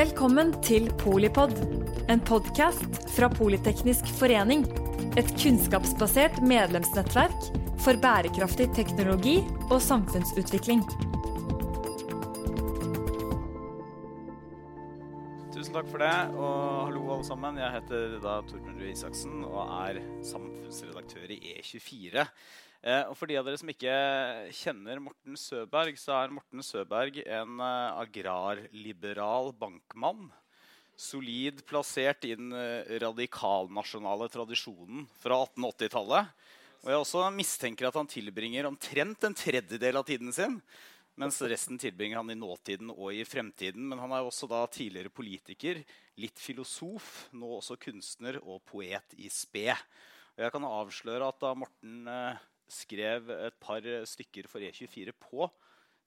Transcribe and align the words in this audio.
Velkommen 0.00 0.54
til 0.64 0.86
Polipod, 0.96 1.50
en 2.08 2.22
podkast 2.24 2.94
fra 3.12 3.26
Politeknisk 3.28 4.06
forening. 4.16 4.62
Et 5.20 5.28
kunnskapsbasert 5.42 6.38
medlemsnettverk 6.40 7.50
for 7.84 8.00
bærekraftig 8.00 8.70
teknologi 8.78 9.34
og 9.66 9.76
samfunnsutvikling. 9.84 10.80
Tusen 15.52 15.76
takk 15.76 15.92
for 15.92 16.00
det, 16.00 16.14
og 16.32 16.56
hallo 16.86 17.04
alle 17.18 17.28
sammen. 17.28 17.60
Jeg 17.60 17.76
heter 17.76 18.16
da 18.24 18.38
Torbjørn 18.48 18.80
Røe 18.80 18.94
Isaksen 18.94 19.44
og 19.50 19.60
er 19.82 20.00
samfunnsredaktør 20.30 21.36
i 21.36 21.42
E24. 21.58 22.24
Eh, 22.80 23.02
og 23.10 23.16
For 23.18 23.28
de 23.28 23.36
av 23.36 23.44
dere 23.44 23.60
som 23.60 23.70
ikke 23.70 23.94
kjenner 24.56 25.02
Morten 25.04 25.36
Søberg, 25.36 25.98
så 26.00 26.14
er 26.16 26.32
Morten 26.32 26.64
Søberg 26.64 27.18
en 27.26 27.60
eh, 27.60 27.98
agrarliberal 28.00 29.52
bankmann. 29.60 30.30
Solid 31.00 31.60
plassert 31.68 32.24
i 32.28 32.34
den 32.36 32.54
eh, 32.56 32.96
radikalnasjonale 33.02 34.30
tradisjonen 34.32 35.04
fra 35.20 35.42
1880-tallet. 35.48 36.32
Og 36.80 36.88
jeg 36.88 37.02
også 37.02 37.26
mistenker 37.36 37.90
at 37.90 37.98
han 38.00 38.08
tilbringer 38.08 38.68
omtrent 38.68 39.28
en 39.28 39.36
tredjedel 39.36 40.00
av 40.00 40.08
tiden 40.08 40.32
sin 40.32 40.56
mens 41.20 41.40
resten 41.42 41.76
tilbringer 41.76 42.16
han 42.16 42.32
i 42.32 42.38
nåtiden 42.38 42.92
og 42.94 43.12
i 43.12 43.24
fremtiden. 43.28 43.84
Men 43.90 44.00
han 44.00 44.12
er 44.16 44.24
også 44.24 44.48
da 44.48 44.62
tidligere 44.72 45.12
politiker, 45.12 45.82
litt 46.20 46.40
filosof, 46.40 47.26
nå 47.36 47.58
også 47.58 47.76
kunstner 47.80 48.38
og 48.40 48.62
poet 48.68 49.16
i 49.20 49.28
spe. 49.32 49.68
Og 50.36 50.46
jeg 50.46 50.54
kan 50.54 50.68
avsløre 50.68 51.28
at 51.28 51.42
da 51.42 51.52
Morten 51.58 52.08
eh, 52.08 52.40
skrev 52.70 53.30
et 53.34 53.56
par 53.62 53.84
stykker 54.06 54.48
for 54.50 54.62
E24 54.64 55.14
på 55.18 55.48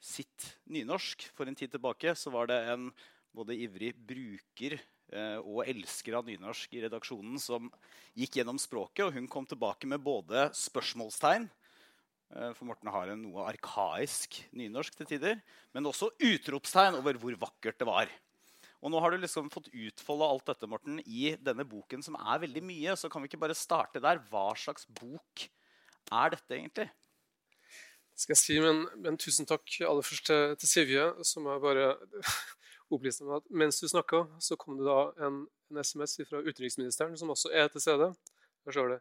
sitt 0.04 0.50
nynorsk 0.68 1.30
for 1.36 1.48
en 1.48 1.56
tid 1.58 1.72
tilbake, 1.72 2.12
så 2.16 2.32
var 2.34 2.50
det 2.52 2.60
en 2.74 2.90
både 3.34 3.56
ivrig 3.66 3.94
bruker 3.96 4.76
eh, 4.76 5.40
og 5.40 5.64
elsker 5.66 6.18
av 6.20 6.28
nynorsk 6.28 6.76
i 6.76 6.84
redaksjonen 6.86 7.40
som 7.42 7.70
gikk 8.18 8.40
gjennom 8.40 8.60
språket, 8.62 9.08
og 9.08 9.16
hun 9.16 9.30
kom 9.32 9.48
tilbake 9.50 9.90
med 9.90 10.04
både 10.04 10.50
spørsmålstegn 10.58 11.48
eh, 11.48 12.52
for 12.52 12.68
Morten 12.70 12.92
har 12.94 13.14
en 13.14 13.24
noe 13.24 13.48
arkaisk 13.50 14.42
nynorsk 14.52 15.00
til 15.00 15.10
tider. 15.16 15.42
Men 15.74 15.90
også 15.90 16.12
utropstegn 16.20 17.00
over 17.00 17.18
hvor 17.22 17.40
vakkert 17.48 17.80
det 17.80 17.90
var. 17.90 18.12
Og 18.84 18.92
nå 18.92 19.00
har 19.00 19.14
du 19.14 19.24
liksom 19.24 19.48
fått 19.52 19.72
utfolde 19.72 20.28
alt 20.28 20.50
dette 20.52 20.68
Morten, 20.68 21.00
i 21.08 21.38
denne 21.40 21.64
boken, 21.64 22.04
som 22.04 22.20
er 22.20 22.42
veldig 22.44 22.64
mye. 22.68 22.96
Så 23.00 23.08
kan 23.10 23.24
vi 23.24 23.32
ikke 23.32 23.40
bare 23.40 23.56
starte 23.56 24.02
der. 24.04 24.20
Hva 24.28 24.50
slags 24.60 24.84
bok 25.00 25.48
er 26.12 26.36
dette 26.36 26.58
egentlig? 26.58 26.90
skal 28.24 28.36
jeg 28.36 28.42
si, 28.42 28.58
men, 28.62 28.84
men, 29.02 29.18
tusen 29.20 29.48
takk 29.50 29.66
aller 29.84 30.06
først 30.06 30.26
til, 30.30 30.56
til 30.60 30.70
Sivje, 30.70 31.06
som 31.28 31.48
jeg 31.50 31.64
bare 31.64 31.86
opplyste 32.94 33.26
meg 33.28 33.36
at 33.42 33.46
mens 33.64 33.82
du 33.82 33.88
snakka, 33.90 34.20
så 34.44 34.54
kom 34.60 34.74
det 34.80 34.86
da 34.88 35.00
en, 35.28 35.36
en, 35.72 35.78
SMS 35.82 36.12
fra 36.30 36.40
utenriksministeren, 36.44 37.18
som 37.20 37.34
også 37.34 37.50
er 37.52 37.68
til 37.74 37.82
stede. 37.84 38.08
Der 38.64 38.72
står 38.76 38.88
det 38.94 39.00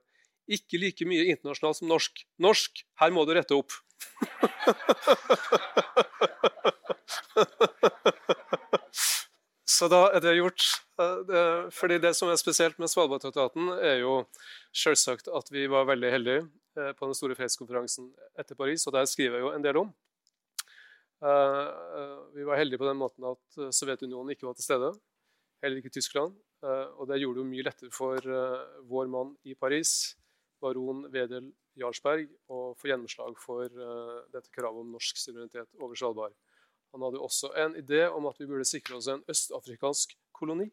ikke 0.53 0.81
like 0.81 1.05
mye 1.07 1.29
internasjonalt 1.31 1.77
som 1.79 1.89
norsk. 1.93 2.15
Norsk, 2.43 2.73
her 2.99 3.11
må 3.15 3.21
du 3.29 3.33
rette 3.37 3.55
opp. 3.55 3.71
så 9.77 9.85
da 9.93 10.01
er 10.17 10.21
det 10.25 10.41
gjort. 10.41 10.63
Det, 11.29 11.45
fordi 11.75 11.97
det 12.03 12.15
som 12.19 12.29
er 12.31 12.39
spesielt 12.41 12.79
med 12.83 12.91
Svalbardtraktaten, 12.91 13.65
er 13.79 13.97
jo 14.03 14.27
selvsagt 14.75 15.27
at 15.31 15.47
vi 15.55 15.63
var 15.71 15.87
veldig 15.93 16.11
heldige 16.17 16.43
Eh, 16.43 16.62
på 16.75 17.09
den 17.09 17.17
store 17.17 17.37
fredskonferansen 17.37 18.09
etter 18.41 18.57
Paris, 18.59 18.87
og 18.87 18.95
der 18.97 19.09
skriver 19.11 19.39
jeg 19.39 19.47
jo 19.47 19.53
en 19.53 19.65
del 19.65 19.81
om. 19.83 19.91
Eh, 21.23 21.69
eh, 21.99 22.21
vi 22.35 22.47
var 22.49 22.59
heldige 22.59 22.81
på 22.83 22.89
den 22.89 22.99
måten 22.99 23.27
at 23.29 23.59
Sovjetunionen 23.77 24.35
ikke 24.35 24.49
var 24.49 24.57
til 24.59 24.67
stede, 24.67 24.93
heller 25.63 25.83
ikke 25.83 25.95
Tyskland. 25.95 26.39
Og 26.63 27.09
det 27.11 27.19
gjorde 27.19 27.41
det 27.41 27.51
mye 27.51 27.65
lettere 27.67 27.91
for 27.91 28.23
vår 28.87 29.09
mann 29.11 29.33
i 29.51 29.57
Paris, 29.59 30.15
baron 30.63 31.01
Wedel 31.11 31.49
Jarlsberg, 31.75 32.29
å 32.55 32.61
få 32.79 32.87
gjennomslag 32.87 33.35
for 33.43 33.67
dette 34.31 34.47
kravet 34.55 34.85
om 34.85 34.93
norsk 34.95 35.19
suverenitet 35.19 35.67
over 35.83 35.99
Svalbard. 35.99 36.37
Han 36.95 37.03
hadde 37.03 37.25
også 37.25 37.51
en 37.59 37.75
idé 37.81 38.05
om 38.07 38.29
at 38.31 38.39
vi 38.39 38.47
burde 38.47 38.69
sikre 38.69 39.01
oss 39.01 39.09
en 39.11 39.25
østafrikansk 39.33 40.15
koloni. 40.39 40.69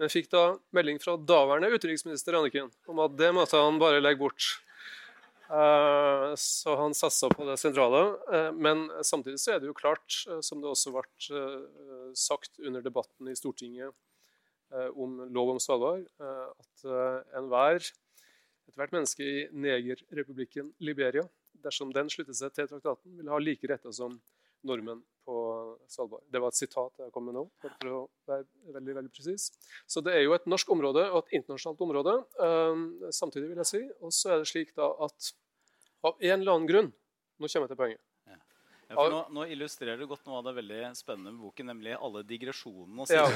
Men 0.00 0.10
fikk 0.10 0.26
da 0.34 0.56
melding 0.74 0.98
fra 0.98 1.14
daværende 1.16 1.70
utenriksminister 1.70 2.34
Anniken 2.40 2.72
om 2.90 3.04
at 3.06 3.14
det 3.20 3.30
måtte 3.36 3.62
han 3.62 3.78
bare 3.78 4.02
legge 4.02 4.24
bort. 4.24 4.48
Eh, 5.46 6.32
så 6.34 6.74
han 6.76 6.94
satsa 6.94 7.28
på 7.30 7.44
det 7.46 7.56
sentrale. 7.60 8.02
Eh, 8.34 8.52
men 8.52 8.88
samtidig 9.06 9.38
så 9.40 9.54
er 9.54 9.62
det 9.62 9.70
jo 9.70 9.76
klart, 9.78 10.24
eh, 10.30 10.40
som 10.42 10.62
det 10.62 10.70
også 10.70 10.92
ble 10.94 12.14
sagt 12.16 12.58
under 12.58 12.82
debatten 12.82 13.30
i 13.30 13.36
Stortinget 13.36 13.94
om 14.98 15.20
lov 15.30 15.52
om 15.52 15.58
Svalbard, 15.62 16.08
at 16.18 16.86
enhver 17.38 17.84
ethvert 18.66 18.94
menneske 18.94 19.22
i 19.22 19.44
negerrepublikken 19.54 20.72
Liberia, 20.82 21.22
dersom 21.62 21.92
den 21.94 22.10
slutter 22.10 22.34
seg 22.34 22.54
til 22.56 22.66
traktaten, 22.72 23.14
vil 23.14 23.30
ha 23.30 23.38
like 23.38 23.68
retter 23.70 23.94
som 23.94 24.16
nordmenn 24.66 25.04
på 25.22 25.36
Svalbard. 25.90 26.24
Det 26.32 26.42
var 26.42 26.52
et 26.52 26.58
sitat 26.58 27.02
jeg 27.04 27.12
kom 27.14 27.26
med 27.28 27.36
nå. 27.38 27.44
for 27.64 27.92
å 27.92 28.00
være 28.28 28.44
veldig, 28.76 28.94
veldig 29.00 29.12
precis. 29.14 29.48
Så 29.86 30.02
det 30.04 30.14
er 30.16 30.24
jo 30.24 30.34
et 30.36 30.48
norsk 30.50 30.70
område 30.76 31.06
og 31.10 31.18
et 31.22 31.38
internasjonalt 31.40 31.84
område. 31.86 32.16
eh, 32.46 33.10
samtidig 33.14 33.50
vil 33.52 33.62
jeg 33.62 33.70
si, 33.72 33.82
Og 34.00 34.12
så 34.12 34.34
er 34.34 34.42
det 34.42 34.50
slik 34.52 34.74
da 34.76 34.90
at 35.06 35.32
av 36.06 36.16
en 36.20 36.40
eller 36.40 36.52
annen 36.52 36.68
grunn 36.70 36.92
Nå 37.36 37.48
kommer 37.52 37.66
jeg 37.66 37.72
til 37.74 37.80
poenget. 37.82 38.00
Ja. 38.26 38.36
Ja, 38.88 39.08
nå, 39.12 39.18
nå, 39.34 39.42
illustrerer 39.52 39.98
du 40.00 40.06
godt 40.08 40.24
noe 40.24 40.38
av 40.40 40.46
det 40.46 40.54
veldig 40.56 40.78
spennende 40.96 41.34
med 41.34 41.42
boken, 41.44 41.66
nemlig 41.68 41.96
alle 41.98 42.22
digresjonene. 42.24 43.04
Ja. 43.12 43.26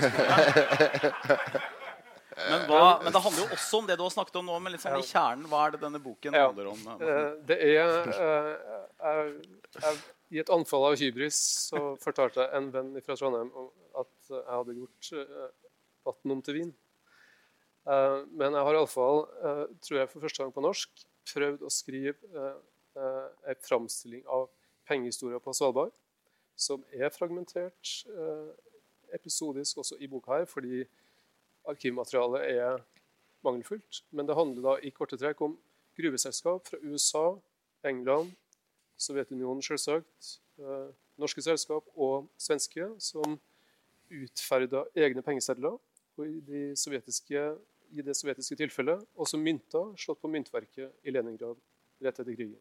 Men, 2.48 2.62
hva, 2.70 3.00
men, 3.02 3.12
det 3.12 3.20
handler 3.20 3.42
jo 3.42 3.56
også 3.56 3.80
om 3.80 3.88
det 3.88 3.96
du 3.98 4.04
har 4.04 4.12
snakket 4.14 4.38
om 4.40 4.46
nå. 4.48 4.58
men 4.62 4.72
liksom 4.76 4.94
i 4.96 5.02
kjernen, 5.04 5.46
Hva 5.50 5.66
er 5.66 5.74
det 5.74 5.82
denne 5.82 6.00
boken 6.02 6.36
handler 6.36 6.70
om? 6.72 6.86
Eh, 6.94 7.18
det 7.48 7.58
er, 7.66 8.08
uh, 8.14 8.54
uh, 9.02 9.90
i 10.30 10.38
et 10.38 10.50
anfall 10.54 10.86
av 10.90 10.98
hybris 11.00 11.38
så 11.70 11.80
fortalte 12.02 12.44
jeg 12.44 12.54
en 12.56 12.70
venn 12.74 12.92
fra 13.02 13.16
Trondheim 13.18 13.50
at 13.98 14.30
jeg 14.30 14.46
hadde 14.46 14.76
gjort 14.78 15.10
vann 16.06 16.34
om 16.36 16.42
til 16.44 16.58
vin. 16.60 16.72
Uh, 17.88 18.26
men 18.36 18.54
jeg 18.54 18.66
har 18.66 18.76
iallfall, 18.76 19.24
uh, 19.40 19.64
tror 19.82 20.02
jeg 20.02 20.10
for 20.12 20.24
første 20.24 20.42
gang 20.42 20.52
på 20.54 20.64
norsk, 20.64 21.02
prøvd 21.30 21.64
å 21.64 21.72
skrive 21.72 22.50
en 23.00 23.58
framstilling 23.62 24.24
av 24.26 24.48
pengehistorier 24.88 25.38
på 25.42 25.52
Svalbard, 25.54 25.92
som 26.58 26.82
er 26.90 27.12
fragmentert 27.14 27.92
episodisk 29.14 29.78
også 29.78 29.98
i 30.02 30.08
boka 30.10 30.40
her, 30.40 30.48
fordi 30.50 30.82
arkivmaterialet 31.70 32.48
er 32.50 32.82
mangelfullt. 33.46 34.02
Men 34.10 34.26
det 34.26 34.36
handler 34.36 34.66
da 34.66 34.74
i 34.82 34.90
korte 34.96 35.20
trekk 35.20 35.44
om 35.46 35.54
gruveselskap 36.00 36.66
fra 36.66 36.80
USA, 36.82 37.24
England, 37.86 38.34
Sovjetunionen, 39.00 39.62
selvsagt, 39.64 40.34
eh, 40.60 40.90
norske 41.20 41.42
selskap 41.44 41.86
og 41.96 42.28
svenske, 42.40 42.86
som 43.00 43.38
utferda 44.10 44.84
egne 44.96 45.22
pengesedler. 45.24 45.78
Og 46.18 46.26
i, 46.26 46.40
de 46.44 46.62
i, 46.70 48.02
det 48.04 48.16
sovjetiske 48.16 48.58
tilfellet 48.58 49.04
også 49.16 49.40
mynter 49.40 49.94
slått 49.98 50.20
på 50.20 50.30
myntverket 50.30 50.92
i 51.06 51.14
Leningrad 51.14 51.58
rett 52.02 52.20
etter 52.20 52.34
krigen. 52.34 52.58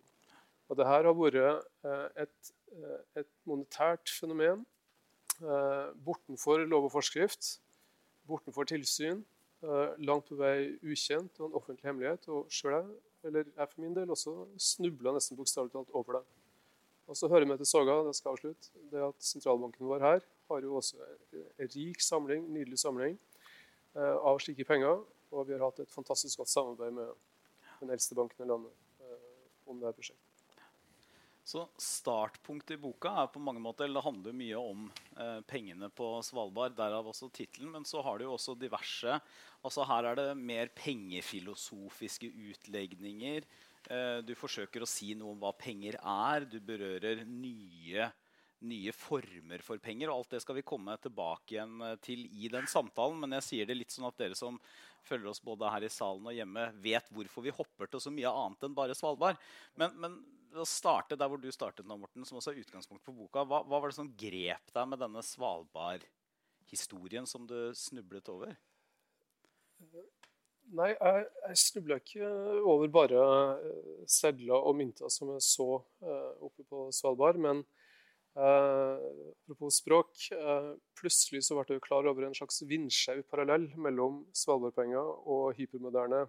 Og 0.70 0.78
Dette 0.78 0.88
har 0.88 1.10
vært 1.10 1.40
eh, 1.40 2.24
et, 2.24 2.54
eh, 2.76 3.00
et 3.24 3.32
monetært 3.50 4.12
fenomen 4.12 4.66
bortenfor 6.04 6.66
lov 6.68 6.90
og 6.90 6.92
forskrift, 6.92 7.62
bortenfor 8.28 8.68
tilsyn, 8.68 9.22
langt 10.00 10.30
på 10.30 10.38
vei 10.40 10.78
ukjent 10.88 11.40
og 11.42 11.50
en 11.50 11.56
offentlig 11.60 11.88
hemmelighet. 11.90 12.28
Og 12.32 12.48
sjøl 12.54 12.78
jeg 12.78 12.86
eller 13.24 13.50
jeg 13.58 13.68
for 13.68 13.82
min 13.84 13.96
del 13.96 14.12
også 14.14 14.34
snubla 14.62 15.14
nesten 15.16 15.38
bokstavelig 15.38 15.74
talt 15.74 15.92
over 15.92 16.20
det. 16.20 16.24
Og 17.10 17.18
så 17.18 17.28
hører 17.28 17.48
vi 17.50 17.58
til 17.58 17.66
saga, 17.66 17.96
det 18.06 18.16
skal 18.16 18.36
avslutte, 18.36 18.70
det 18.92 19.02
at 19.02 19.24
sentralbanken 19.26 19.88
vår 19.90 20.06
her 20.06 20.20
har 20.52 20.62
jo 20.62 20.76
også 20.78 20.98
en 21.58 21.72
rik 21.76 22.02
samling, 22.06 22.46
nydelig 22.54 22.80
samling 22.80 23.18
eh, 23.96 24.16
av 24.16 24.40
slike 24.40 24.66
penger. 24.70 25.04
Og 25.34 25.48
vi 25.48 25.58
har 25.58 25.66
hatt 25.66 25.82
et 25.84 25.92
fantastisk 25.94 26.38
godt 26.42 26.54
samarbeid 26.54 26.94
med 26.94 27.12
den 27.82 27.94
eldste 27.96 28.18
banken 28.18 28.46
i 28.46 28.50
landet 28.50 28.74
eh, 29.02 29.22
om 29.66 29.82
dette 29.82 29.98
prosjektet. 29.98 30.29
Så 31.50 31.64
startpunktet 31.82 32.76
i 32.76 32.82
boka 32.82 33.10
er 33.24 33.30
på 33.34 33.42
mange 33.42 33.62
måter, 33.64 33.88
eller 33.88 33.98
det 33.98 34.06
handler 34.06 34.36
mye 34.38 34.60
om 34.62 34.84
eh, 35.18 35.40
pengene 35.50 35.88
på 35.98 36.12
Svalbard. 36.26 36.76
Derav 36.78 37.10
også 37.10 37.32
tittelen. 37.34 37.72
Men 37.74 37.88
så 37.90 38.04
har 38.06 38.20
det 38.20 38.28
jo 38.28 38.36
også 38.36 38.54
diverse 38.60 39.18
altså 39.66 39.88
Her 39.90 40.12
er 40.12 40.20
det 40.20 40.28
mer 40.38 40.70
pengefilosofiske 40.78 42.30
utlegninger. 42.52 43.50
Eh, 43.90 44.20
du 44.22 44.36
forsøker 44.38 44.86
å 44.86 44.90
si 44.90 45.16
noe 45.18 45.34
om 45.34 45.42
hva 45.42 45.56
penger 45.58 45.98
er. 45.98 46.46
Du 46.46 46.60
berører 46.62 47.26
nye, 47.26 48.12
nye 48.70 48.94
former 48.94 49.66
for 49.66 49.82
penger. 49.82 50.12
og 50.12 50.22
Alt 50.22 50.38
det 50.38 50.46
skal 50.46 50.62
vi 50.62 50.68
komme 50.70 51.02
tilbake 51.02 51.58
igjen 51.58 51.78
eh, 51.82 51.98
til 52.06 52.28
i 52.30 52.54
den 52.54 52.70
samtalen. 52.70 53.18
Men 53.26 53.40
jeg 53.40 53.48
sier 53.50 53.70
det 53.70 53.82
litt 53.82 53.96
sånn 53.96 54.12
at 54.12 54.22
dere 54.22 54.38
som 54.38 54.62
følger 55.02 55.34
oss 55.34 55.42
både 55.42 55.74
her 55.74 55.88
i 55.88 55.96
salen 55.98 56.30
og 56.30 56.36
hjemme, 56.36 56.70
vet 56.84 57.10
hvorfor 57.10 57.42
vi 57.42 57.58
hopper 57.58 57.90
til 57.90 58.06
så 58.06 58.14
mye 58.14 58.38
annet 58.46 58.70
enn 58.70 58.78
bare 58.78 58.94
Svalbard. 58.94 59.42
Men, 59.80 59.98
men 59.98 60.22
å 60.58 60.66
starte 60.68 61.18
der 61.20 61.30
hvor 61.30 61.42
du 61.42 61.50
startet 61.54 61.86
nå, 61.86 61.98
Morten, 62.00 62.26
som 62.26 62.40
også 62.40 62.54
er 62.54 62.64
utgangspunkt 62.64 63.04
for 63.06 63.14
boka. 63.16 63.44
Hva, 63.46 63.62
hva 63.68 63.82
var 63.82 63.92
det 63.92 64.00
som 64.00 64.10
grep 64.18 64.74
deg 64.74 64.90
med 64.90 65.02
denne 65.04 65.22
Svalbard? 65.26 66.08
historien 66.70 67.28
som 67.28 67.48
du 67.48 67.72
snublet 67.76 68.30
over? 68.32 68.56
Nei, 70.70 70.92
jeg, 70.94 71.26
jeg 71.48 71.62
snubla 71.64 71.98
ikke 71.98 72.30
over 72.68 72.92
bare 72.94 73.22
uh, 73.58 74.02
sedler 74.10 74.58
og 74.60 74.78
mynter 74.78 75.10
som 75.14 75.32
jeg 75.34 75.46
så 75.46 75.70
uh, 75.80 76.34
oppe 76.46 76.66
på 76.70 76.88
Svalbard. 76.94 77.40
Men 77.42 77.64
uh, 78.38 79.00
apropos 79.42 79.80
språk, 79.82 80.28
plutselig 81.00 81.46
så 81.48 81.58
ble 81.58 81.80
jeg 81.80 81.86
klar 81.88 82.10
over 82.10 82.28
en 82.28 82.38
slags 82.38 82.62
vindskjev 82.70 83.24
parallell 83.32 83.70
mellom 83.82 84.24
Svalbardpenger 84.36 85.16
og 85.26 85.58
hypermoderne 85.58 86.28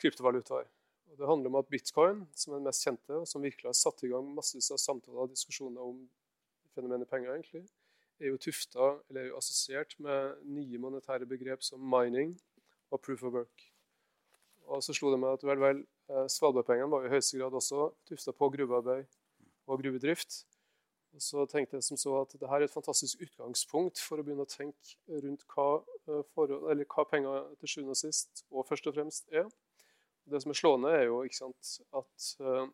kryptovalutaer. 0.00 0.70
Og 1.14 1.20
det 1.20 1.28
handler 1.30 1.52
om 1.52 1.60
at 1.60 1.68
bitcoin, 1.70 2.24
som 2.34 2.52
er 2.52 2.58
den 2.58 2.66
mest 2.66 2.82
kjente, 2.82 3.14
og 3.14 3.28
som 3.30 3.42
virkelig 3.42 3.68
har 3.68 3.76
satt 3.78 4.02
i 4.02 4.08
gang 4.10 4.26
massevis 4.34 4.72
av 4.74 4.80
samtaler 4.82 5.22
og 5.22 5.30
diskusjoner 5.30 5.82
om 5.84 6.00
fenomenet 6.74 7.06
penger, 7.06 7.36
egentlig, 7.36 7.68
er 8.18 8.32
jo 8.32 8.40
tufta, 8.42 8.88
eller 9.06 9.20
er 9.20 9.28
jo 9.28 9.36
assosiert 9.38 9.94
med 10.02 10.40
nye 10.56 10.80
monetære 10.82 11.28
begrep 11.30 11.62
som 11.62 11.78
mining 11.78 12.32
og 12.90 12.98
proof 13.00 13.22
of 13.22 13.36
work. 13.36 13.66
Og 14.66 14.82
så 14.82 14.94
slo 14.96 15.12
det 15.12 15.20
meg 15.22 15.36
at 15.36 15.46
vel, 15.46 15.60
vel, 15.62 15.84
eh, 16.10 16.26
Svalbardpengene 16.34 16.90
var 16.90 17.06
i 17.06 17.12
høyeste 17.12 17.38
grad 17.38 17.54
også 17.54 17.92
tufta 18.10 18.34
på 18.34 18.48
gruvearbeid 18.56 19.06
og 19.70 19.82
gruvedrift. 19.84 20.40
Og 21.14 21.22
så 21.22 21.44
tenkte 21.46 21.78
jeg 21.78 21.86
som 21.86 22.00
så 22.00 22.16
at 22.24 22.32
dette 22.34 22.48
er 22.50 22.64
et 22.64 22.74
fantastisk 22.74 23.22
utgangspunkt 23.22 24.02
for 24.02 24.18
å 24.18 24.26
begynne 24.26 24.48
å 24.48 24.50
tenke 24.50 24.96
rundt 25.06 25.46
hva, 25.54 25.84
eh, 26.08 26.24
forhold, 26.34 26.86
hva 26.90 27.06
penger 27.06 27.54
til 27.60 27.70
sjuende 27.70 27.94
og 27.94 28.02
sist 28.02 28.42
og 28.50 28.66
først 28.66 28.90
og 28.90 28.98
fremst 28.98 29.30
er. 29.30 29.46
Det 30.30 30.40
som 30.40 30.52
er 30.52 30.58
slående, 30.58 30.92
er 30.96 31.06
jo 31.08 31.20
sant, 31.36 31.74
at 31.92 32.28
uh, 32.40 32.64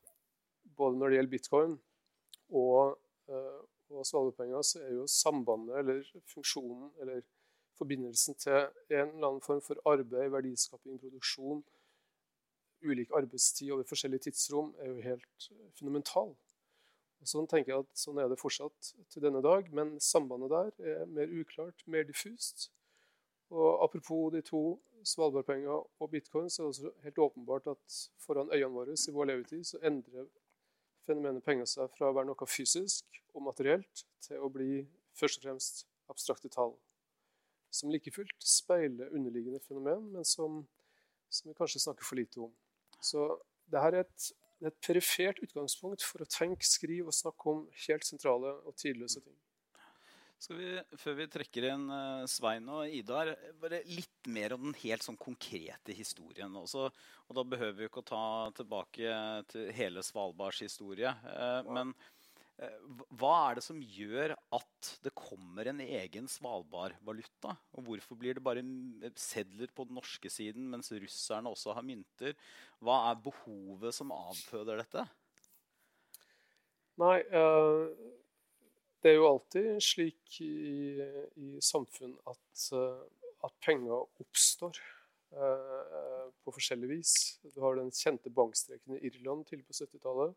både 0.78 0.98
når 0.98 1.10
det 1.10 1.18
gjelder 1.18 1.32
bitcoin 1.34 1.76
og, 2.50 2.96
uh, 3.30 3.60
og 3.90 4.06
svalbardpenger, 4.06 4.62
så 4.62 4.82
er 4.84 4.94
jo 4.94 5.08
sambandet 5.10 5.80
eller 5.82 6.02
funksjonen 6.30 6.92
eller 7.02 7.24
forbindelsen 7.80 8.36
til 8.38 8.52
en 8.54 9.08
eller 9.08 9.28
annen 9.28 9.44
form 9.44 9.62
for 9.64 9.80
arbeid, 9.88 10.30
verdiskaping, 10.30 11.00
produksjon, 11.00 11.64
ulik 12.84 13.10
arbeidstid 13.16 13.72
over 13.72 13.88
forskjellige 13.88 14.28
tidsrom, 14.28 14.74
er 14.78 14.92
jo 14.92 15.00
helt 15.04 15.50
fundamental. 15.78 16.34
Og 17.20 17.28
sånn 17.28 17.48
tenker 17.48 17.74
jeg 17.74 17.84
at 17.84 18.00
sånn 18.00 18.20
er 18.20 18.30
det 18.32 18.40
fortsatt 18.40 18.92
til 19.12 19.24
denne 19.24 19.42
dag, 19.44 19.68
men 19.76 19.96
sambandet 20.00 20.52
der 20.54 20.94
er 20.94 21.10
mer 21.10 21.32
uklart, 21.40 21.84
mer 21.86 22.06
diffust. 22.08 22.70
Og 23.50 23.84
Apropos 23.84 24.30
de 24.32 24.42
to, 24.46 24.80
svalbardpenger 25.04 26.02
og 26.02 26.10
bitcoin, 26.10 26.50
så 26.50 26.62
er 26.62 26.66
det 26.66 26.74
også 26.74 26.90
helt 27.02 27.18
åpenbart 27.18 27.66
at 27.72 27.96
foran 28.18 28.52
øynene 28.52 28.74
våre 28.74 28.94
i 28.94 29.12
vår 29.12 29.30
levetid 29.30 29.64
så 29.64 29.80
endrer 29.82 30.28
fenomenet 31.06 31.42
penger 31.44 31.66
seg 31.66 31.88
fra 31.96 32.10
å 32.10 32.14
være 32.14 32.28
noe 32.28 32.46
fysisk 32.46 33.22
og 33.34 33.42
materielt 33.48 34.04
til 34.20 34.44
å 34.44 34.52
bli 34.52 34.84
først 35.16 35.40
og 35.40 35.48
fremst 35.48 35.86
abstrakte 36.12 36.52
tall 36.52 36.76
som 37.70 37.90
like 37.90 38.10
fullt 38.10 38.44
speiler 38.44 39.14
underliggende 39.14 39.60
fenomen, 39.60 40.12
men 40.12 40.24
som, 40.24 40.66
som, 41.30 41.50
vi 41.50 41.54
kanskje 41.54 41.80
snakker 41.80 42.04
for 42.04 42.18
lite 42.18 42.40
om. 42.40 42.52
Så 43.00 43.26
dette 43.70 43.86
er 43.86 43.98
et, 44.02 44.30
et 44.66 44.80
perifert 44.86 45.38
utgangspunkt 45.44 46.04
for 46.04 46.24
å 46.24 46.30
tenke, 46.30 46.66
skrive 46.66 47.10
og 47.10 47.16
snakke 47.16 47.54
om 47.54 47.62
helt 47.86 48.06
sentrale 48.06 48.56
og 48.66 48.74
tidløse 48.80 49.22
ting. 49.22 49.38
Skal 50.40 50.56
vi, 50.56 50.68
Før 50.96 51.16
vi 51.18 51.26
trekker 51.28 51.66
inn 51.68 51.82
uh, 51.92 52.24
Svein 52.30 52.68
og 52.72 52.88
Idar, 52.88 53.34
bare 53.60 53.82
litt 53.84 54.28
mer 54.32 54.54
om 54.56 54.70
den 54.70 54.78
helt 54.80 55.04
sånn 55.04 55.18
konkrete 55.20 55.92
historien. 55.92 56.54
Også. 56.56 56.86
Og 57.28 57.36
da 57.36 57.44
behøver 57.44 57.76
vi 57.76 57.88
ikke 57.90 58.00
å 58.00 58.08
ta 58.08 58.22
tilbake 58.56 59.18
til 59.52 59.68
hele 59.76 60.04
Svalbards 60.06 60.62
historie. 60.64 61.12
Uh, 61.28 61.60
men 61.68 61.92
uh, 61.92 63.04
hva 63.20 63.34
er 63.50 63.60
det 63.60 63.66
som 63.66 63.82
gjør 63.84 64.32
at 64.56 64.90
det 65.04 65.12
kommer 65.18 65.68
en 65.68 65.82
egen 65.84 66.30
Svalbard-valuta? 66.32 67.58
Og 67.76 67.90
hvorfor 67.90 68.16
blir 68.22 68.40
det 68.40 68.44
bare 68.46 68.64
sedler 69.20 69.68
på 69.76 69.84
den 69.90 70.00
norske 70.00 70.32
siden, 70.32 70.70
mens 70.72 70.88
russerne 70.94 71.52
også 71.52 71.76
har 71.76 71.84
mynter? 71.84 72.32
Hva 72.80 73.02
er 73.10 73.20
behovet 73.28 73.92
som 73.92 74.16
avføder 74.16 74.80
dette? 74.80 75.04
Nei, 77.00 77.20
uh, 77.28 78.16
det 79.02 79.12
er 79.12 79.18
jo 79.18 79.28
alltid 79.30 79.68
slik 79.84 80.40
i, 80.44 81.00
i 81.40 81.50
samfunn 81.64 82.16
at, 82.28 82.64
uh, 82.76 83.02
at, 83.46 83.54
penger 83.64 84.04
oppstår 84.20 84.76
eh, 85.32 86.26
på 86.44 86.52
forskjellig 86.52 86.90
vis. 86.90 87.14
Du 87.54 87.62
har 87.64 87.78
den 87.78 87.88
kjente 87.96 88.32
bankstreken 88.34 88.98
i 88.98 89.02
Irland 89.08 89.46
tidlig 89.48 89.64
på 89.70 89.78
70-tallet 89.78 90.36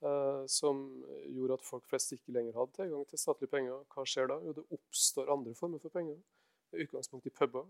Eh, 0.00 0.46
som 0.46 1.04
gjorde 1.28 1.58
at 1.58 1.64
folk 1.64 1.84
flest 1.84 2.14
ikke 2.16 2.32
lenger 2.32 2.56
hadde 2.56 2.72
tilgang 2.78 3.02
til 3.08 3.20
statlige 3.20 3.52
penger. 3.52 3.82
Hva 3.92 4.04
skjer 4.08 4.30
da? 4.30 4.38
Jo, 4.46 4.54
det 4.56 4.64
oppstår 4.72 5.32
andre 5.32 5.52
former 5.58 5.82
for 5.82 5.92
penger. 5.92 6.16
Med 6.72 6.86
utgangspunkt 6.86 7.26
i 7.28 7.32
puber, 7.36 7.66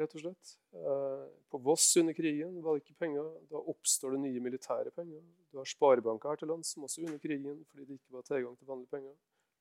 rett 0.00 0.14
og 0.16 0.22
slett. 0.24 0.52
Eh, 0.72 1.24
på 1.50 1.60
Voss 1.64 1.96
under 2.00 2.16
krigen 2.16 2.60
var 2.64 2.76
det 2.76 2.84
ikke 2.84 3.00
penger. 3.04 3.26
Da 3.50 3.60
oppstår 3.72 4.16
det 4.16 4.22
nye 4.24 4.44
militære 4.44 4.92
penger. 4.96 5.22
Du 5.52 5.58
har 5.60 5.68
sparebanker 5.68 6.32
her 6.32 6.40
til 6.40 6.52
lands 6.52 6.72
som 6.72 6.86
også 6.86 7.04
under 7.04 7.18
krigen, 7.22 7.64
fordi 7.70 7.88
det 7.88 7.98
ikke 8.00 8.16
var 8.16 8.28
tilgang 8.28 8.56
til 8.58 8.70
vanlige 8.70 8.92
penger, 8.94 9.18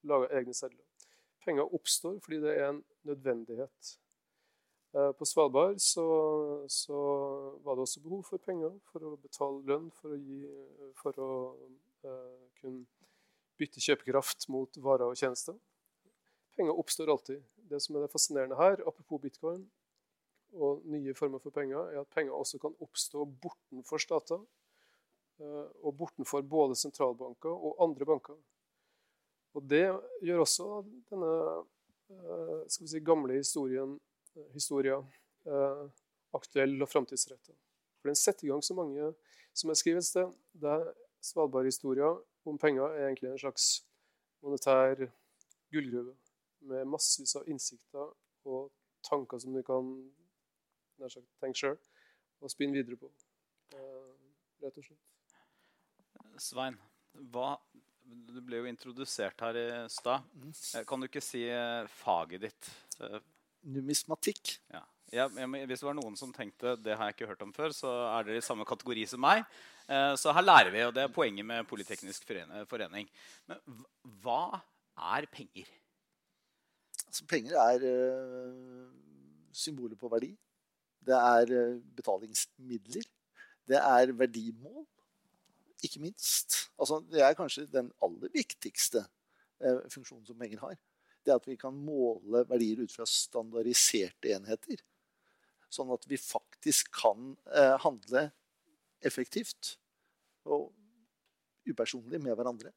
laga 0.08 0.30
egne 0.40 0.56
sedler. 0.58 1.10
Penger 1.46 1.74
oppstår 1.74 2.20
fordi 2.24 2.42
det 2.46 2.56
er 2.58 2.70
en 2.70 2.84
nødvendighet. 3.08 3.98
Eh, 4.96 5.12
på 5.18 5.26
Svalbard 5.26 5.80
så, 5.80 6.06
så, 6.68 7.02
var 7.64 7.76
det 7.76 7.88
også 7.88 8.04
behov 8.04 8.24
for 8.28 8.44
penger 8.44 8.74
for 8.92 9.08
å 9.08 9.18
betale 9.20 9.64
lønn, 9.68 9.92
for 10.00 10.16
å, 10.16 10.20
gi, 10.20 10.42
for 11.00 11.20
å 11.22 11.30
uh, 12.04 12.50
kunne 12.60 12.84
bytte 13.62 13.84
kjøpekraft 13.84 14.50
mot 14.52 14.80
varer 14.84 15.14
og 15.14 15.20
tjenester. 15.20 15.56
Penger 16.58 16.76
oppstår 16.76 17.12
alltid. 17.14 17.40
Det 17.72 17.80
som 17.80 17.96
er 17.96 18.04
det 18.04 18.12
fascinerende 18.12 18.58
her, 18.60 18.82
apropos 18.84 19.22
bitcoin 19.24 19.64
og 20.54 20.86
nye 20.92 21.14
former 21.16 21.40
for 21.40 21.54
penger, 21.56 21.92
er 21.92 22.02
at 22.02 22.14
penger 22.14 22.36
også 22.36 22.60
kan 22.60 22.76
oppstå 22.84 23.26
bortenfor 23.42 24.02
stater. 24.02 24.42
Uh, 25.42 25.68
og 25.82 25.96
bortenfor 25.98 26.44
både 26.46 26.76
sentralbanker 26.78 27.50
og 27.50 27.80
andre 27.82 28.06
banker. 28.06 28.38
Og 29.58 29.64
det 29.70 29.88
gjør 30.22 30.44
også 30.44 30.68
denne 31.10 31.32
uh, 32.12 32.62
skal 32.68 32.86
vi 32.86 32.92
si, 32.92 33.00
gamle 33.00 33.40
historien 33.40 33.98
historia 34.54 34.98
eh, 35.46 35.86
aktuell 36.38 36.78
og 36.82 36.90
framtidsretta. 36.90 37.54
For 38.02 38.12
den 38.12 38.18
setter 38.18 38.48
i 38.48 38.52
gang 38.52 38.64
så 38.64 38.74
mange 38.78 39.14
Som 39.54 39.68
jeg 39.70 39.78
skriver 39.78 39.98
et 39.98 40.06
sted, 40.06 40.30
der 40.54 40.70
er 40.80 40.94
Svalbard-historia 41.22 42.08
om 42.46 42.58
penger 42.58 42.84
er 42.84 43.08
egentlig 43.08 43.32
en 43.32 43.40
slags 43.40 43.86
monetær 44.42 44.96
gullgruve 45.74 46.14
med 46.62 46.86
massevis 46.88 47.36
av 47.36 47.50
innsikter 47.52 48.14
og 48.46 48.72
tanker 49.04 49.42
som 49.44 49.52
du 49.54 49.60
kan 49.62 49.90
nær 51.02 51.14
sagt, 51.14 51.28
tenke 51.42 51.60
sjøl 51.60 51.78
og 52.42 52.52
spinne 52.52 52.78
videre 52.78 52.98
på. 53.00 53.10
Eh, 53.76 54.14
rett 54.64 54.78
og 54.80 54.86
slett. 54.86 55.36
Svein, 56.42 56.78
hva, 57.34 57.56
du 58.02 58.40
ble 58.46 58.62
jo 58.62 58.70
introdusert 58.70 59.44
her 59.46 59.60
i 59.60 59.68
stad. 59.92 60.26
Mm. 60.34 60.54
Eh, 60.54 60.86
kan 60.88 61.02
du 61.02 61.08
ikke 61.10 61.24
si 61.24 61.46
eh, 61.50 61.92
faget 62.02 62.48
ditt? 62.48 62.74
numismatikk. 63.62 64.56
Ja. 64.74 64.82
Ja, 65.12 65.26
hvis 65.28 65.82
det 65.82 65.84
var 65.84 65.96
noen 65.98 66.14
som 66.16 66.30
tenkte 66.32 66.78
det 66.80 66.94
har 66.96 67.10
jeg 67.10 67.18
ikke 67.18 67.28
hørt 67.34 67.42
om 67.44 67.50
før, 67.52 67.74
så 67.76 67.90
er 68.14 68.30
dere 68.30 68.40
i 68.40 68.46
samme 68.46 68.64
kategori 68.66 69.04
som 69.12 69.20
meg. 69.22 69.42
Eh, 69.92 70.14
så 70.16 70.32
her 70.32 70.46
lærer 70.46 70.72
vi, 70.72 70.86
og 70.88 70.94
det 70.96 71.04
er 71.04 71.12
poenget 71.12 71.46
med 71.46 71.68
Politeknisk 71.68 72.30
forening. 72.70 73.10
Men 73.52 73.82
hva 74.24 74.62
er 75.18 75.28
penger? 75.34 75.68
Altså, 77.04 77.28
penger 77.28 77.60
er 77.60 77.84
symboler 79.52 80.00
på 80.00 80.10
verdi. 80.14 80.32
Det 81.08 81.18
er 81.18 81.56
uh, 81.56 81.82
betalingsmidler. 81.98 83.08
Det 83.68 83.80
er 83.80 84.14
verdimål, 84.18 84.86
ikke 85.84 86.02
minst. 86.04 86.68
Altså, 86.78 87.02
det 87.12 87.24
er 87.26 87.38
kanskje 87.38 87.68
den 87.72 87.92
aller 88.04 88.34
viktigste 88.34 89.06
uh, 89.06 89.84
funksjonen 89.90 90.26
som 90.28 90.40
penger 90.40 90.62
har 90.66 90.80
det 91.26 91.36
at 91.36 91.48
vi 91.48 91.58
kan 91.60 91.76
måle 91.76 92.44
verdier 92.50 92.82
ut 92.84 92.94
fra 92.94 93.06
standardiserte 93.10 94.34
enheter. 94.36 94.82
Sånn 95.72 95.92
at 95.94 96.06
vi 96.10 96.20
faktisk 96.20 96.92
kan 96.98 97.34
eh, 97.56 97.78
handle 97.84 98.28
effektivt 99.06 99.76
og 100.50 100.72
upersonlig 101.70 102.20
med 102.22 102.36
hverandre. 102.36 102.74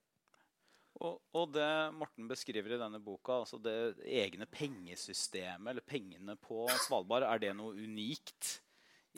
Og, 1.03 1.17
og, 1.35 1.49
det 1.51 1.67
Morten 1.99 2.29
beskriver 2.31 2.77
i 2.77 2.79
denne 2.79 3.01
boka, 3.03 3.41
altså 3.43 3.59
det 3.63 3.97
egne 4.07 4.47
pengesystemet, 4.47 5.73
eller 5.73 5.87
pengene 5.87 6.37
på 6.39 6.69
Svalbard, 6.85 7.27
er 7.27 7.43
det 7.43 7.51
noe 7.59 7.75
unikt 7.75 8.61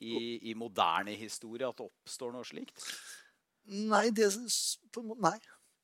i, 0.00 0.40
i 0.50 0.54
moderne 0.56 1.12
historie 1.16 1.68
at 1.68 1.76
det 1.76 1.88
oppstår 1.90 2.32
noe 2.32 2.48
slikt? 2.48 2.80
Nei, 3.66 4.08
det, 4.14 4.30
nei. 5.20 5.36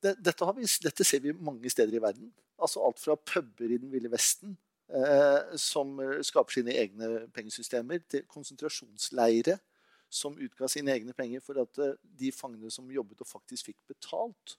Det, 0.02 0.16
dette, 0.24 0.48
vi, 0.56 0.68
dette, 0.82 1.06
ser 1.06 1.22
vi 1.24 1.34
mange 1.36 1.70
steder 1.70 1.94
i 1.98 2.02
verden. 2.02 2.32
Altså 2.62 2.82
alt 2.86 3.00
fra 3.02 3.16
puber 3.18 3.70
i 3.70 3.78
den 3.78 3.92
ville 3.92 4.10
vesten, 4.10 4.56
eh, 4.88 5.52
som 5.60 5.98
skaper 6.24 6.56
sine 6.56 6.74
egne 6.78 7.26
pengesystemer, 7.34 8.02
til 8.08 8.24
konsentrasjonsleire 8.30 9.58
som 10.12 10.36
utga 10.36 10.68
sine 10.68 10.92
egne 10.92 11.14
penger 11.16 11.42
for 11.44 11.60
at 11.62 11.80
eh, 11.80 11.96
de 12.20 12.32
fangene 12.34 12.70
som 12.72 12.90
jobbet 12.92 13.22
og 13.24 13.30
faktisk 13.30 13.70
fikk 13.70 13.80
betalt, 13.94 14.56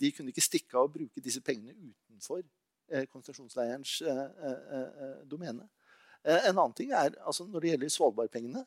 de 0.00 0.10
kunne 0.14 0.32
ikke 0.32 0.44
stikke 0.44 0.78
av 0.78 0.88
og 0.88 0.94
bruke 0.96 1.22
disse 1.22 1.42
pengene 1.44 1.74
utenfor 1.74 2.42
eh, 2.42 3.06
konsentrasjonsleirens 3.10 3.96
eh, 4.02 4.22
eh, 4.80 5.16
domene. 5.30 5.68
en 6.24 6.56
annen 6.56 6.72
ting 6.72 6.92
er 6.96 7.12
altså 7.20 7.44
når 7.44 7.60
det 7.60 7.70
gjelder 7.70 7.92
Svalbardpengene, 7.92 8.64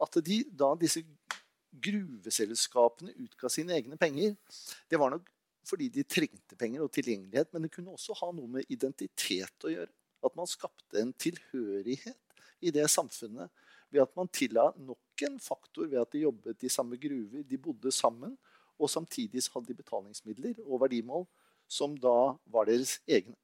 at 0.00 0.16
de, 0.26 0.38
da 0.50 0.72
disse 0.80 1.04
gruveselskapene 1.70 3.14
utga 3.26 3.50
sine 3.52 3.76
egne 3.76 3.98
penger, 4.00 4.34
det 4.90 4.98
var 4.98 5.12
nok 5.14 5.28
fordi 5.70 5.90
de 5.92 6.02
trengte 6.08 6.56
penger 6.58 6.82
og 6.82 6.92
tilgjengelighet, 6.94 7.52
men 7.52 7.62
det 7.62 7.72
kunne 7.74 7.94
også 7.94 8.16
ha 8.22 8.30
noe 8.34 8.48
med 8.50 8.72
identitet 8.72 9.66
å 9.66 9.70
gjøre. 9.70 9.92
At 10.24 10.36
man 10.36 10.48
skapte 10.50 10.98
en 11.00 11.12
tilhørighet 11.14 12.40
i 12.66 12.72
det 12.74 12.88
samfunnet 12.90 13.52
ved 13.90 14.02
at 14.02 14.16
man 14.18 14.30
tilla 14.32 14.70
nok 14.76 15.24
en 15.26 15.38
faktor 15.42 15.88
ved 15.90 16.00
at 16.00 16.12
de 16.14 16.24
jobbet 16.24 16.64
i 16.66 16.72
samme 16.72 16.98
gruver, 17.00 17.44
de 17.46 17.60
bodde 17.60 17.92
sammen, 17.94 18.36
og 18.80 18.90
samtidig 18.90 19.44
hadde 19.52 19.70
de 19.70 19.78
betalingsmidler 19.82 20.64
og 20.66 20.80
verdimål 20.86 21.28
som 21.70 21.94
da 22.00 22.34
var 22.50 22.66
deres 22.66 22.98
egne. 23.06 23.36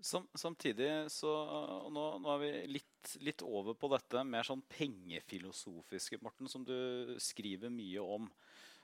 Samtidig 0.00 0.88
så 1.12 1.30
nå, 1.92 2.04
nå, 2.24 2.30
er 2.32 2.40
vi 2.40 2.50
litt, 2.78 3.10
litt, 3.20 3.42
over 3.44 3.76
på 3.76 3.90
dette 3.92 4.22
mer 4.24 4.46
sånn 4.48 4.62
pengefilosofiske, 4.72 6.18
Morten, 6.24 6.48
som 6.48 6.64
du 6.64 7.12
skriver 7.20 7.72
mye 7.72 8.00
om. 8.00 8.30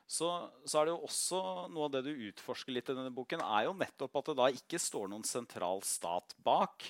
Så, 0.07 0.29
så, 0.69 0.79
er 0.79 0.87
det 0.87 0.93
jo 0.93 1.09
også 1.09 1.41
noe 1.73 1.89
av 1.89 1.95
det 1.97 2.05
du 2.07 2.27
utforsker 2.29 2.77
litt 2.77 2.93
i 2.93 2.99
denne 2.99 3.15
boken, 3.15 3.41
er 3.43 3.67
jo 3.67 3.75
nettopp 3.81 4.21
at 4.21 4.29
det 4.31 4.37
da 4.39 4.51
ikke 4.61 4.81
står 4.83 5.09
noen 5.11 5.25
sentral 5.27 5.81
stat 5.89 6.37
bak. 6.47 6.85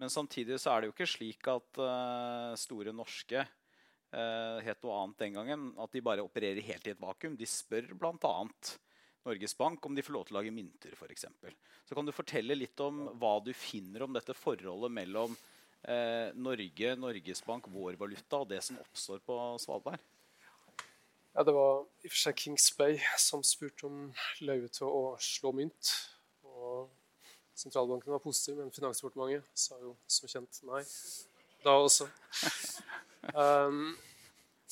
Men 0.00 0.14
samtidig 0.14 0.60
så 0.62 0.72
er 0.72 0.80
det 0.80 0.88
jo 0.88 0.94
ikke 0.94 1.10
slik 1.10 1.50
at 1.50 1.82
uh, 1.82 2.54
Store 2.58 2.94
Norske 2.96 3.44
het 4.12 4.82
noe 4.84 4.96
annet 4.98 5.22
den 5.22 5.36
gangen. 5.38 5.68
At 5.80 5.92
de 5.94 6.02
bare 6.04 6.24
opererer 6.24 6.60
helt 6.66 6.88
i 6.88 6.92
et 6.92 7.00
vakuum. 7.00 7.36
De 7.38 7.48
spør 7.48 7.92
bl.a. 7.96 8.34
Norges 9.24 9.54
Bank 9.56 9.86
om 9.86 9.94
de 9.94 10.02
får 10.02 10.14
lov 10.16 10.26
til 10.26 10.34
å 10.34 10.40
lage 10.40 10.54
mynter, 10.54 10.94
f.eks. 10.96 11.26
Så 11.86 11.94
kan 11.94 12.06
du 12.06 12.14
fortelle 12.14 12.56
litt 12.58 12.80
om 12.82 13.04
hva 13.20 13.36
du 13.44 13.52
finner 13.54 14.02
om 14.06 14.14
dette 14.14 14.34
forholdet 14.34 14.90
mellom 14.90 15.36
eh, 15.86 16.32
Norge, 16.34 16.96
Norges 16.98 17.44
Bank, 17.46 17.68
vår 17.70 17.98
valuta 18.00 18.42
og 18.42 18.50
det 18.50 18.62
som 18.66 18.80
oppstår 18.82 19.22
på 19.26 19.38
Svalbard? 19.62 20.02
Ja, 21.32 21.44
Det 21.46 21.54
var 21.54 21.84
i 22.02 22.08
og 22.08 22.12
for 22.12 22.20
seg 22.24 22.40
Kings 22.42 22.66
Bay 22.76 22.98
som 23.20 23.44
spurte 23.46 23.86
om 23.88 24.08
løyve 24.42 24.68
til 24.74 24.90
å 24.90 25.14
slå 25.22 25.54
mynt. 25.56 25.94
Og 26.42 26.90
sentralbanken 27.54 28.12
var 28.12 28.24
positiv, 28.24 28.58
men 28.58 28.74
Finansdepartementet 28.74 29.46
sa 29.54 29.78
jo 29.80 29.94
som 30.10 30.28
kjent 30.28 30.64
nei 30.66 30.82
da 31.64 31.76
også. 31.82 32.08
Um, 33.32 33.92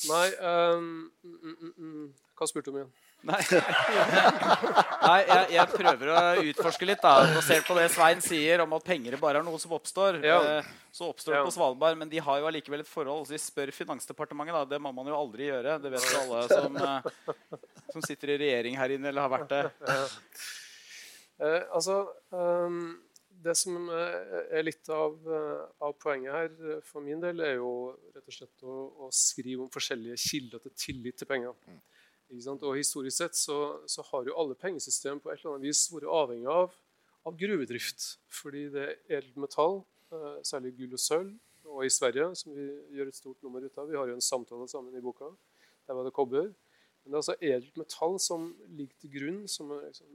nei 0.09 0.27
um, 0.41 0.89
mm, 1.23 1.55
mm, 1.55 1.73
mm. 1.77 2.09
Hva 2.39 2.49
spurte 2.49 2.71
du 2.71 2.75
om 2.75 2.81
igjen? 2.81 2.91
Nei, 3.21 3.37
Nei 5.05 5.17
jeg, 5.29 5.49
jeg, 5.53 5.67
prøver 5.75 6.11
å 6.13 6.21
utforske 6.51 6.87
litt, 6.89 7.03
da, 7.05 7.27
basert 7.35 7.67
på 7.69 7.77
det 7.77 7.91
Svein 7.93 8.23
sier 8.25 8.63
om 8.65 8.73
at 8.79 8.87
penger 8.87 9.19
bare 9.21 9.43
er 9.43 9.47
noe 9.47 9.61
som 9.61 9.75
oppstår. 9.77 10.23
Ja. 10.25 10.39
Eh, 10.57 10.71
så 10.91 11.11
oppstår 11.11 11.35
det 11.35 11.43
ja. 11.43 11.45
på 11.45 11.53
Svalbard, 11.53 11.99
Men 12.01 12.09
de 12.13 12.23
har 12.25 12.41
jo 12.41 12.49
allikevel 12.49 12.81
et 12.85 12.89
forhold. 12.89 13.27
Så 13.29 13.37
de 13.37 13.43
spør 13.43 13.75
Finansdepartementet. 13.77 14.57
Da. 14.57 14.65
Det 14.73 14.81
må 14.83 14.95
man 14.97 15.11
jo 15.11 15.19
aldri 15.19 15.51
gjøre. 15.51 15.77
Det 15.85 15.93
vet 15.93 16.09
jo 16.09 16.23
alle 16.25 16.41
som, 16.49 16.81
eh, 16.81 17.37
som, 17.93 18.07
sitter 18.09 18.35
i 18.35 18.41
regjering 18.47 18.81
her 18.81 18.97
inne, 18.97 19.13
eller 19.13 19.27
har 19.27 19.35
vært 19.37 19.53
det. 19.53 19.63
Ja. 19.85 20.01
Eh, 21.41 21.63
altså 21.77 22.03
um, 22.37 22.97
Det 23.41 23.55
som 23.57 23.89
er 23.89 24.65
litt 24.67 24.89
av, 24.93 25.15
av, 25.81 25.95
poenget 26.03 26.35
her 26.35 26.83
for 26.85 27.01
min 27.05 27.23
del, 27.23 27.41
er 27.41 27.55
jo 27.57 27.71
rett 28.13 28.27
og 28.27 28.37
slett 28.37 28.65
å, 28.69 28.75
å 29.07 29.09
skrive 29.15 29.65
om 29.65 29.71
forskjellige 29.73 30.19
kilder 30.21 30.61
til 30.67 30.75
tillit 30.77 31.17
til 31.21 31.31
penger. 31.31 31.57
Mm. 31.65 31.79
Og 32.31 32.77
Historisk 32.79 33.17
sett 33.17 33.35
så, 33.35 33.59
så, 33.91 34.05
har 34.13 34.29
jo 34.29 34.37
alle 34.39 34.55
pengesystem 34.55 35.19
på 35.19 35.33
et 35.33 35.41
eller 35.41 35.57
annet 35.57 35.67
vis 35.67 35.89
vært 35.91 36.07
avhengig 36.15 36.51
av, 36.53 36.77
av 37.27 37.39
gruvedrift. 37.39 38.07
Fordi 38.31 38.69
det 38.71 38.85
er 38.85 38.99
edelt 39.19 39.41
metall, 39.43 39.81
eh, 40.15 40.37
særlig 40.47 40.77
gull 40.79 40.95
og 40.95 41.03
sølv, 41.03 41.33
og 41.67 41.85
i 41.85 41.91
Sverige, 41.93 42.29
som 42.39 42.55
vi 42.55 42.69
gjør 42.95 43.11
et 43.11 43.19
stort 43.19 43.43
nummer 43.43 43.65
ut 43.65 43.79
av. 43.79 43.91
Vi 43.91 43.99
har 43.99 44.09
jo 44.09 44.15
en 44.15 44.25
samtale 44.25 44.69
sammen 44.71 44.95
i 44.95 45.03
boka. 45.03 45.33
Der 45.89 45.99
var 45.99 46.07
det 46.07 46.15
kobber. 46.15 46.53
Men 47.03 47.11
det 47.11 47.17
er 47.17 47.23
altså 47.25 47.37
edelt 47.41 47.81
metall 47.81 48.19
som 48.23 48.47
ligger 48.69 49.03
til 49.03 49.13
grunn 49.17 49.43
som, 49.51 49.73
liksom, 49.83 50.09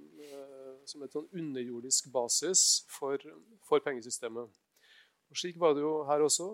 som 0.92 1.04
et 1.06 1.14
sånn 1.16 1.28
underjordisk 1.34 2.12
basis 2.14 2.84
for, 2.92 3.22
for, 3.68 3.84
pengesystemet. 3.86 4.62
Og 5.30 5.40
Slik 5.40 5.60
var 5.62 5.76
det 5.76 5.84
jo 5.86 5.98
her 6.10 6.24
også 6.26 6.50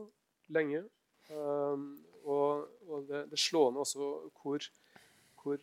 lenge. 0.54 0.84
Um, 1.32 1.94
og, 2.22 2.68
og 2.88 3.06
det, 3.08 3.26
det 3.32 3.40
slående 3.40 3.82
også 3.82 4.00
hvor 4.42 4.66
hvor 5.42 5.58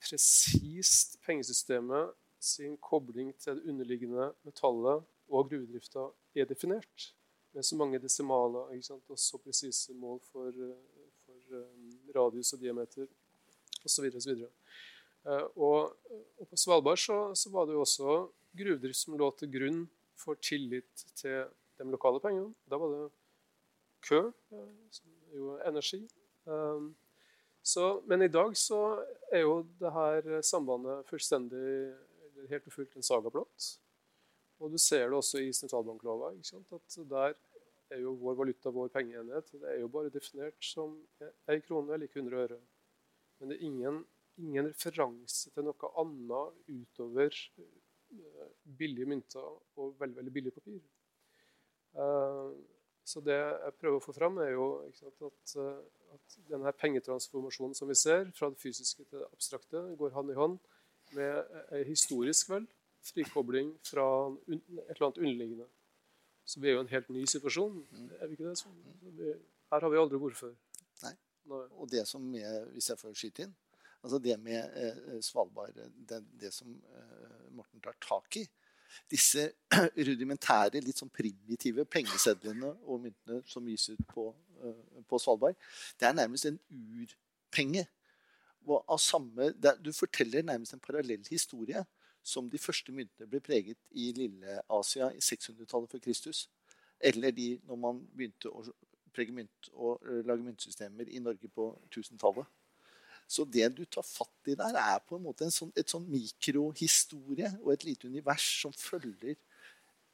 presist 0.00 1.18
pengesystemet 1.26 2.10
sin 2.40 2.76
kobling 2.76 3.34
til 3.38 3.58
det 3.58 3.70
underliggende 3.70 4.32
metallet 4.46 5.02
og 5.28 5.50
gruvedrifta 5.50 6.08
er 6.34 6.44
definert. 6.44 7.14
Med 7.52 7.62
så 7.62 7.76
mange 7.76 7.98
desimaler 7.98 8.70
og 9.08 9.18
så 9.18 9.38
presise 9.38 9.94
mål 9.94 10.20
for, 10.32 10.52
for 11.26 11.56
um, 11.56 11.98
radius 12.16 12.52
og 12.52 12.60
diameter 12.60 13.06
osv. 13.84 14.04
Uh, 14.04 14.48
og, 15.28 15.96
og 16.38 16.48
på 16.48 16.56
Svalbard 16.56 17.00
så, 17.02 17.18
så, 17.36 17.50
var 17.52 17.66
det 17.66 17.76
jo 17.76 17.84
også 17.84 18.18
gruvedrift 18.56 19.00
som 19.00 19.16
lå 19.18 19.30
til 19.36 19.50
grunn 19.52 19.82
for 20.18 20.38
tillit 20.40 21.04
til 21.18 21.50
de 21.78 21.88
lokale 21.92 22.20
pengene. 22.22 22.54
Da 22.70 22.78
var 22.80 22.94
det 22.94 23.02
kø, 24.06 24.22
som 24.48 24.70
som 24.90 25.10
er 25.28 25.36
jo 25.36 25.58
energi. 25.66 26.00
Um, 26.44 26.94
så, 27.62 28.00
men 28.06 28.22
i 28.22 28.30
dag 28.32 28.56
så 28.56 29.04
er 29.32 29.44
jo 29.44 29.60
det 29.80 29.92
her 29.92 30.40
sambandet 30.40 31.04
fullstendig, 31.10 31.66
eller 32.30 32.48
helt 32.48 32.66
og 32.70 32.72
fullt 32.72 32.96
en 32.96 33.04
saga 33.04 33.32
blått. 33.32 33.74
Og 34.58 34.72
du 34.72 34.78
ser 34.80 35.06
det 35.06 35.18
også 35.18 35.42
i 35.44 35.52
sentralbanklova. 35.52 36.32
at 36.32 36.96
Der 37.10 37.34
er 37.90 38.00
jo 38.00 38.14
vår 38.14 38.34
valuta 38.34 38.70
vår 38.70 38.88
pengeenhet. 38.88 39.52
Det 39.52 39.68
er 39.68 39.80
jo 39.80 39.88
bare 39.88 40.10
definert 40.10 40.56
som 40.60 40.96
ei 41.48 41.60
krone 41.60 41.92
er 41.92 41.98
lik 41.98 42.16
100 42.16 42.36
øre. 42.36 42.58
Men 43.38 43.50
det 43.50 43.58
er 43.58 43.66
ingen, 43.66 44.04
ingen 44.38 44.70
referanse 44.70 45.52
til 45.54 45.66
noe 45.66 45.92
annet 46.00 46.72
utover 46.72 47.34
eh, 47.34 48.48
billige 48.78 49.08
mynter 49.08 49.44
og 49.78 49.94
veldig, 50.00 50.18
veldig 50.20 50.34
billig 50.34 50.54
papir. 50.54 50.80
Uh, 51.98 52.52
så 53.08 53.22
det 53.24 53.36
jeg 53.38 53.76
prøver 53.80 53.96
å 53.96 54.04
få 54.04 54.12
fram, 54.12 54.36
er 54.44 54.50
jo 54.52 54.66
sant, 54.96 55.22
at, 55.24 55.52
eh, 55.56 55.78
at, 56.12 56.34
denne 56.50 56.72
pengetransformasjonen 56.76 57.76
som 57.76 57.88
vi 57.88 57.96
ser, 57.96 58.28
fra 58.36 58.50
det 58.52 58.60
fysiske 58.60 59.06
til 59.06 59.22
det 59.22 59.28
abstrakte, 59.30 59.80
går 59.96 60.12
hånd 60.12 60.32
i 60.34 60.36
hånd 60.36 60.58
med 61.16 61.54
ei 61.72 61.86
historisk 61.88 62.50
vel, 62.52 62.66
frikobling 63.08 63.70
fra 63.86 64.04
et 64.52 64.58
eller 64.66 65.06
annet 65.06 65.22
underliggende. 65.22 65.68
Så 66.48 66.60
vi 66.60 66.68
er 66.68 66.76
jo 66.76 66.82
i 66.82 66.84
en 66.84 66.92
helt 66.92 67.08
ny 67.14 67.24
situasjon. 67.28 67.80
er 68.20 68.28
vi 68.28 68.36
ikke 68.36 68.50
det? 68.50 68.74
Vi, 69.16 69.32
her 69.72 69.86
har 69.86 69.92
vi 69.92 70.00
aldri 70.02 70.20
vært 70.20 70.40
før. 70.42 70.54
Nei. 71.06 71.14
Nei. 71.48 71.64
Og 71.80 71.88
det 71.88 72.04
som 72.08 72.28
er, 72.36 72.66
hvis 72.74 72.90
jeg 72.92 73.00
får 73.00 73.16
skyte 73.16 73.46
inn, 73.46 73.56
altså 74.02 74.18
det 74.22 74.36
med 74.40 74.78
eh, 74.78 75.20
Svalbard, 75.24 75.76
det, 76.08 76.22
det 76.40 76.52
som 76.54 76.70
eh, 76.72 77.52
Morten 77.54 77.82
tar 77.84 77.96
tak 78.02 78.36
i, 78.40 78.44
disse 79.10 79.50
rudimentære, 80.08 80.80
litt 80.84 81.00
sånn 81.00 81.12
primitive 81.12 81.84
pengesedlene 81.90 82.72
og 82.88 83.04
myntene 83.04 83.42
som 83.46 83.66
gis 83.68 83.90
ut 83.92 84.02
på, 84.08 84.30
på 85.08 85.20
Svalbard, 85.22 85.58
det 86.00 86.08
er 86.08 86.16
nærmest 86.16 86.48
en 86.48 86.58
urpenge. 86.72 87.86
Samme, 89.00 89.52
du 89.80 89.92
forteller 89.96 90.44
nærmest 90.44 90.74
en 90.74 90.82
parallell 90.84 91.22
historie 91.30 91.84
som 92.24 92.50
de 92.50 92.58
første 92.60 92.92
myntene 92.92 93.28
ble 93.30 93.40
preget 93.40 93.78
i 93.96 94.10
Lille-Asia 94.16 95.08
i 95.16 95.22
600-tallet 95.24 95.92
før 95.92 96.02
Kristus. 96.04 96.48
Eller 97.00 97.32
de 97.32 97.54
når 97.68 97.80
man 97.80 98.02
begynte 98.12 98.50
å 98.50 98.64
prege 99.14 99.32
mynt 99.32 99.70
og 99.72 100.04
lage 100.26 100.44
myntsystemer 100.44 101.08
i 101.08 101.22
Norge 101.22 101.48
på 101.54 101.70
1000-tallet. 101.88 102.46
Så 103.28 103.44
det 103.44 103.66
du 103.76 103.84
tar 103.84 104.06
fatt 104.06 104.48
i 104.48 104.56
der, 104.56 104.76
er 104.80 105.02
på 105.04 105.18
en 105.18 105.26
måte 105.26 105.44
en 105.44 105.52
sånn, 105.52 105.72
et 105.76 105.90
sånn 105.92 106.06
mikrohistorie 106.08 107.50
og 107.60 107.74
et 107.74 107.84
lite 107.84 108.08
univers 108.08 108.46
som 108.62 108.72
følger 108.72 109.36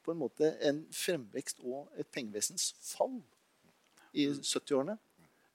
på 0.05 0.13
en 0.13 0.19
måte 0.19 0.51
en 0.67 0.83
fremvekst 0.93 1.63
og 1.65 1.87
et 1.97 2.09
pengevesens 2.13 2.73
fall 2.83 3.15
i 4.13 4.27
70-årene. 4.35 4.97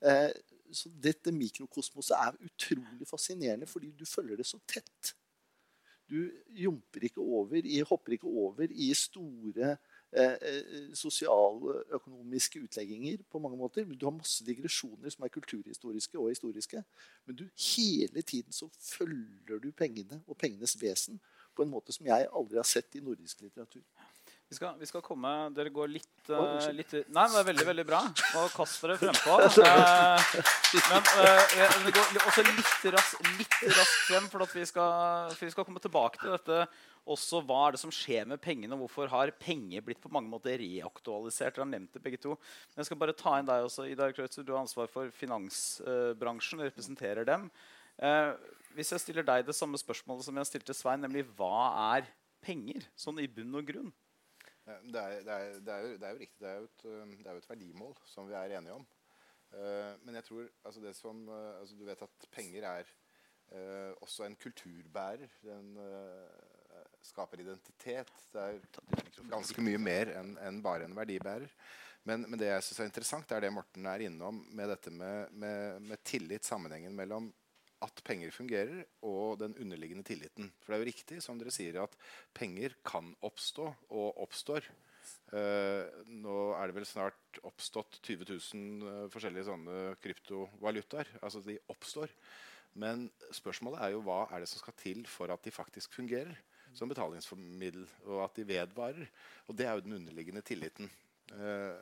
Eh, 0.01 0.31
så 0.73 0.91
dette 1.03 1.33
mikrokosmoset 1.35 2.17
er 2.17 2.39
utrolig 2.47 3.09
fascinerende 3.09 3.69
fordi 3.69 3.93
du 3.99 4.07
følger 4.09 4.41
det 4.41 4.47
så 4.49 4.61
tett. 4.71 5.15
Du 6.11 6.31
jumper 6.57 7.07
ikke 7.07 7.23
over 7.23 7.61
i, 7.61 7.81
hopper 7.87 8.17
ikke 8.17 8.31
over 8.31 8.73
i 8.73 8.91
store 8.97 9.77
sosialøkonomiske 10.99 12.65
utlegginger 12.65 13.23
på 13.31 13.39
mange 13.39 13.59
måter. 13.59 13.85
Du 13.85 14.07
har 14.09 14.15
masse 14.17 14.45
digresjoner 14.47 15.13
som 15.13 15.25
er 15.25 15.35
kulturhistoriske 15.35 16.19
og 16.19 16.33
historiske. 16.33 16.83
Men 17.27 17.39
du, 17.39 17.45
hele 17.77 18.23
tiden 18.23 18.53
så 18.53 18.67
følger 18.75 19.63
du 19.63 19.71
pengene 19.71 20.23
og 20.27 20.39
pengenes 20.41 20.75
vesen 20.83 21.21
på 21.55 21.63
en 21.63 21.71
måte 21.71 21.95
som 21.95 22.07
jeg 22.07 22.27
aldri 22.27 22.59
har 22.59 22.67
sett 22.69 22.99
i 22.99 23.05
nordisk 23.05 23.45
litteratur. 23.45 23.85
Vi 24.51 24.57
skal, 24.57 24.73
vi 24.81 24.87
skal 24.89 25.03
komme 25.07 25.31
Dere 25.55 25.71
går 25.71 25.93
litt, 25.93 26.09
Oi, 26.27 26.39
eh, 26.59 26.73
litt 26.75 26.95
Nei, 26.97 27.23
men 27.23 27.35
det 27.37 27.39
er 27.39 27.47
veldig, 27.53 27.67
veldig 27.69 27.85
bra. 27.87 28.01
Nå 28.35 28.41
kast 28.51 28.83
dere 28.83 28.97
frempå. 28.99 29.37
Uh, 29.47 30.33
men 30.91 31.11
eh, 31.23 31.77
det 31.85 31.93
går 31.95 32.19
også 32.25 32.43
litt 32.49 32.89
raskt, 32.97 33.31
raskt 33.79 34.01
frem, 34.09 34.27
for 34.33 34.43
at 34.43 34.57
vi 34.57 34.67
skal, 34.67 35.31
for 35.37 35.47
vi 35.47 35.53
skal 35.55 35.69
komme 35.69 35.83
tilbake 35.85 36.19
til 36.19 36.35
dette 36.35 36.65
også. 37.09 37.41
Hva 37.47 37.61
er 37.67 37.77
det 37.77 37.81
som 37.83 37.93
skjer 37.95 38.29
med 38.29 38.41
pengene? 38.43 38.75
og 38.77 38.85
Hvorfor 38.85 39.11
har 39.13 39.33
penger 39.41 39.85
blitt 39.87 40.01
på 40.03 40.13
mange 40.13 40.31
måter 40.33 40.61
reaktualisert? 40.61 41.57
Dere 41.57 41.65
har 41.65 41.73
nevnt 41.73 41.97
det 41.97 42.03
begge 42.05 42.21
to. 42.21 42.37
Men 42.71 42.83
jeg 42.83 42.91
skal 42.91 43.01
bare 43.01 43.17
ta 43.17 43.39
inn 43.39 43.49
deg 43.49 43.67
også. 43.67 43.89
Ida 43.91 44.11
Kreutzer, 44.13 44.47
du 44.47 44.55
har 44.55 44.63
ansvar 44.65 44.91
for 44.91 45.11
finansbransjen. 45.15 46.61
og 46.61 46.71
representerer 46.71 47.29
dem. 47.29 47.51
Eh, 48.01 48.33
hvis 48.77 48.93
jeg 48.95 49.03
stiller 49.03 49.27
deg 49.27 49.45
det 49.47 49.57
samme 49.57 49.79
spørsmålet 49.81 50.25
som 50.25 50.37
jeg 50.41 50.49
stilte 50.49 50.77
Svein, 50.77 51.03
nemlig 51.05 51.27
hva 51.37 51.97
er 51.97 52.09
penger, 52.45 52.87
sånn 52.97 53.21
i 53.21 53.29
bunn 53.29 53.59
og 53.59 53.67
grunn? 53.69 53.93
Eh, 54.65 54.81
Det 54.87 55.03
er, 55.03 55.21
det, 55.27 55.35
er, 55.35 55.61
det, 55.61 55.75
er 55.75 55.85
jo, 55.85 55.99
det 55.99 56.09
er 56.09 56.15
jo 56.15 56.23
riktig. 56.25 56.41
Det 56.41 56.51
er 56.51 56.59
jo, 56.59 56.71
et, 56.71 56.89
det 57.21 57.27
er 57.27 57.37
jo 57.37 57.45
et 57.45 57.53
verdimål 57.53 57.95
som 58.09 58.29
vi 58.29 58.39
er 58.39 58.57
enige 58.59 58.79
om. 58.79 58.89
Uh, 59.51 59.97
men 60.07 60.15
jeg 60.15 60.29
tror 60.29 60.45
altså 60.63 60.81
det 60.81 60.93
som 60.95 61.25
uh, 61.27 61.59
altså 61.59 61.75
Du 61.75 61.83
vet 61.83 62.03
at 62.07 62.27
penger 62.31 62.63
er 62.69 62.91
uh, 63.51 63.93
også 63.99 64.25
en 64.25 64.37
kulturbærer. 64.37 65.27
Den 65.43 65.77
eh, 65.77 66.50
skaper 67.05 67.43
identitet. 67.43 68.11
Det 68.33 68.47
er 68.47 69.31
ganske 69.31 69.65
mye 69.65 69.81
mer 69.81 70.13
enn 70.21 70.35
en 70.47 70.61
bare 70.65 70.89
en 70.89 70.97
verdibærer. 70.97 71.49
Men, 72.09 72.25
men 72.29 72.41
det 72.41 72.49
jeg 72.49 72.65
synes 72.65 72.81
er 72.81 72.89
interessant, 72.89 73.33
er 73.33 73.45
det 73.45 73.53
Morten 73.53 73.87
er 73.91 74.07
innom 74.07 74.41
med 74.57 74.71
dette 74.73 74.93
med, 74.95 75.33
med, 75.37 75.83
med 75.85 76.01
tillit, 76.07 76.47
sammenhengen 76.49 76.97
mellom 76.97 77.29
at 77.85 78.03
penger 78.05 78.33
fungerer, 78.33 78.85
og 79.09 79.39
den 79.41 79.57
underliggende 79.61 80.05
tilliten. 80.05 80.51
For 80.61 80.73
det 80.73 80.77
er 80.77 80.83
jo 80.83 80.91
riktig 80.91 81.21
som 81.25 81.41
dere 81.41 81.53
sier, 81.55 81.81
at 81.81 81.97
penger 82.37 82.77
kan 82.85 83.13
oppstå, 83.25 83.69
og 83.89 84.21
oppstår. 84.25 84.69
Uh, 85.31 85.87
nå 86.11 86.37
er 86.59 86.69
det 86.69 86.77
vel 86.77 86.89
snart 86.89 87.41
oppstått 87.47 88.01
20 88.03 88.27
000 88.29 88.85
uh, 88.85 89.09
forskjellige 89.13 89.49
sånne 89.49 89.77
kryptovalutaer. 90.03 91.09
Altså 91.23 91.41
de 91.47 91.57
oppstår. 91.73 92.13
Men 92.81 93.09
spørsmålet 93.35 93.81
er 93.83 93.95
jo 93.95 94.05
hva 94.07 94.25
er 94.29 94.43
det 94.43 94.51
som 94.51 94.61
skal 94.61 94.77
til 94.79 95.03
for 95.09 95.33
at 95.33 95.43
de 95.47 95.55
faktisk 95.55 95.97
fungerer 95.97 96.37
som 96.77 96.91
betalingsmiddel, 96.91 97.87
og 98.07 98.25
at 98.25 98.39
de 98.39 98.47
vedvarer. 98.49 99.11
Og 99.49 99.57
det 99.59 99.67
er 99.67 99.77
jo 99.77 99.85
den 99.87 99.99
underliggende 99.99 100.43
tilliten. 100.47 100.91
Eh, 101.31 101.77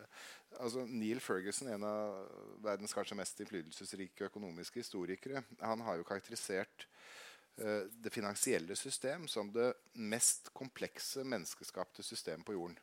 altså 0.60 0.84
Neil 0.86 1.20
Ferguson, 1.24 1.70
en 1.72 1.86
av 1.88 2.18
verdens 2.64 2.94
kanskje 2.96 3.16
mest 3.18 3.40
innflytelsesrike 3.44 4.28
økonomiske 4.28 4.82
historikere, 4.82 5.44
han 5.60 5.84
har 5.86 5.98
jo 5.98 6.06
karakterisert 6.08 6.88
eh, 7.56 7.86
det 7.88 8.12
finansielle 8.12 8.76
system 8.76 9.28
som 9.28 9.52
det 9.52 9.72
mest 9.94 10.52
komplekse 10.56 11.24
menneskeskapte 11.24 12.04
system 12.04 12.44
på 12.44 12.56
jorden. 12.58 12.78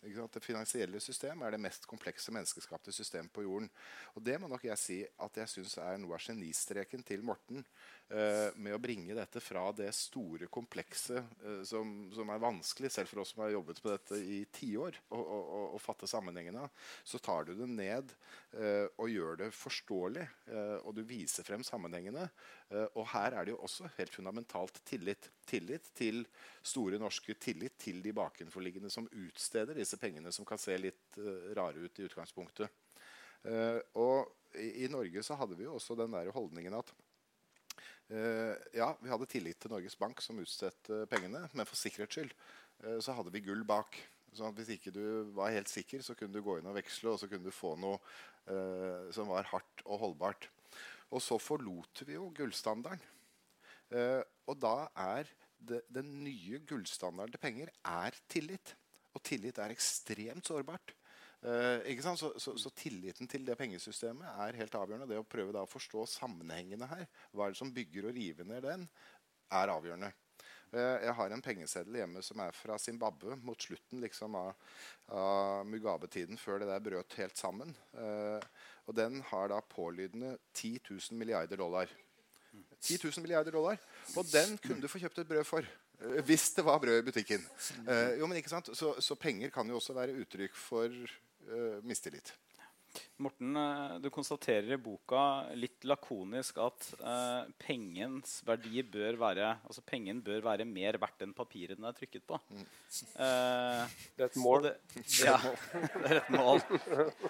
Det 0.00 0.40
finansielle 0.40 1.00
system 1.00 1.42
er 1.44 1.52
det 1.52 1.60
mest 1.60 1.84
komplekse 1.84 2.32
menneskeskapte 2.32 2.92
system 2.92 3.28
på 3.28 3.42
jorden. 3.44 3.68
Og 4.16 4.24
det 4.24 4.38
må 4.40 4.48
nok 4.48 4.64
jeg 4.64 4.80
si 4.80 4.96
at 5.04 5.36
jeg 5.42 5.52
syns 5.52 5.76
er 5.76 5.98
noe 6.00 6.16
av 6.16 6.24
genistreken 6.24 7.04
til 7.04 7.20
Morten. 7.20 7.60
Eh, 8.10 8.50
med 8.60 8.74
å 8.74 8.80
bringe 8.82 9.14
dette 9.16 9.40
fra 9.42 9.62
det 9.76 9.88
store 9.96 10.48
komplekset 10.52 11.18
eh, 11.46 11.60
som, 11.66 12.10
som 12.14 12.30
er 12.32 12.42
vanskelig, 12.42 12.90
selv 12.92 13.10
for 13.10 13.22
oss 13.22 13.32
som 13.34 13.42
har 13.44 13.52
jobbet 13.54 13.82
med 13.84 13.92
dette 13.94 14.18
i 14.20 14.40
tiår, 14.54 14.98
å 15.16 15.78
fatte 15.82 16.08
sammenhengene. 16.10 16.66
Så 17.06 17.20
tar 17.22 17.46
du 17.48 17.54
det 17.58 17.68
ned 17.70 18.14
eh, 18.58 18.86
og 19.00 19.12
gjør 19.12 19.40
det 19.44 19.50
forståelig, 19.56 20.26
og 20.84 20.94
du 20.96 21.02
viser 21.06 21.46
frem 21.46 21.62
sammenhengene. 21.66 22.26
Og 22.98 23.04
her 23.12 23.34
er 23.34 23.46
det 23.46 23.54
jo 23.54 23.60
også 23.66 23.88
helt 23.96 24.14
fundamentalt 24.14 24.80
tillit. 24.86 25.30
Tillit 25.48 25.88
til 25.96 26.22
Store 26.62 26.98
Norske, 27.00 27.34
tillit 27.40 27.78
til 27.82 28.02
de 28.04 28.12
bakenforliggende 28.14 28.90
som 28.92 29.08
utsteder 29.10 29.78
disse 29.78 29.98
pengene, 30.00 30.32
som 30.34 30.46
kan 30.46 30.60
se 30.60 30.76
litt 30.78 31.18
rare 31.56 31.82
ut 31.82 31.98
i 31.98 32.06
utgangspunktet. 32.06 32.70
Og 33.98 34.30
i, 34.58 34.84
i 34.84 34.90
Norge 34.90 35.22
så 35.26 35.38
hadde 35.38 35.58
vi 35.58 35.66
jo 35.66 35.76
også 35.78 35.96
den 35.98 36.14
der 36.14 36.30
holdningen 36.34 36.78
at 36.78 36.92
ja, 38.74 38.88
vi 38.98 39.10
hadde 39.12 39.28
tillit 39.30 39.60
til 39.62 39.70
Norges 39.70 39.94
Bank 39.98 40.22
som 40.24 40.40
utstedte 40.42 41.04
pengene, 41.10 41.44
men 41.54 41.68
for 41.68 41.78
sikkerhets 41.78 42.16
skyld 42.16 42.32
eh, 42.32 42.98
så 43.02 43.14
hadde 43.14 43.32
vi 43.34 43.44
gull 43.44 43.62
bak. 43.66 43.98
Så 44.34 44.50
hvis 44.54 44.70
ikke 44.76 44.92
du 44.94 45.02
var 45.34 45.54
helt 45.54 45.70
sikker, 45.70 46.02
så 46.02 46.14
kunne 46.14 46.34
du 46.34 46.42
gå 46.44 46.58
inn 46.58 46.68
og 46.70 46.76
veksle, 46.78 47.12
og 47.12 47.20
så 47.20 47.28
kunne 47.30 47.46
du 47.46 47.54
få 47.54 47.74
noe 47.80 47.98
eh, 48.50 49.10
som 49.14 49.30
var 49.30 49.48
hardt 49.50 49.84
og 49.86 50.02
holdbart. 50.04 50.48
Og 51.10 51.22
så 51.22 51.38
forlot 51.42 52.04
vi 52.06 52.14
jo 52.14 52.28
gullstandarden. 52.36 53.02
Eh, 53.90 54.22
og 54.46 54.58
da 54.62 54.74
er 54.94 55.30
det, 55.58 55.82
den 55.90 56.12
nye 56.24 56.60
gullstandarden 56.66 57.34
til 57.34 57.42
penger 57.42 57.72
er 57.82 58.18
tillit. 58.30 58.74
Og 59.14 59.22
tillit 59.26 59.58
er 59.58 59.74
ekstremt 59.74 60.46
sårbart. 60.46 60.94
Eh? 61.42 62.00
Så, 62.16 62.32
så, 62.36 62.56
så 62.58 62.70
tilliten 62.76 63.28
til 63.30 63.44
det 63.46 63.56
pengesystemet 63.58 64.40
er 64.46 64.58
helt 64.60 64.74
avgjørende. 64.76 65.08
Det 65.08 65.20
å 65.20 65.28
prøve 65.28 65.62
å 65.62 65.68
forstå 65.70 66.06
sammenhengene 66.18 66.88
her, 66.90 67.06
hva 67.32 67.46
er 67.46 67.54
det 67.54 67.60
som 67.60 67.72
bygger 67.74 68.10
og 68.10 68.16
river 68.18 68.48
ned 68.48 68.66
den, 68.66 68.88
er 69.50 69.72
avgjørende. 69.72 70.12
Eh, 70.70 70.96
jeg 71.06 71.14
har 71.18 71.32
en 71.34 71.42
pengeseddel 71.42 71.96
hjemme 72.02 72.20
som 72.22 72.42
er 72.44 72.54
fra 72.54 72.76
Zimbabwe 72.78 73.38
mot 73.42 73.58
slutten 73.58 74.04
liksom, 74.04 74.36
av, 74.38 74.52
av 75.16 75.64
Mugabe-tiden, 75.66 76.38
før 76.38 76.62
det 76.62 76.68
der 76.70 76.84
brøt 76.84 77.16
helt 77.18 77.40
sammen. 77.40 77.72
Eh, 77.98 78.44
og 78.86 78.94
den 78.98 79.18
har 79.32 79.50
da 79.50 79.58
pålydende 79.64 80.36
10 80.52 80.76
000 80.90 81.18
milliarder 81.18 81.58
dollar. 81.58 81.90
10 82.80 82.98
000 83.06 83.22
milliarder 83.22 83.54
dollar. 83.54 83.80
Og 84.18 84.26
den 84.30 84.56
kunne 84.62 84.82
du 84.82 84.88
få 84.90 85.00
kjøpt 85.02 85.20
et 85.22 85.28
brød 85.28 85.44
for. 85.48 85.66
eh, 86.00 86.20
Hvis 86.26 86.52
det 86.56 86.64
var 86.66 86.78
brød 86.82 87.00
i 87.00 87.06
butikken. 87.10 87.42
Eh, 87.86 88.18
jo, 88.20 88.26
men 88.30 88.38
ikke 88.38 88.52
sant? 88.54 88.70
Så, 88.76 88.94
så 89.02 89.18
penger 89.18 89.50
kan 89.54 89.68
jo 89.68 89.80
også 89.80 89.94
være 89.98 90.16
uttrykk 90.22 90.54
for 90.58 90.94
mistillit. 91.82 92.32
Morten, 93.22 93.54
eh, 93.54 93.98
du 94.02 94.08
konstaterer 94.10 94.72
i 94.74 94.76
boka 94.82 95.20
litt 95.54 95.84
lakonisk 95.86 96.56
at 96.58 96.86
eh, 96.98 97.44
pengens 97.62 98.40
verdi 98.48 98.82
bør 98.82 99.14
være 99.20 99.50
Altså 99.68 99.84
pengen 99.86 100.18
bør 100.26 100.40
være 100.42 100.64
mer 100.66 100.98
verdt 100.98 101.22
enn 101.22 101.34
papiret 101.36 101.78
den 101.78 101.86
er 101.86 101.94
trykket 101.94 102.24
på. 102.26 102.40
Eh, 103.14 103.84
Det 104.16 104.24
er 104.24 104.32
et 104.32 104.40
mål. 104.42 104.66
det, 104.66 104.74
ja, 105.22 105.36
det 106.00 106.10
er 106.10 106.16
et 106.24 106.32
mål. 106.34 106.64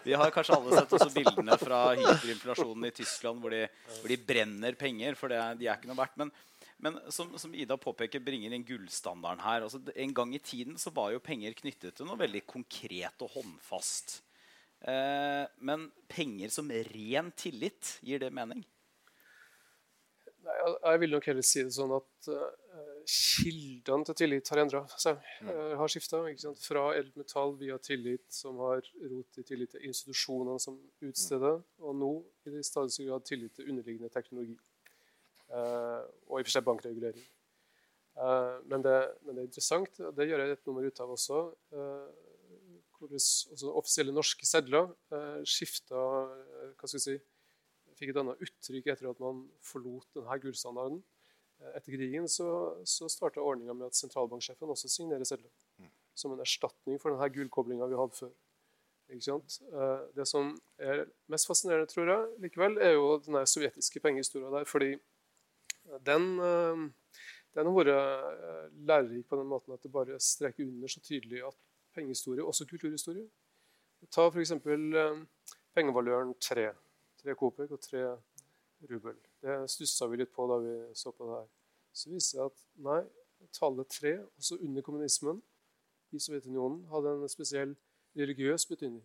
Vi 0.06 0.16
har 0.16 0.32
kanskje 0.32 0.56
alle 0.56 0.78
sett 0.80 0.96
også 0.96 1.12
bildene 1.18 1.58
fra 1.60 1.82
hyperinflasjonen 1.98 2.88
i 2.88 2.94
Tyskland 3.02 3.42
hvor 3.44 3.52
de, 3.52 3.66
hvor 4.00 4.08
de 4.14 4.16
brenner 4.32 4.78
penger, 4.80 5.14
for 5.20 5.28
det, 5.28 5.42
er- 5.44 5.60
de 5.60 5.68
er 5.68 5.76
ikke 5.76 5.92
noe 5.92 6.00
verdt. 6.00 6.16
Men, 6.24 6.32
men 6.80 6.96
som, 7.12 7.32
som 7.38 7.54
Ida 7.54 7.76
påpeker, 7.80 8.22
bringer 8.24 8.54
inn 8.56 8.64
gullstandarden 8.66 9.44
her. 9.44 9.66
Altså, 9.66 9.80
en 9.94 10.14
gang 10.16 10.34
i 10.34 10.42
tiden 10.42 10.78
så 10.80 10.92
var 10.96 11.12
jo 11.14 11.22
penger 11.24 11.56
knyttet 11.58 11.98
til 11.98 12.08
noe 12.08 12.18
veldig 12.20 12.42
konkret 12.48 13.24
og 13.24 13.32
håndfast. 13.36 14.20
Eh, 14.80 15.44
men 15.60 15.90
penger 16.08 16.52
som 16.52 16.70
ren 16.70 17.32
tillit, 17.36 17.98
gir 18.06 18.22
det 18.22 18.32
mening? 18.32 18.64
Nei, 20.40 20.56
jeg, 20.56 20.76
jeg 20.86 21.00
vil 21.02 21.12
nok 21.12 21.26
heller 21.28 21.44
si 21.44 21.62
det 21.66 21.74
sånn 21.76 21.92
at 21.92 22.28
uh, 22.32 22.46
kildene 23.04 24.06
til 24.08 24.16
tillit 24.22 24.48
har 24.52 24.62
endra 24.62 24.80
seg. 24.94 25.20
eh, 25.44 25.74
har 25.76 25.92
skifta. 25.92 26.22
Fra 26.62 26.86
eldmetall 26.96 27.52
via 27.60 27.76
tillit, 27.82 28.24
som 28.32 28.56
har 28.64 28.80
rot 28.80 29.40
i 29.40 29.44
tillit 29.44 29.74
til 29.76 29.84
institusjonene 29.90 30.56
som 30.62 30.80
utsteder, 31.04 31.60
og 31.84 32.00
nå 32.00 32.12
i 32.48 32.54
det 32.56 32.64
stadig 32.64 33.10
grad 33.10 33.28
tillit 33.28 33.52
til 33.58 33.68
underliggende 33.68 34.12
teknologi. 34.16 34.56
Eh, 35.50 36.02
og 36.30 36.38
i 36.38 36.44
og 36.44 36.46
for 36.46 36.54
seg 36.54 36.66
bankregulering. 36.66 37.26
Eh, 38.20 38.56
men, 38.70 38.82
det, 38.86 38.96
men 39.24 39.34
det 39.34 39.42
er 39.42 39.48
interessant, 39.48 40.02
og 40.04 40.14
det 40.16 40.28
gjør 40.28 40.44
jeg 40.44 40.56
et 40.56 40.68
nummer 40.68 40.86
ut 40.86 41.02
av 41.02 41.14
også. 41.16 41.40
eh, 41.74 42.26
hvordan 43.00 43.70
offisielle 43.80 44.12
norske 44.12 44.44
sedler 44.44 44.90
skifta 45.48 45.96
hva 45.96 46.84
skal 46.84 46.98
jeg 46.98 47.04
si, 47.06 47.14
fikk 47.96 48.10
et 48.12 48.18
annet 48.20 48.42
uttrykk 48.44 48.90
etter 48.92 49.08
at 49.08 49.22
man 49.24 49.38
forlot 49.64 50.04
denne 50.18 50.36
gullstandarden. 50.42 50.98
Etter 51.70 51.94
krigen 51.96 52.28
så, 52.28 52.50
så 52.84 53.08
starta 53.08 53.40
ordninga 53.40 53.72
med 53.72 53.88
at 53.88 53.96
sentralbanksjefen 53.96 54.74
også 54.74 54.92
signerer 54.92 55.24
sedler. 55.24 55.48
Som 56.12 56.34
en 56.36 56.44
erstatning 56.44 57.00
for 57.00 57.16
denne 57.16 57.30
gullkoblinga 57.32 57.88
vi 57.88 57.96
hadde 58.02 58.18
før. 58.20 58.34
Ikke 59.08 59.26
sant? 59.30 59.56
Det 60.12 60.28
som 60.28 60.52
er 60.76 61.06
mest 61.32 61.48
fascinerende, 61.48 61.88
tror 61.88 62.12
jeg, 62.12 62.28
likevel, 62.44 62.76
er 62.84 62.98
jo 62.98 63.14
den 63.24 63.40
sovjetiske 63.48 64.04
pengehistoria 64.04 64.52
der. 64.58 64.68
Fordi 64.68 64.92
den, 66.06 66.26
eh, 66.38 66.84
den 67.54 67.66
har 67.66 67.76
vært 67.76 67.92
eh, 67.94 68.66
lærerik 68.88 69.28
på 69.28 69.36
den 69.36 69.50
måten 69.50 69.74
at 69.74 69.82
det 69.82 69.92
bare 69.92 70.20
streker 70.20 70.66
under 70.66 70.88
så 70.88 71.00
tydelig 71.00 71.44
at 71.46 71.56
pengehistorie, 71.94 72.44
også 72.44 72.66
kulturhistorie. 72.70 73.28
Ta 74.10 74.28
f.eks. 74.28 74.50
Eh, 74.50 75.22
pengevaløren 75.74 76.34
tre. 76.40 76.70
Tre 77.20 77.34
kopek 77.34 77.70
og 77.70 77.80
tre 77.80 78.04
rubel. 78.90 79.16
Det 79.42 79.70
stussa 79.70 80.06
vi 80.08 80.20
litt 80.20 80.32
på 80.32 80.46
da 80.48 80.58
vi 80.62 80.76
så 80.94 81.12
på 81.12 81.26
det 81.28 81.38
her. 81.38 81.48
Så 81.92 82.10
viser 82.10 82.38
det 82.38 82.46
at 82.46 82.64
nei, 82.86 83.00
tallet 83.52 83.88
tre, 83.90 84.14
også 84.38 84.56
under 84.60 84.82
kommunismen 84.82 85.42
i 86.12 86.18
Sovjetunionen, 86.18 86.84
hadde 86.90 87.12
en 87.16 87.28
spesiell 87.28 87.74
religiøs 88.16 88.66
betydning. 88.66 89.04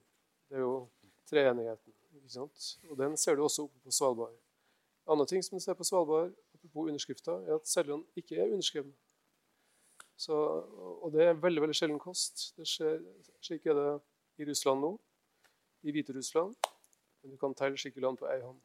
Det 0.50 0.58
er 0.58 0.66
jo 0.66 0.88
treenigheten. 1.30 1.94
ikke 2.16 2.30
sant? 2.30 2.66
Og 2.90 2.98
den 2.98 3.18
ser 3.18 3.36
du 3.36 3.44
også 3.44 3.64
oppe 3.64 3.80
på 3.84 3.92
Svalbard. 3.92 4.38
Andre 5.08 5.26
ting 5.26 5.44
som 5.44 5.58
du 5.58 5.64
ser 5.64 5.74
på 5.74 5.84
Svalbard, 5.84 6.32
apropos 6.66 6.90
underskrifta, 6.90 7.32
er 7.32 7.56
at 7.56 7.68
cellene 7.70 8.04
ikke 8.16 8.40
er 8.40 8.52
underskrevne. 8.52 8.94
Så, 10.18 10.36
og 11.02 11.12
det 11.14 11.24
er 11.24 11.34
veldig 11.40 11.62
veldig 11.62 11.76
sjelden 11.76 12.00
kost. 12.00 12.54
Skjer, 12.64 13.02
slik 13.44 13.66
er 13.68 13.76
det 13.76 13.90
i 14.40 14.48
Russland 14.50 14.82
nå, 14.82 14.94
i 15.84 15.92
Hviterussland. 15.92 16.56
Men 17.22 17.34
du 17.34 17.38
kan 17.38 17.56
telle 17.58 17.78
slike 17.78 18.02
land 18.02 18.18
på 18.18 18.30
ei 18.32 18.40
hånd. 18.42 18.60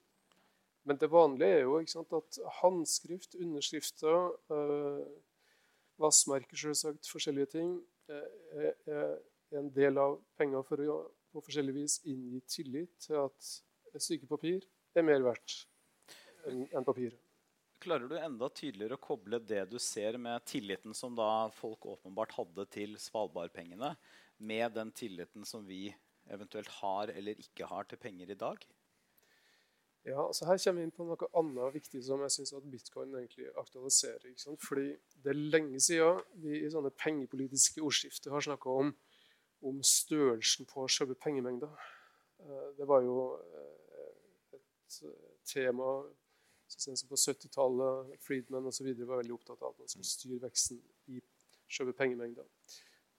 Men 0.85 0.97
det 0.97 1.11
vanlige 1.13 1.59
er 1.59 1.65
jo 1.67 1.81
sant, 1.91 2.13
at 2.13 2.39
håndskrift, 2.61 3.35
underskrifter, 3.35 4.31
øh, 4.55 5.07
vassmerker, 6.01 6.57
selvsagt, 6.57 7.11
forskjellige 7.11 7.47
ting, 7.47 7.75
er, 8.09 8.73
er, 8.87 9.19
en 9.59 9.67
del 9.75 9.99
av 9.99 10.21
penger 10.39 10.63
for 10.63 10.83
å 10.87 11.01
på 11.31 11.43
forskjellig 11.43 11.75
vis 11.75 11.97
inngi 12.11 12.41
tillit 12.51 12.93
til 13.03 13.19
at 13.19 13.49
et 13.95 14.03
stykke 14.03 14.27
er 14.95 15.03
mer 15.07 15.23
verdt 15.23 15.57
enn 16.47 16.65
en 16.75 16.87
papir. 16.87 17.15
Klarer 17.81 18.11
du 18.11 18.19
enda 18.19 18.49
tydeligere 18.53 18.99
å 18.99 19.01
koble 19.01 19.38
det 19.40 19.62
du 19.71 19.79
ser 19.81 20.19
med 20.21 20.45
tilliten 20.45 20.93
som 20.97 21.14
da 21.16 21.49
folk 21.57 21.87
åpenbart 21.88 22.35
hadde 22.37 22.66
til 22.75 22.99
Svalbard-pengene, 23.01 23.95
med 24.37 24.75
den 24.77 24.90
tilliten 24.93 25.47
som 25.49 25.64
vi 25.64 25.87
eventuelt 26.29 26.69
har 26.81 27.12
eller 27.14 27.40
ikke 27.40 27.69
har 27.71 27.88
til 27.88 28.01
penger 28.01 28.33
i 28.33 28.37
dag? 28.43 28.61
Ja, 30.05 30.27
altså 30.27 30.47
Her 30.49 30.61
kommer 30.61 30.81
vi 30.81 30.87
inn 30.88 30.95
på 30.97 31.05
noe 31.05 31.29
annet 31.37 31.75
viktig 31.75 32.01
som 32.05 32.21
jeg 32.25 32.33
synes 32.37 32.55
at 32.57 32.69
bitcoin 32.73 33.16
egentlig 33.16 33.49
aktualiserer. 33.61 34.29
ikke 34.29 34.45
sant? 34.45 34.62
Fordi 34.64 34.97
Det 35.25 35.33
er 35.33 35.43
lenge 35.57 35.81
siden 35.81 36.21
vi 36.45 36.61
i 36.61 36.71
sånne 36.73 36.90
pengepolitiske 36.90 37.81
ordskifter 37.85 38.33
har 38.33 38.45
snakka 38.45 38.71
om, 38.71 38.95
om, 39.62 39.83
størrelsen 39.83 40.69
på 40.69 40.88
selve 40.88 41.14
pengemengda. 41.14 41.69
Eh, 42.40 42.71
det 42.79 42.88
var 42.88 43.05
jo 43.05 43.37
eh, 43.40 44.57
et 44.57 45.03
tema 45.45 46.01
så 46.71 46.81
sent 46.85 47.01
som 47.01 47.11
på 47.11 47.19
70-tallet. 47.19 48.15
Friedman 48.23 48.69
osv. 48.71 48.89
var 49.03 49.21
veldig 49.21 49.35
opptatt 49.35 49.63
av 49.63 49.75
at 49.75 49.83
man 49.83 49.91
skulle 49.91 50.07
styre 50.07 50.41
veksten 50.45 50.81
i 51.11 51.21
selve 51.71 51.95
pengemengda. 51.99 52.47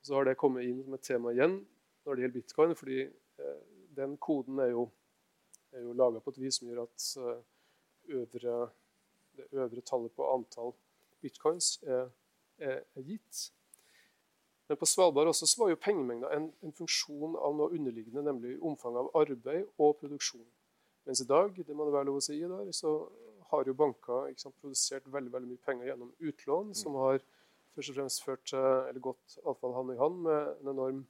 Så 0.02 0.16
har 0.16 0.26
det 0.26 0.38
kommet 0.40 0.66
inn 0.68 0.82
som 0.84 0.96
et 0.98 1.06
tema 1.06 1.34
igjen 1.36 1.60
når 2.06 2.16
det 2.16 2.24
gjelder 2.24 2.40
bitcoin, 2.40 2.76
fordi 2.76 3.02
eh, 3.06 3.58
den 3.96 4.16
koden 4.18 4.60
er 4.64 4.72
jo, 4.72 4.88
er 5.76 5.84
jo 5.86 5.94
laga 5.94 6.22
på 6.24 6.34
et 6.34 6.40
vis 6.42 6.58
som 6.58 6.70
gjør 6.72 6.86
at 6.88 7.08
eh, 7.22 7.42
øvre, 8.18 8.56
det 9.38 9.48
øvre 9.52 9.84
tallet 9.86 10.16
på 10.16 10.30
antall 10.34 10.74
bitcoins 11.22 11.76
er, 11.84 12.10
er, 12.58 12.82
er 12.96 13.06
gitt. 13.06 13.52
Men 14.68 14.80
på 14.80 14.88
Svalbard 14.88 15.28
også 15.28 15.46
så 15.46 15.62
var 15.62 15.70
jo 15.70 15.84
pengemengda 15.84 16.32
en, 16.34 16.48
en, 16.64 16.74
funksjon 16.74 17.36
av 17.36 17.56
noe 17.60 17.76
underliggende, 17.76 18.24
nemlig 18.24 18.56
omfanget 18.64 19.04
av 19.04 19.22
arbeid 19.22 19.66
og 19.78 19.98
produksjon. 20.00 20.48
Mens 21.06 21.22
i 21.22 21.28
dag, 21.28 21.52
det 21.58 21.76
må 21.76 21.86
det 21.86 21.94
være 21.94 22.08
lov 22.08 22.22
å 22.22 22.24
si 22.24 22.38
der, 22.40 22.72
så 22.74 22.94
har 23.52 23.68
jo 23.68 23.76
banker 23.78 24.32
sant, 24.40 24.56
produsert 24.62 25.08
veldig, 25.12 25.32
veldig 25.34 25.50
mye 25.52 25.66
penger 25.66 25.92
gjennom 25.92 26.12
utlån, 26.20 26.72
mm. 26.72 26.78
som 26.78 26.98
har 27.02 27.20
først 27.76 27.94
og 27.94 27.98
fremst 27.98 28.24
ført 28.26 28.46
til, 28.52 28.60
eller 28.90 29.04
gått 29.04 29.38
iallfall 29.42 29.76
hand 29.78 29.94
i 29.94 30.00
hand 30.00 30.24
med 30.28 30.50
en 30.62 30.72
enorm 30.74 31.04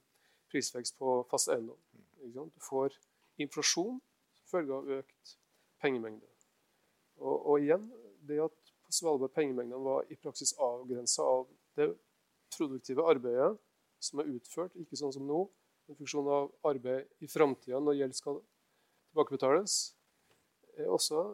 prisvekst 0.52 0.98
på 0.98 1.20
fast 1.30 1.50
eiendom. 1.52 1.78
Mm. 2.22 2.50
Du 2.52 2.62
får 2.66 2.98
inflasjon 3.42 3.98
som 4.36 4.52
følge 4.52 4.76
av 4.76 4.90
økt 4.98 5.34
pengemengde. 5.82 6.28
Og, 7.22 7.34
og, 7.34 7.56
igjen, 7.62 7.88
det 8.26 8.40
at 8.44 8.72
på 8.82 8.94
Svalbard 8.94 9.34
pengemengdene 9.34 9.82
var 9.82 10.06
i 10.10 10.18
praksis 10.18 10.54
avgrensa 10.60 11.24
av 11.26 11.46
det 11.78 11.92
produktive 12.52 13.04
arbeidet 13.08 13.54
som 14.02 14.20
er 14.20 14.30
utført, 14.34 14.74
ikke 14.76 14.98
sånn 14.98 15.14
som 15.14 15.26
nå, 15.26 15.44
en 15.88 15.98
funksjon 15.98 16.28
av 16.30 16.50
arbeid 16.68 17.08
i 17.22 17.28
framtida 17.30 17.80
når 17.82 17.98
gjeld 17.98 18.16
skal 18.18 18.38
tilbakebetales, 19.10 19.76
er 20.78 20.90
også 20.90 21.24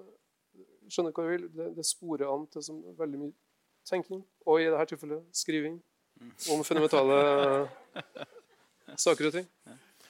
skjønner 0.89 1.15
hva 1.15 1.27
du 1.27 1.31
vil, 1.33 1.47
det, 1.55 1.69
det 1.77 1.87
sporer 1.87 2.31
an 2.33 2.47
til 2.53 2.65
som 2.65 2.81
veldig 2.99 3.21
mye 3.23 3.37
tenkning, 3.89 4.25
og 4.47 4.61
i 4.61 4.69
dette 4.69 4.91
tilfellet 4.93 5.29
skriving, 5.37 5.79
om 6.53 6.65
fundamentale 6.67 7.19
saker 9.07 9.31
og 9.31 9.37
ting. 9.39 9.47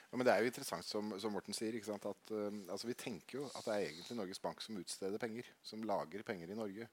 Ja, 0.09 0.17
men 0.17 0.25
Det 0.25 0.33
er 0.33 0.41
jo 0.41 0.49
interessant, 0.49 0.87
som, 0.89 1.13
som 1.21 1.35
Morten 1.37 1.57
sier. 1.57 1.77
At, 1.77 2.31
uh, 2.33 2.49
altså, 2.73 2.89
vi 2.89 2.97
tenker 2.97 3.41
jo 3.41 3.47
at 3.53 3.67
det 3.67 3.75
er 3.75 3.87
egentlig 3.91 4.17
Norges 4.17 4.41
Bank 4.41 4.63
som 4.65 4.79
utsteder 4.81 5.21
penger. 5.21 5.51
Som 5.63 5.85
lager 5.85 6.25
penger 6.25 6.53
i 6.53 6.57
Norge. 6.57 6.89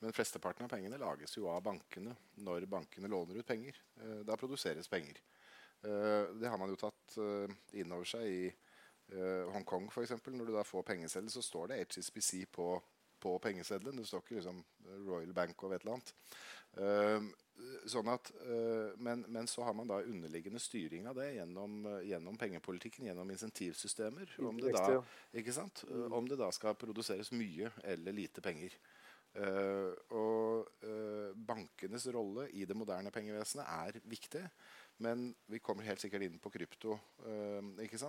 Men 0.00 0.16
flesteparten 0.16 0.64
av 0.64 0.72
pengene 0.72 0.98
lages 1.00 1.36
jo 1.36 1.48
av 1.52 1.62
bankene 1.64 2.14
når 2.44 2.66
bankene 2.72 3.10
låner 3.12 3.40
ut 3.40 3.48
penger. 3.48 3.76
Uh, 4.00 4.22
da 4.24 4.38
produseres 4.40 4.88
penger. 4.88 5.20
Uh, 5.84 6.32
det 6.40 6.48
har 6.48 6.56
man 6.60 6.72
jo 6.72 6.80
tatt 6.80 7.18
inn 7.76 7.92
over 7.92 8.08
seg 8.08 8.24
i 8.24 8.44
Hongkong 9.52 9.90
f.eks. 9.92 10.14
Når 10.32 10.48
du 10.48 10.54
da 10.54 10.62
får 10.64 10.86
pengeseddel, 10.88 11.28
så 11.30 11.42
står 11.44 11.68
det 11.70 11.82
HSBC 11.82 12.46
på 12.56 12.70
på 13.24 13.38
pengeseddelen. 13.42 13.96
Det 14.00 14.08
står 14.08 14.24
ikke 14.24 14.38
liksom 14.38 14.60
Royal 15.06 15.32
Bank 15.32 15.64
of 15.64 15.72
et 15.72 15.84
eller 15.84 15.96
annet. 15.96 16.14
Uh, 16.74 17.22
sånn 17.86 18.08
at, 18.10 18.30
uh, 18.48 18.94
men, 18.98 19.22
men, 19.30 19.46
så 19.50 19.62
har 19.66 19.76
man 19.78 19.88
da 19.88 20.00
underliggende 20.02 20.60
styring 20.62 21.06
av 21.10 21.20
det 21.20 21.30
gjennom, 21.36 21.78
uh, 21.86 22.00
gjennom 22.04 22.38
pengepolitikken, 22.40 23.06
gjennom 23.08 23.30
insentivsystemer. 23.30 24.34
Om 24.42 24.58
det, 24.62 24.74
da, 24.74 24.98
ikke 25.38 25.54
sant? 25.54 25.84
Mm. 25.88 26.08
om 26.18 26.28
det 26.30 26.40
da 26.40 26.50
skal 26.54 26.76
produseres 26.78 27.32
mye 27.34 27.70
eller 27.94 28.16
lite 28.16 28.44
penger. 28.44 28.76
og 30.14 30.68
bankenes 31.34 32.04
rolle 32.14 32.44
i 32.54 32.62
det 32.70 32.76
moderne 32.78 33.10
pengevesenet 33.10 33.66
er 33.66 33.96
viktig. 34.06 34.42
Men 35.02 35.32
vi 35.50 35.58
kommer 35.58 35.82
helt 35.88 35.98
sikkert 35.98 36.22
inn 36.22 36.36
på 36.38 36.52
krypto, 36.54 36.94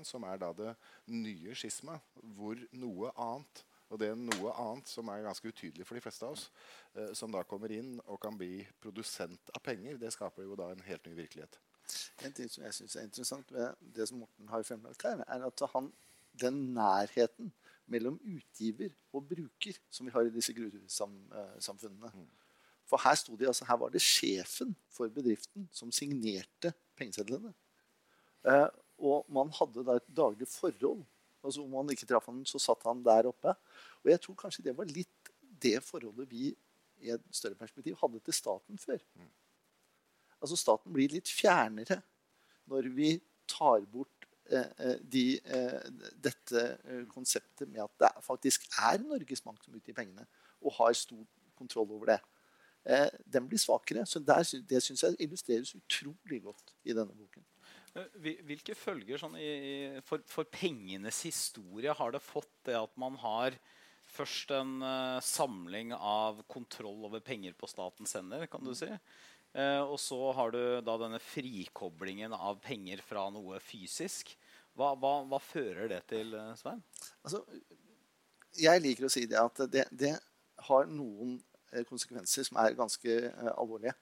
som 0.05 0.27
er 0.29 0.37
da 0.37 0.51
det 0.53 0.75
nye 1.09 1.55
skisma, 1.57 1.97
hvor 2.37 2.61
noe 2.77 3.09
annet 3.17 3.63
og 3.89 3.99
det 4.01 4.09
er 4.09 4.17
noe 4.17 4.53
annet 4.61 4.89
som 4.89 5.09
er 5.13 5.25
ganske 5.25 5.51
utydelig 5.51 5.85
for 5.85 5.97
de 5.97 6.03
fleste 6.03 6.25
av 6.25 6.35
oss, 6.35 6.47
eh, 6.95 7.11
som 7.17 7.31
da 7.33 7.43
kommer 7.47 7.71
inn 7.73 7.95
og 8.05 8.19
kan 8.23 8.37
bli 8.37 8.63
produsent 8.81 9.51
av 9.53 9.63
penger, 9.65 9.99
det 10.01 10.13
skaper 10.15 10.47
jo 10.47 10.57
da 10.59 10.71
en 10.73 10.85
helt 10.87 11.05
ny 11.05 11.13
virkelighet. 11.17 11.59
En 12.25 12.33
ting 12.33 12.49
som 12.49 12.65
jeg 12.65 12.73
syns 12.79 12.95
er 12.97 13.05
interessant 13.05 13.51
ved 13.53 13.85
det 13.95 14.07
som 14.09 14.23
Morten 14.23 14.49
har 14.49 14.65
fremlagt 14.65 15.05
her, 15.05 15.21
er 15.27 15.45
at 15.45 15.65
han, 15.75 15.91
den 16.35 16.57
nærheten 16.75 17.53
mellom 17.91 18.17
utgiver 18.25 18.95
og 19.13 19.27
bruker 19.29 19.77
som 19.93 20.07
vi 20.07 20.13
har 20.15 20.25
i 20.25 20.33
disse 20.33 20.53
gruvesamfunnene. 20.57 22.09
Mm. 22.13 22.25
For 22.89 23.01
her, 23.01 23.17
de, 23.37 23.47
altså, 23.47 23.65
her 23.65 23.77
var 23.81 23.93
det 23.93 24.01
sjefen 24.01 24.75
for 24.93 25.09
bedriften 25.13 25.69
som 25.73 25.93
signerte 25.93 26.73
pengesedlene. 26.97 27.53
Eh, 28.45 28.67
og 29.05 29.25
man 29.33 29.51
hadde 29.57 29.83
da 29.85 29.97
et 29.99 30.09
daglig 30.17 30.47
forhold 30.49 31.03
Altså 31.45 31.63
Om 31.63 31.77
han 31.79 31.93
ikke 31.93 32.07
traff 32.09 32.27
han, 32.31 32.43
så 32.49 32.61
satt 32.61 32.83
han 32.87 33.03
der 33.05 33.29
oppe. 33.29 33.53
Og 34.03 34.11
jeg 34.11 34.21
tror 34.23 34.37
kanskje 34.39 34.65
det 34.65 34.75
var 34.77 34.89
litt 34.89 35.33
det 35.61 35.77
forholdet 35.85 36.29
vi 36.29 36.49
i 37.05 37.11
et 37.13 37.23
større 37.31 37.57
perspektiv 37.59 37.97
hadde 38.01 38.21
til 38.25 38.35
staten 38.35 38.79
før. 38.81 39.01
Mm. 39.15 39.31
Altså 40.41 40.57
Staten 40.59 40.93
blir 40.93 41.13
litt 41.13 41.29
fjernere 41.31 42.01
når 42.69 42.89
vi 42.95 43.15
tar 43.49 43.85
bort 43.91 44.27
eh, 44.49 44.71
eh 44.81 44.99
de, 45.01 45.25
eh, 45.37 45.89
dette 46.21 46.63
konseptet 47.11 47.69
med 47.69 47.83
at 47.85 47.93
det 48.01 48.25
faktisk 48.25 48.67
er 48.81 49.01
Norges 49.03 49.41
Bank 49.41 49.63
som 49.63 49.75
utgir 49.77 49.95
pengene, 49.97 50.25
og 50.61 50.73
har 50.79 50.93
stor 50.93 51.23
kontroll 51.57 51.91
over 51.91 52.13
det. 52.13 52.19
Eh, 52.85 53.09
den 53.33 53.47
blir 53.47 53.59
svakere. 53.59 54.05
så 54.05 54.19
der, 54.19 54.43
Det 54.69 54.83
syns 54.83 55.03
jeg 55.03 55.15
illustreres 55.19 55.75
utrolig 55.75 56.43
godt 56.43 56.75
i 56.83 56.93
denne 56.93 57.13
boken. 57.13 57.45
Hvilke 57.95 58.75
følger 58.75 59.19
sånn 59.21 59.37
i, 59.39 59.51
for, 60.03 60.23
for, 60.27 60.47
pengenes 60.51 61.21
historie 61.23 61.93
har 61.95 62.11
det 62.11 62.19
fått 62.23 62.51
det 62.67 62.75
at 62.75 62.91
man 62.99 63.15
har 63.21 63.55
først 64.11 64.51
en 64.53 64.73
uh, 64.83 65.23
samling 65.23 65.93
av 65.95 66.41
kontroll 66.51 67.07
over 67.07 67.23
penger 67.23 67.55
på 67.57 67.69
statens 67.71 68.17
hender, 68.17 68.43
kan 68.51 68.67
du 68.67 68.73
si. 68.75 68.89
Uh, 69.55 69.81
og 69.87 69.95
så 70.03 70.19
har 70.35 70.51
du 70.51 70.59
da 70.83 70.97
denne 70.99 71.21
frikoblingen 71.23 72.35
av 72.35 72.59
penger 72.63 72.99
fra 73.05 73.29
noe 73.33 73.61
fysisk. 73.63 74.35
Hva, 74.75 74.91
hva, 74.99 75.21
hva 75.31 75.39
fører 75.39 75.87
det 75.93 76.01
til, 76.11 76.35
Svein? 76.59 76.83
Altså, 77.23 77.45
jeg 78.59 78.83
liker 78.83 79.07
å 79.07 79.13
si 79.13 79.23
det 79.31 79.39
at 79.39 79.63
det, 79.71 79.87
det 79.95 80.17
har 80.67 80.91
noen 80.91 81.37
konsekvenser 81.87 82.43
som 82.47 82.59
er 82.59 82.75
ganske 82.75 83.15
alvorlige. 83.55 83.95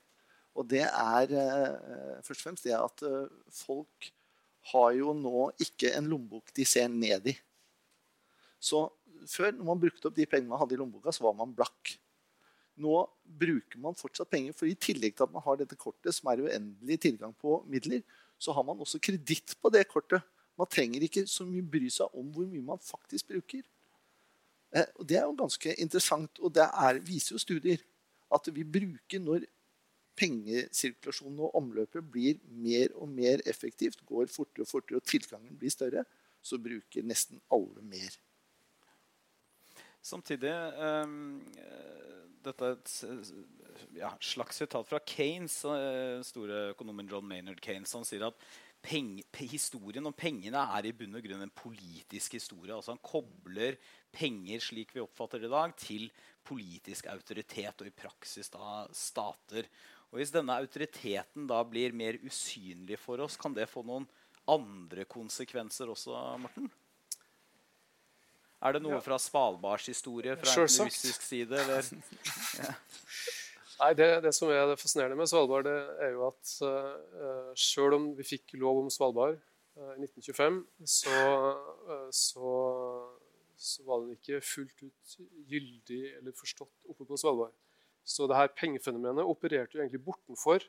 Og 0.54 0.68
det 0.70 0.84
er 0.86 1.34
eh, 1.34 2.20
først 2.22 2.40
og 2.40 2.44
fremst 2.44 2.68
det 2.68 2.76
at 2.78 3.06
eh, 3.08 3.32
folk 3.54 4.12
har 4.72 4.92
jo 4.96 5.16
nå 5.18 5.48
ikke 5.64 5.92
en 5.98 6.08
lommebok 6.12 6.54
de 6.56 6.66
ser 6.68 6.88
ned 6.92 7.34
i. 7.34 7.36
Så 8.64 8.86
før, 9.28 9.52
når 9.52 9.66
man 9.68 9.82
brukte 9.82 10.08
opp 10.08 10.16
de 10.16 10.28
pengene 10.30 10.54
man 10.54 10.62
hadde 10.62 10.78
i 10.78 10.80
lommeboka, 10.80 11.12
så 11.12 11.26
var 11.26 11.36
man 11.36 11.56
blakk. 11.56 11.96
Nå 12.80 12.94
bruker 13.24 13.82
man 13.82 13.98
fortsatt 13.98 14.32
penger, 14.32 14.56
for 14.58 14.70
i 14.70 14.78
tillegg 14.80 15.18
til 15.18 15.28
at 15.28 15.34
man 15.34 15.44
har 15.46 15.60
dette 15.60 15.78
kortet, 15.80 16.14
som 16.16 16.32
er 16.32 16.46
uendelig 16.46 17.00
tilgang 17.04 17.36
på 17.42 17.60
midler, 17.70 18.06
så 18.40 18.56
har 18.56 18.66
man 18.66 18.80
også 18.82 19.02
kreditt 19.04 19.56
på 19.62 19.72
det 19.74 19.84
kortet. 19.92 20.24
Man 20.60 20.70
trenger 20.70 21.04
ikke 21.06 21.26
så 21.30 21.46
mye 21.48 21.66
bry 21.66 21.90
seg 21.92 22.14
om 22.18 22.30
hvor 22.34 22.48
mye 22.50 22.66
man 22.66 22.82
faktisk 22.82 23.30
bruker. 23.34 23.64
Eh, 24.74 24.88
og 24.96 25.08
Det 25.10 25.18
er 25.20 25.28
jo 25.28 25.38
ganske 25.38 25.76
interessant, 25.82 26.40
og 26.40 26.54
det 26.56 26.66
er, 26.66 27.02
viser 27.04 27.36
jo 27.36 27.42
studier 27.42 27.84
at 28.34 28.50
vi 28.54 28.64
bruker 28.66 29.22
når 29.22 29.46
pengesirkulasjonen 30.20 31.42
og 31.46 31.56
omløpet 31.60 32.06
blir 32.14 32.42
mer 32.48 32.94
og 33.00 33.10
mer 33.10 33.42
effektivt, 33.50 34.04
går 34.06 34.32
fortere 34.32 34.66
og 34.66 34.70
fortere, 34.70 35.00
og 35.00 35.08
tilgangen 35.10 35.58
blir 35.60 35.74
større, 35.74 36.06
så 36.44 36.60
bruker 36.60 37.08
nesten 37.08 37.42
alle 37.54 37.84
mer. 37.88 38.18
Samtidig 40.04 40.52
um, 40.84 41.40
Dette 42.44 42.68
er 42.68 42.74
et 42.76 42.94
ja, 43.96 44.10
slags 44.20 44.60
sitat 44.60 44.90
fra 44.90 45.00
Keynes, 45.08 45.62
store 46.28 46.74
økonomen 46.74 47.08
John 47.08 47.28
Maynard 47.28 47.62
Keynes. 47.64 47.94
Han 47.96 48.04
sier 48.08 48.26
at 48.28 48.48
penge, 48.84 49.24
historien 49.48 50.06
om 50.10 50.16
pengene 50.16 50.60
er 50.76 50.90
i 50.90 50.94
bunn 50.98 51.16
og 51.16 51.24
grunn 51.24 51.46
en 51.46 51.56
politisk 51.56 52.36
historie. 52.36 52.74
altså 52.76 52.94
Han 52.94 53.04
kobler 53.06 53.80
penger 54.14 54.64
slik 54.64 54.92
vi 54.96 55.04
oppfatter 55.04 55.40
det 55.40 55.48
i 55.48 55.54
dag, 55.54 55.76
til 55.80 56.10
politisk 56.44 57.08
autoritet 57.08 57.82
og 57.82 57.88
i 57.88 57.96
praksis 57.96 58.52
da 58.52 58.84
stater. 58.92 59.70
Og 60.14 60.20
Hvis 60.22 60.30
denne 60.30 60.54
autoriteten 60.62 61.48
da 61.50 61.64
blir 61.66 61.96
mer 61.98 62.20
usynlig 62.22 63.00
for 63.02 63.24
oss, 63.26 63.34
kan 63.34 63.56
det 63.58 63.66
få 63.72 63.82
noen 63.82 64.06
andre 64.46 65.08
konsekvenser 65.10 65.90
også, 65.90 66.14
Morten? 66.44 66.70
Er 68.64 68.76
det 68.76 68.84
noe 68.84 69.00
ja. 69.00 69.02
fra 69.04 69.18
Svalbards 69.20 69.90
historie 69.90 70.36
fra 70.38 70.54
en 70.54 70.68
russisk 70.70 71.26
side? 71.26 71.58
Ja. 72.54 72.76
Nei, 73.80 73.90
det, 73.98 74.06
det, 74.22 74.32
som 74.38 74.52
er 74.54 74.68
det 74.70 74.78
fascinerende 74.78 75.18
med 75.18 75.28
Svalbard, 75.28 75.66
det 75.66 75.80
er 76.06 76.12
jo 76.14 76.28
at 76.28 76.52
uh, 76.62 76.92
eh, 77.18 77.50
sjøl 77.58 77.96
om 77.98 78.06
vi 78.16 78.24
fikk 78.28 78.54
lov 78.62 78.84
om 78.84 78.92
Svalbard 78.94 79.40
uh, 79.80 79.96
i 79.98 80.06
1925, 80.06 80.60
så, 80.94 81.24
uh, 81.90 82.06
så, 82.14 82.54
så, 83.58 83.84
var 83.88 84.04
den 84.06 84.14
ikke 84.14 84.44
fullt 84.46 84.86
ut 84.86 85.18
gyldig 85.50 86.04
eller 86.20 86.38
forstått 86.38 86.94
oppe 86.94 87.10
på 87.10 87.20
Svalbard. 87.20 87.58
Så 88.04 88.28
det 88.28 88.38
her 88.38 88.52
pengefenomenet 88.56 89.28
opererte 89.28 89.78
jo 89.78 89.84
egentlig 89.84 90.04
bortenfor 90.04 90.66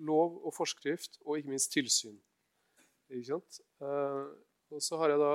lov 0.00 0.38
og 0.46 0.54
forskrift 0.56 1.18
og 1.26 1.38
ikke 1.38 1.52
minst 1.54 1.72
tilsyn. 1.74 2.18
Ikke 3.10 3.32
sant? 3.32 3.62
og 4.70 4.78
så 4.84 5.00
har 5.00 5.10
jeg 5.10 5.18
da 5.18 5.32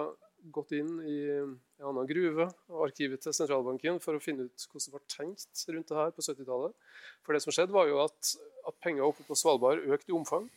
gått 0.56 0.71
inn 0.78 0.91
i 1.04 1.17
en 1.34 1.56
annen 1.89 2.08
gruve, 2.08 2.48
og 2.69 2.86
arkivet 2.88 3.24
til 3.24 3.34
sentralbanken, 3.36 3.98
for 4.04 4.15
å 4.15 4.21
finne 4.21 4.45
ut 4.48 4.65
hvordan 4.69 4.86
det 4.86 4.95
var 4.95 5.04
tenkt 5.12 5.63
rundt 5.74 5.91
det 5.91 5.98
her 6.00 6.13
på 6.15 6.26
70-tallet. 6.26 6.76
For 7.26 7.36
det 7.36 7.41
som 7.43 7.56
skjedde, 7.56 7.76
var 7.76 7.89
jo 7.89 8.02
at, 8.04 8.32
at 8.69 8.80
penger 8.84 9.08
oppe 9.08 9.26
på 9.28 9.38
Svalbard 9.39 9.84
økte 9.84 10.13
i 10.13 10.15
omfang. 10.15 10.48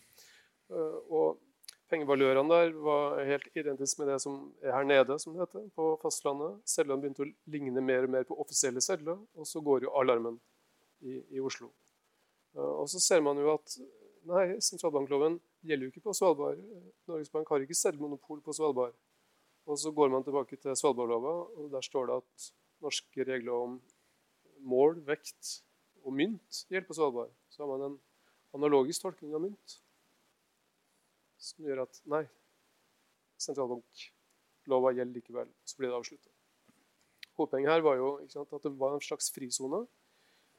Eh, 0.70 0.98
og 1.08 1.40
pengevalørene 1.88 2.52
der 2.52 2.74
var 2.84 3.22
helt 3.24 3.48
identisk 3.56 4.02
med 4.02 4.12
det 4.12 4.18
som 4.22 4.36
er 4.62 4.76
her 4.76 4.86
nede, 4.86 5.16
som 5.22 5.34
det 5.34 5.46
heter, 5.46 5.66
på 5.74 5.90
fastlandet. 6.02 6.60
Sedlene 6.68 7.02
begynte 7.02 7.24
å 7.24 7.32
ligne 7.50 7.84
mer 7.84 8.06
og 8.06 8.14
mer 8.14 8.28
på 8.28 8.36
offisielle 8.44 8.84
sedler, 8.84 9.18
og 9.34 9.48
så 9.48 9.64
går 9.64 9.88
jo 9.88 9.96
alarmen 9.98 10.36
i, 11.00 11.20
i 11.36 11.42
Oslo. 11.42 11.70
Eh, 12.54 12.72
og 12.82 12.88
så 12.90 13.00
ser 13.02 13.22
man 13.24 13.40
jo 13.40 13.52
at 13.54 13.76
nei, 14.28 14.46
sentralbankloven 14.64 15.38
gjelder 15.66 15.88
jo 15.88 15.92
ikke 15.92 16.06
på 16.08 16.16
Svalbard. 16.16 16.62
Norges 17.08 17.32
Bank 17.32 17.50
har 17.52 17.64
ikke 17.64 17.78
selvmonopol 17.78 18.42
på 18.44 18.54
Svalbard. 18.56 18.96
Og 19.68 19.78
så 19.80 19.92
går 19.92 20.12
man 20.12 20.24
tilbake 20.24 20.56
til 20.56 20.76
Svalbardlova, 20.76 21.34
og 21.60 21.72
der 21.74 21.84
står 21.84 22.08
det 22.08 22.20
at 22.22 22.50
norske 22.84 23.24
regler 23.28 23.52
om 23.52 23.80
mål, 24.64 25.02
vekt 25.06 25.58
og 26.04 26.14
mynt 26.16 26.62
gjelder 26.70 26.88
på 26.88 26.96
Svalbard. 26.96 27.34
Så 27.52 27.62
har 27.62 27.70
man 27.72 27.90
en 27.90 27.98
analogisk 28.56 29.04
tolkning 29.04 29.34
av 29.36 29.44
mynt 29.44 29.78
som 31.38 31.66
gjør 31.68 31.84
at 31.84 32.00
nei, 32.10 32.24
sentralbanklova 33.38 34.94
gjelder 34.96 35.20
likevel. 35.20 35.52
Så 35.64 35.78
blir 35.78 35.92
det 35.92 35.98
avslutta. 36.00 36.32
Hovedpoenget 37.38 37.70
her 37.70 37.84
var 37.86 38.00
jo 38.00 38.08
sant, 38.32 38.52
at 38.52 38.64
det 38.66 38.74
var 38.80 38.96
en 38.96 39.04
slags 39.04 39.30
frisone. 39.34 39.84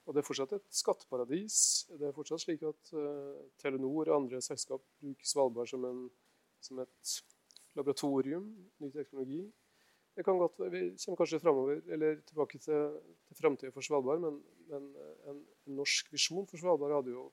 Og 0.10 0.16
det 0.16 0.24
er 0.24 0.26
fortsatt 0.26 0.56
et 0.58 0.64
skatteparadis. 0.74 1.56
Det 1.94 2.08
er 2.08 2.14
fortsatt 2.16 2.42
slik 2.42 2.64
at 2.66 2.94
uh, 2.98 3.44
Telenor 3.62 4.10
og 4.10 4.16
andre 4.16 4.40
selskap 4.42 4.82
bruker 4.98 5.30
Svalbard 5.30 5.70
som, 5.70 5.84
en, 5.86 6.08
som 6.66 6.82
et 6.82 7.12
laboratorium, 7.78 8.48
ny 8.82 8.90
teknologi. 8.96 9.44
Det 10.18 10.26
kan 10.26 10.42
godt, 10.42 10.58
Vi 10.74 10.80
kommer 11.06 11.18
kanskje 11.22 11.40
fremover, 11.40 11.84
tilbake 12.28 12.58
til, 12.58 12.98
til 13.28 13.38
framtida 13.38 13.72
for 13.72 13.86
Svalbard, 13.86 14.20
men, 14.24 14.42
men 14.72 14.88
en, 14.90 15.14
en, 15.30 15.44
norsk 15.78 16.10
visjon 16.12 16.50
for 16.50 16.58
Svalbard 16.58 16.96
hadde 16.98 17.14
jo 17.14 17.30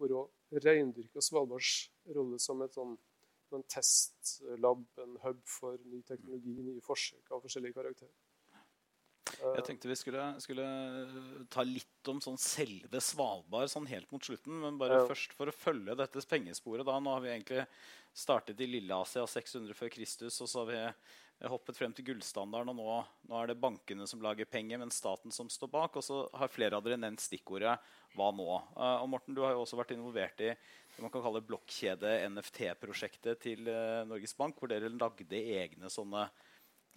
vært 0.00 0.16
å 0.16 0.24
reindyrke 0.64 1.22
Svalbards 1.22 1.90
rolle 2.16 2.40
som 2.40 2.64
et 2.64 2.74
sånn, 2.74 2.96
en 3.52 3.68
testlab, 3.68 4.82
en 5.04 5.14
hub 5.26 5.44
for 5.60 5.76
ny 5.92 6.00
teknologi, 6.08 6.56
nye 6.56 6.82
forsøk 6.88 7.36
av 7.36 7.44
forskjellige 7.44 7.76
karakterer. 7.76 8.16
Jeg 9.38 9.64
tenkte 9.66 9.90
vi 9.90 9.96
skulle, 9.98 10.24
skulle, 10.42 10.66
ta 11.52 11.62
litt 11.66 12.10
om 12.10 12.20
sånn 12.22 12.38
selve 12.40 13.00
Svalbard 13.02 13.70
sånn 13.70 13.86
helt 13.90 14.10
mot 14.14 14.24
slutten. 14.24 14.58
Men 14.64 14.80
bare 14.80 15.00
ja. 15.00 15.06
først 15.10 15.34
for 15.36 15.50
å 15.50 15.54
følge 15.54 15.96
dette 15.98 16.24
pengesporet. 16.30 16.86
da, 16.86 16.98
Nå 16.98 17.14
har 17.14 17.22
vi 17.24 17.32
egentlig 17.34 17.64
startet 18.18 18.60
i 18.60 18.68
Lilleasia 18.70 19.26
600 19.28 19.76
før 19.78 19.92
Kristus. 19.94 20.40
Og 20.42 20.50
så 20.50 20.64
har 20.64 20.68
vi 20.72 20.82
hoppet 21.52 21.78
frem 21.78 21.92
til 21.94 22.08
gullstandarden. 22.10 22.72
Og 22.72 22.76
nå, 22.80 22.98
nå, 23.30 23.34
er 23.38 23.46
det 23.52 23.62
bankene 23.62 24.08
som 24.10 24.22
lager 24.24 24.48
penger, 24.50 24.80
men 24.82 24.90
staten 24.94 25.30
som 25.34 25.50
står 25.52 25.70
bak. 25.74 25.96
Og 26.00 26.04
så 26.04 26.16
har 26.40 26.50
flere 26.52 26.76
av 26.78 26.84
dere 26.86 26.98
nevnt 26.98 27.22
stikkordet 27.22 27.78
'hva 28.16 28.28
nå'? 28.34 28.58
Uh, 28.74 28.98
og 29.04 29.08
Morten, 29.14 29.34
du 29.36 29.42
har 29.44 29.52
jo 29.54 29.62
også 29.62 29.78
vært 29.78 29.94
involvert 29.94 30.40
i 30.42 30.50
det 30.98 31.02
man 31.04 31.12
kan 31.14 31.22
kalle 31.22 31.46
blokkjede-NFT-prosjektet 31.46 33.38
til 33.44 33.68
uh, 33.70 34.02
Norges 34.08 34.34
Bank, 34.34 34.58
hvor 34.58 34.68
dere 34.70 34.90
lagde 34.90 35.38
egne 35.38 35.86
sånne 35.92 36.24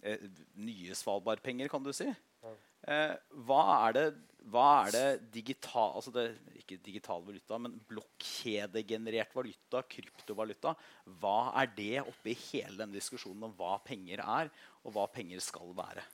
eh, 0.02 0.18
nye 0.58 0.94
Svalbard-penger, 0.98 1.68
kan 1.70 1.84
du 1.86 1.92
si. 1.94 2.08
Eh, 2.42 3.12
hva 3.46 3.62
er 3.86 3.94
det, 3.94 4.06
hva 4.50 4.68
er 4.86 4.94
det 4.94 5.30
digital, 5.36 5.92
altså 6.00 6.10
det, 6.14 6.24
Ikke 6.58 6.80
digital 6.82 7.22
valuta, 7.26 7.58
men 7.62 7.76
blokkjedegenerert 7.90 9.34
valuta, 9.36 9.82
kryptovaluta. 9.90 10.74
Hva 11.22 11.52
er 11.62 11.70
det 11.76 12.02
oppi 12.02 12.34
hele 12.48 12.78
denne 12.80 12.96
diskusjonen 12.96 13.48
om 13.48 13.54
hva 13.58 13.76
penger 13.86 14.22
er, 14.22 14.50
og 14.82 14.96
hva 14.96 15.06
penger 15.10 15.42
skal 15.42 15.74
være? 15.78 16.04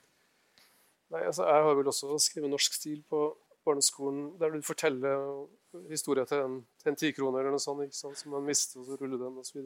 Nei, 1.09 1.23
altså, 1.25 1.45
jeg 1.49 1.65
har 1.65 1.77
vel 1.77 1.89
også 1.89 2.17
skrevet 2.21 2.53
norsk 2.53 2.75
stil 2.77 3.01
på 3.09 3.23
barneskolen, 3.65 4.35
der 4.41 4.53
du 4.53 4.61
forteller 4.65 5.47
historier 5.89 6.25
til 6.29 6.45
en, 6.45 6.59
til 6.81 6.91
en 6.91 6.97
tikroner 6.97 7.41
eller 7.41 7.57
noe 7.57 7.61
sånt, 7.61 7.93
som 7.97 8.33
man 8.33 8.45
mister, 8.45 8.81
og 8.81 8.89
så 8.89 8.97
ruller 9.01 9.21
den 9.21 9.41
osv. 9.41 9.65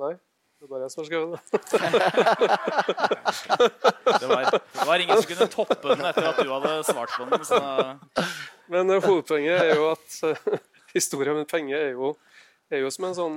Nei? 0.00 0.14
Det 0.64 0.68
er 0.68 0.72
bare 0.72 0.86
jeg 0.86 0.92
som 0.94 1.00
har 1.02 1.08
skrevet 1.10 1.28
det. 1.28 1.40
det, 4.20 4.28
var, 4.30 4.42
det 4.48 4.86
var 4.88 4.96
ingen 5.02 5.18
som 5.18 5.28
kunne 5.28 5.48
toppe 5.52 5.88
den 5.90 6.04
etter 6.08 6.24
at 6.30 6.38
du 6.40 6.48
hadde 6.48 6.70
svart 6.88 7.12
på 7.12 7.22
den. 7.28 7.42
Så. 7.44 7.58
Men 8.72 8.88
uh, 8.88 9.04
hovedpoenget 9.04 9.60
er 9.60 9.76
jo 9.76 9.84
at 9.90 10.08
uh, 10.24 10.32
historien 10.94 11.36
med 11.36 11.44
penger 11.50 11.76
er 11.76 11.92
jo, 11.98 12.16
er 12.72 12.78
jo 12.80 12.88
som 12.96 13.04
en 13.10 13.18
sånn 13.18 13.36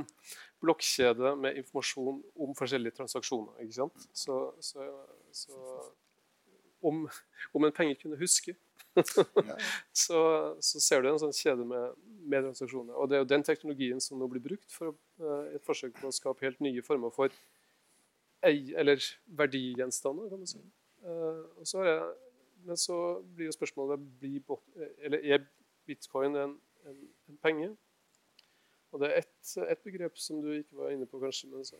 blokkjede 0.63 1.35
med 1.35 1.59
informasjon 1.59 2.23
om 2.39 2.55
forskjellige 2.55 2.95
transaksjoner. 3.01 3.59
ikke 3.65 3.75
sant? 3.75 3.99
Så, 4.15 4.55
så, 4.63 4.79
så 5.35 5.51
om, 6.79 7.11
om, 7.51 7.67
en 7.67 7.75
penge 7.75 7.99
kunne 7.99 8.15
huske, 8.23 8.55
så, 10.03 10.19
så, 10.63 10.81
ser 10.81 11.03
du 11.03 11.09
en 11.11 11.21
sånn 11.21 11.35
kjede 11.35 11.65
med, 11.67 11.97
med 12.23 12.47
transaksjoner. 12.47 12.95
Og 12.95 13.09
det 13.09 13.17
er 13.17 13.23
jo 13.23 13.29
den 13.29 13.45
teknologien 13.45 14.01
som 14.03 14.19
nå 14.19 14.29
blir 14.31 14.43
brukt 14.43 14.73
for 14.73 14.95
uh, 15.21 15.45
et 15.53 15.63
forsøk 15.67 15.97
på 15.99 16.09
å 16.09 16.15
skape 16.15 16.45
helt 16.45 16.61
nye 16.63 16.83
former 16.85 17.13
for 17.13 17.33
ei, 18.45 18.73
eller 18.77 19.01
verdigjenstander, 19.39 20.29
kan 20.31 20.41
man 20.41 20.49
si. 20.49 20.61
Uh, 21.05 21.43
så 21.67 21.85
jeg, 21.87 22.07
men 22.67 22.79
så 22.79 22.97
blir 23.35 23.49
jo 23.49 23.55
spørsmålet 23.55 24.05
blir, 24.21 24.41
eller 25.05 25.23
er 25.23 25.45
bitcoin 25.87 26.35
en, 26.35 26.57
en, 26.85 26.99
en, 27.29 27.39
penge. 27.43 27.71
Og 28.91 29.01
det 29.01 29.09
er 29.09 29.23
ett 29.23 29.55
et 29.71 29.81
begrep 29.83 30.17
som 30.19 30.41
du 30.41 30.51
ikke 30.55 30.79
var 30.79 30.93
inne 30.93 31.07
på 31.07 31.19
kanskje 31.21 31.49
men 31.51 31.65
som, 31.67 31.79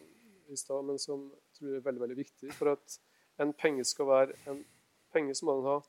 i 0.52 0.56
stad, 0.60 0.84
men 0.86 1.00
som 1.00 1.30
jeg 1.32 1.60
tror 1.60 1.76
er 1.76 1.86
veldig 1.86 2.04
veldig 2.04 2.18
viktig. 2.18 2.52
For 2.56 2.76
at 2.76 3.00
en 3.42 3.54
penge 3.54 3.86
skal 3.86 4.08
være 4.08 4.38
en 4.48 4.64
penge, 5.14 5.36
så 5.36 5.46
må 5.46 5.58
den 5.58 5.70
ha 5.70 5.80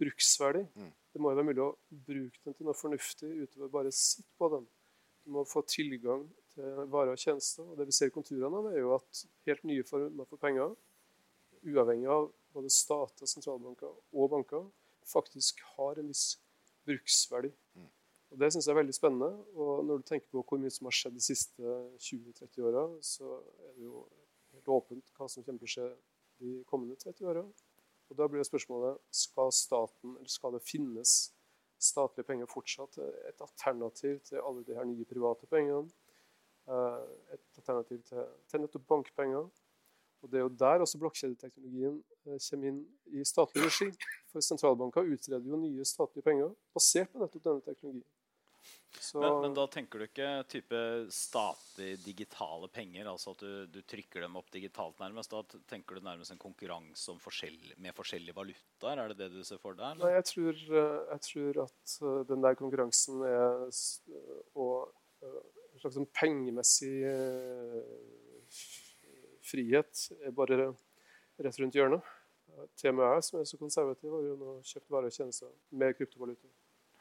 bruksverdi. 0.00 0.62
Mm. 0.74 0.92
Det 1.12 1.20
må 1.20 1.32
jo 1.32 1.38
være 1.38 1.48
mulig 1.48 1.64
å 1.64 1.72
bruke 2.08 2.44
den 2.46 2.56
til 2.56 2.68
noe 2.68 2.78
fornuftig 2.78 3.30
utover 3.44 3.72
bare 3.72 3.92
å 3.92 3.96
sitte 3.96 4.30
på 4.40 4.48
den. 4.54 4.68
Du 5.22 5.34
må 5.36 5.44
få 5.46 5.62
tilgang 5.68 6.24
til 6.54 6.84
varer 6.92 7.14
og 7.14 7.20
tjenester. 7.20 7.66
og 7.66 7.78
Det 7.78 7.86
vi 7.88 7.96
ser 7.96 8.10
i 8.10 8.14
konturene 8.14 8.58
av, 8.58 8.70
er 8.72 8.80
jo 8.80 8.94
at 8.96 9.24
helt 9.46 9.64
nye 9.68 9.86
former 9.86 10.28
for 10.28 10.40
penger, 10.42 10.74
uavhengig 11.62 12.08
av 12.10 12.30
både 12.52 12.70
stater, 12.72 13.28
sentralbanker 13.30 13.90
og 13.90 14.30
banker, 14.32 14.64
faktisk 15.06 15.62
har 15.76 16.00
en 16.00 16.10
viss 16.10 16.38
bruksverdi. 16.86 17.52
Mm. 17.78 17.90
Og 18.32 18.38
Det 18.40 18.48
syns 18.52 18.66
jeg 18.66 18.72
er 18.72 18.80
veldig 18.80 18.96
spennende. 18.96 19.30
Og 19.54 19.84
når 19.84 20.00
du 20.00 20.08
tenker 20.08 20.28
på 20.32 20.42
hvor 20.42 20.60
mye 20.60 20.72
som 20.72 20.88
har 20.88 20.96
skjedd 20.96 21.18
de 21.18 21.24
siste 21.24 21.74
20-30 22.00 22.64
åra, 22.68 22.86
så 23.04 23.28
er 23.68 23.74
det 23.76 23.84
jo 23.84 24.06
helt 24.54 24.72
åpent 24.72 25.12
hva 25.16 25.28
som 25.28 25.44
kommer 25.44 25.60
til 25.60 25.68
å 25.68 25.74
skje 25.74 25.88
de 26.42 26.54
kommende 26.68 26.96
30 26.96 27.28
åra. 27.28 27.44
Og 28.12 28.18
Da 28.18 28.26
blir 28.28 28.44
spørsmålet 28.44 28.98
skal 29.10 29.52
staten, 29.56 30.16
eller 30.18 30.28
skal 30.28 30.52
det 30.52 30.66
finnes 30.68 31.32
statlige 31.80 32.26
penger 32.28 32.46
fortsatt. 32.46 32.98
Et 33.28 33.40
alternativ 33.40 34.20
til 34.20 34.36
alle 34.36 34.64
de 34.64 34.74
her 34.76 34.84
nye 34.84 35.04
private 35.08 35.46
pengene. 35.46 35.88
Eh, 36.68 36.98
et 37.32 37.56
alternativ 37.56 38.02
til, 38.04 38.26
til 38.48 38.60
nettopp 38.60 38.84
bankpenger. 38.88 39.48
Og 40.22 40.30
Det 40.30 40.38
er 40.38 40.44
jo 40.44 40.56
der 40.58 40.84
også 40.84 40.98
blokkjedeteknologien 40.98 42.02
eh, 42.26 42.38
kommer 42.50 42.68
inn 42.68 42.82
i 43.06 43.24
statlig 43.24 43.64
regi. 43.64 43.88
For 44.28 44.44
sentralbanker 44.44 45.08
utreder 45.08 45.48
jo 45.48 45.62
nye 45.64 45.84
statlige 45.88 46.28
penger 46.28 46.52
basert 46.76 47.10
på 47.12 47.24
nettopp 47.24 47.48
denne 47.48 47.64
teknologien. 47.64 48.10
Så 49.00 49.20
Men, 49.20 49.40
men 49.40 49.54
da 49.56 49.64
tenker 49.72 49.98
du 49.98 50.04
ikke 50.04 50.28
type 50.52 50.78
statlig 51.12 51.94
digitale 52.04 52.68
penger, 52.72 53.08
altså 53.10 53.32
at 53.32 53.40
du, 53.42 53.52
du 53.72 53.80
trykker 53.88 54.24
dem 54.24 54.36
opp 54.38 54.50
digitalt 54.52 55.00
nærmest? 55.00 55.32
Da 55.32 55.60
tenker 55.70 55.96
du 55.96 56.04
nærmest 56.04 56.34
en 56.34 56.40
konkurranse 56.42 57.10
om 57.10 57.20
forskjell, 57.22 57.72
med 57.82 57.96
forskjellige 57.96 58.36
valutaer? 58.36 59.00
Er 59.00 59.12
det 59.12 59.18
det 59.22 59.30
du 59.32 59.40
ser 59.48 59.60
for 59.62 59.78
deg? 59.78 59.96
Nei, 60.02 60.12
jeg 60.18 60.26
tror, 60.28 60.60
eh, 60.82 60.98
jeg 61.14 61.24
tror 61.28 61.60
at 61.64 61.96
eh, 62.02 62.18
den 62.28 62.44
der 62.44 62.58
konkurransen 62.60 63.24
er 63.26 63.64
og 64.60 64.92
eh, 65.24 65.38
en 65.72 65.82
slags 65.82 65.96
sånn 65.96 66.10
pengemessig 66.14 66.92
frihet 69.48 70.04
er 70.20 70.36
bare 70.36 70.58
rett 71.42 71.58
rundt 71.58 71.78
hjørnet. 71.80 72.12
Jeg, 72.52 72.92
som 73.24 73.40
er 73.40 73.48
så 73.48 73.56
konservativ, 73.56 74.12
har 74.12 74.28
jo 74.28 74.36
nå 74.36 74.54
kjøpt 74.68 74.92
varer 74.92 75.08
og 75.08 75.16
tjenester 75.16 75.50
med 75.80 75.96
kryptovaluta. 75.96 76.52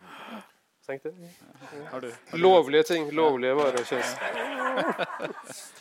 Tenk 0.86 1.04
det. 1.04 1.14
Har 1.92 2.02
du, 2.02 2.08
har 2.10 2.32
du 2.32 2.38
Lovlige 2.38 2.84
ting. 2.84 3.12
Lovlige 3.14 3.54
varer 3.58 3.84
og 3.84 3.86
tjenester. 3.86 4.40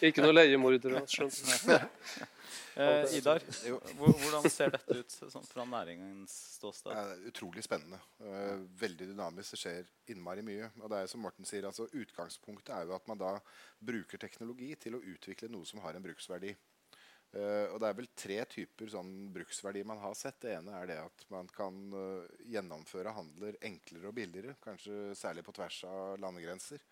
Ikke 0.05 0.25
noe 0.25 0.35
leiemordere. 0.37 1.01
Eh, 2.81 3.17
Idar, 3.19 3.43
hvordan 3.99 4.45
ser 4.49 4.71
dette 4.73 4.95
ut 5.03 5.15
sånn, 5.33 5.45
fra 5.45 5.65
næringens 5.69 6.33
ståsted? 6.57 6.95
Er 6.95 7.27
utrolig 7.29 7.65
spennende. 7.67 7.99
Eh, 8.23 8.61
veldig 8.81 9.09
dynamisk. 9.11 9.57
Det 9.57 9.61
skjer 9.61 9.91
innmari 10.15 10.45
mye. 10.47 10.71
Og 10.79 10.87
det 10.93 11.01
er 11.03 11.11
som 11.11 11.25
Morten 11.25 11.49
sier, 11.49 11.67
altså 11.67 11.89
Utgangspunktet 11.91 12.73
er 12.77 12.87
jo 12.87 12.95
at 12.97 13.09
man 13.11 13.21
da 13.21 13.35
bruker 13.85 14.23
teknologi 14.23 14.71
til 14.81 14.97
å 14.97 15.03
utvikle 15.03 15.51
noe 15.53 15.69
som 15.69 15.83
har 15.85 15.99
en 15.99 16.07
bruksverdi. 16.07 16.55
Eh, 17.31 17.67
og 17.71 17.79
Det 17.79 17.89
er 17.89 17.97
vel 17.99 18.11
tre 18.19 18.39
typer 18.51 18.91
sånn 18.91 19.13
bruksverdi 19.35 19.85
man 19.87 20.03
har 20.03 20.17
sett. 20.19 20.41
Det 20.43 20.57
ene 20.57 20.75
er 20.81 20.91
det 20.91 20.99
at 21.05 21.25
man 21.31 21.49
kan 21.55 21.79
uh, 21.95 22.27
gjennomføre 22.51 23.15
handler 23.15 23.59
enklere 23.67 24.11
og 24.11 24.17
billigere. 24.17 24.57
Kanskje 24.65 25.15
særlig 25.19 25.47
på 25.47 25.55
tvers 25.55 25.83
av 25.87 26.19
landegrenser. 26.23 26.83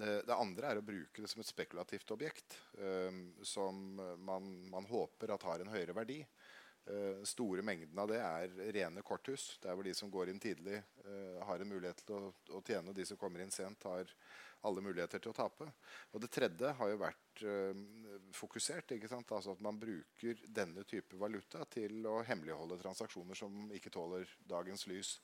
Det, 0.00 0.20
det 0.28 0.36
andre 0.36 0.68
er 0.68 0.80
å 0.80 0.84
bruke 0.86 1.22
det 1.22 1.28
som 1.28 1.42
et 1.42 1.48
spekulativt 1.48 2.12
objekt 2.14 2.54
som 3.44 3.80
man, 4.22 4.46
man 4.70 4.86
håper 4.88 5.32
at 5.34 5.42
har 5.44 5.60
en 5.60 5.72
høyere 5.74 5.96
verdi. 5.96 6.20
Eh, 6.86 7.24
store 7.24 7.62
mengden 7.62 7.98
av 8.00 8.08
det 8.08 8.18
er 8.24 8.54
rene 8.74 9.02
korthus. 9.06 9.58
Der 9.62 9.76
hvor 9.76 9.86
de 9.86 9.92
som 9.94 10.10
går 10.10 10.32
inn 10.32 10.40
tidlig, 10.40 10.80
uh, 11.04 11.40
har 11.46 11.60
en 11.60 11.68
mulighet 11.68 12.00
til 12.06 12.16
å, 12.16 12.30
å 12.56 12.62
tjene. 12.64 12.90
og 12.90 12.96
De 12.96 13.04
som 13.06 13.18
kommer 13.20 13.44
inn 13.44 13.52
sent, 13.52 13.84
har 13.84 14.08
alle 14.66 14.82
muligheter 14.84 15.20
til 15.22 15.32
å 15.32 15.36
tape. 15.36 15.68
Og 16.12 16.24
det 16.24 16.30
tredje 16.32 16.72
har 16.78 16.90
jo 16.90 17.00
vært 17.00 17.44
uh, 17.44 17.82
fokusert. 18.36 18.94
Altså 18.96 19.52
At 19.52 19.64
man 19.64 19.78
bruker 19.80 20.40
denne 20.48 20.86
type 20.88 21.20
valuta 21.20 21.66
til 21.70 22.00
å 22.08 22.20
hemmeligholde 22.26 22.80
transaksjoner 22.80 23.38
som 23.38 23.68
ikke 23.76 23.92
tåler 23.94 24.32
dagens 24.48 24.88
lys. 24.90 25.18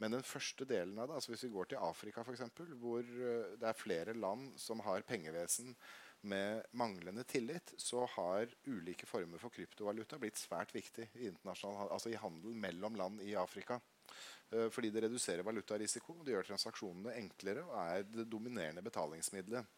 Men 0.00 0.14
den 0.16 0.24
første 0.26 0.66
delen 0.68 0.98
av 0.98 1.08
det, 1.08 1.18
altså 1.18 1.32
hvis 1.32 1.44
vi 1.46 1.54
går 1.54 1.72
til 1.72 1.82
Afrika 1.82 2.24
f.eks., 2.24 2.46
hvor 2.80 3.04
det 3.06 3.68
er 3.68 3.78
flere 3.78 4.14
land 4.16 4.56
som 4.60 4.80
har 4.82 5.04
pengevesen 5.06 5.76
med 6.22 6.62
manglende 6.78 7.24
tillit, 7.24 7.74
så 7.76 8.04
har 8.06 8.50
ulike 8.66 9.06
former 9.06 9.40
for 9.42 9.54
kryptovaluta 9.54 10.18
blitt 10.22 10.38
svært 10.38 10.74
viktig 10.74 11.08
i, 11.18 11.30
altså 11.44 12.12
i 12.12 12.20
handel 12.20 12.54
mellom 12.54 12.96
land 12.98 13.22
i 13.26 13.34
Afrika. 13.38 13.80
Eh, 14.52 14.68
Fordi 14.70 14.90
det 14.90 15.06
reduserer 15.06 15.46
valutarisiko, 15.46 16.20
det 16.22 16.36
gjør 16.36 16.50
transaksjonene 16.52 17.16
enklere 17.20 17.64
og 17.66 17.76
er 17.82 18.08
det 18.08 18.28
dominerende 18.30 18.84
betalingsmiddelet. 18.84 19.68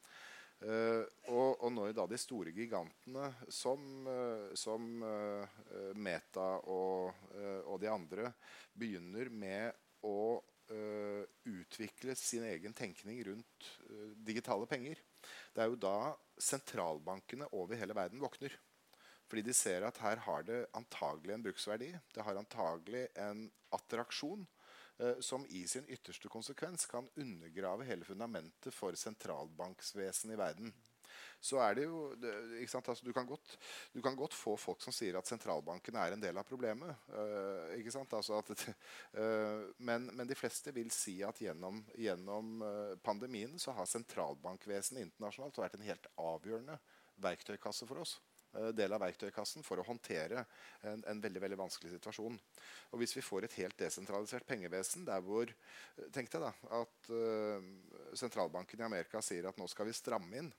Eh, 0.65 1.03
og, 1.33 1.61
og 1.65 1.71
når 1.75 1.95
da 1.97 2.07
de 2.09 2.19
store 2.21 2.53
gigantene 2.55 3.31
som, 3.53 3.85
eh, 4.11 4.51
som 4.59 4.91
Meta 5.99 6.49
og, 6.71 7.25
og 7.67 7.79
de 7.83 7.91
andre 7.91 8.33
begynner 8.75 9.31
med 9.31 9.73
å 10.05 10.43
utvikle 11.45 12.15
sin 12.17 12.47
egen 12.49 12.73
tenkning 12.73 13.19
rundt 13.27 13.67
digitale 14.25 14.65
penger, 14.69 14.97
det 15.55 15.63
er 15.63 15.71
jo 15.71 15.81
da 15.81 16.15
sentralbankene 16.41 17.47
over 17.55 17.79
hele 17.79 17.95
verden 17.97 18.23
våkner. 18.23 18.55
Fordi 19.31 19.45
de 19.47 19.55
ser 19.57 19.87
at 19.87 19.99
her 20.03 20.21
har 20.27 20.43
det 20.47 20.65
antagelig 20.77 21.35
en 21.35 21.45
bruksverdi. 21.47 21.93
Det 22.15 22.25
har 22.27 22.37
antagelig 22.39 23.07
en 23.19 23.47
attraksjon 23.75 24.45
eh, 24.99 25.21
som 25.25 25.47
i 25.49 25.65
sin 25.71 25.87
ytterste 25.89 26.29
konsekvens 26.29 26.87
kan 26.91 27.09
undergrave 27.17 27.87
hele 27.89 28.05
fundamentet 28.05 28.75
for 28.75 28.99
sentralbanksvesenet 28.99 30.37
i 30.37 30.41
verden. 30.43 30.75
Så 31.45 31.59
er 31.61 31.77
det 31.77 31.85
jo? 31.85 32.07
Altså, 32.15 33.05
du, 33.05 33.13
kan 33.13 33.27
godt, 33.29 33.57
du 33.93 34.01
kan 34.03 34.17
godt 34.17 34.37
få 34.37 34.55
folk 34.57 34.81
som 34.81 34.95
sier 34.97 35.19
at 35.19 35.29
sentralbanken 35.29 35.97
er 36.01 36.15
en 36.15 36.23
del 36.23 36.41
av 36.41 36.47
problemet. 36.49 37.05
Uh? 37.13 37.75
Altså 38.05 38.39
at, 38.39 38.53
eh, 39.21 39.65
men, 39.85 40.09
men 40.17 40.29
de 40.29 40.39
fleste 40.39 40.73
vil 40.73 40.89
si 40.95 41.19
at 41.27 41.41
gjennom, 41.43 41.83
gjennom 42.01 42.63
eh, 42.65 42.95
pandemien 43.05 43.59
så 43.61 43.75
har 43.77 43.89
sentralbankvesenet 43.91 45.05
internasjonalt 45.05 45.61
vært 45.61 45.77
en 45.77 45.89
helt 45.89 46.09
avgjørende 46.21 46.79
verktøykasse 47.25 47.89
for 47.91 48.05
oss 48.05 48.17
del 48.75 48.93
av 48.95 49.03
verktøykassen 49.03 49.65
for 49.67 49.81
å 49.81 49.87
håndtere 49.87 50.45
en, 50.87 51.03
en 51.11 51.23
veldig 51.23 51.43
veldig 51.43 51.59
vanskelig 51.59 51.95
situasjon. 51.97 52.37
Og 52.93 53.01
Hvis 53.01 53.17
vi 53.17 53.25
får 53.25 53.47
et 53.47 53.57
helt 53.59 53.79
desentralisert 53.81 54.47
pengevesen 54.47 55.07
der 55.09 55.23
hvor 55.25 55.51
Tenk 56.15 56.31
deg 56.33 56.45
da 56.45 56.53
at 56.79 57.09
uh, 57.11 57.67
sentralbanken 58.17 58.83
i 58.83 58.87
Amerika 58.87 59.23
sier 59.23 59.49
at 59.49 59.59
nå 59.59 59.67
skal 59.71 59.89
vi 59.89 59.97
stramme 59.97 60.39
inn. 60.41 60.53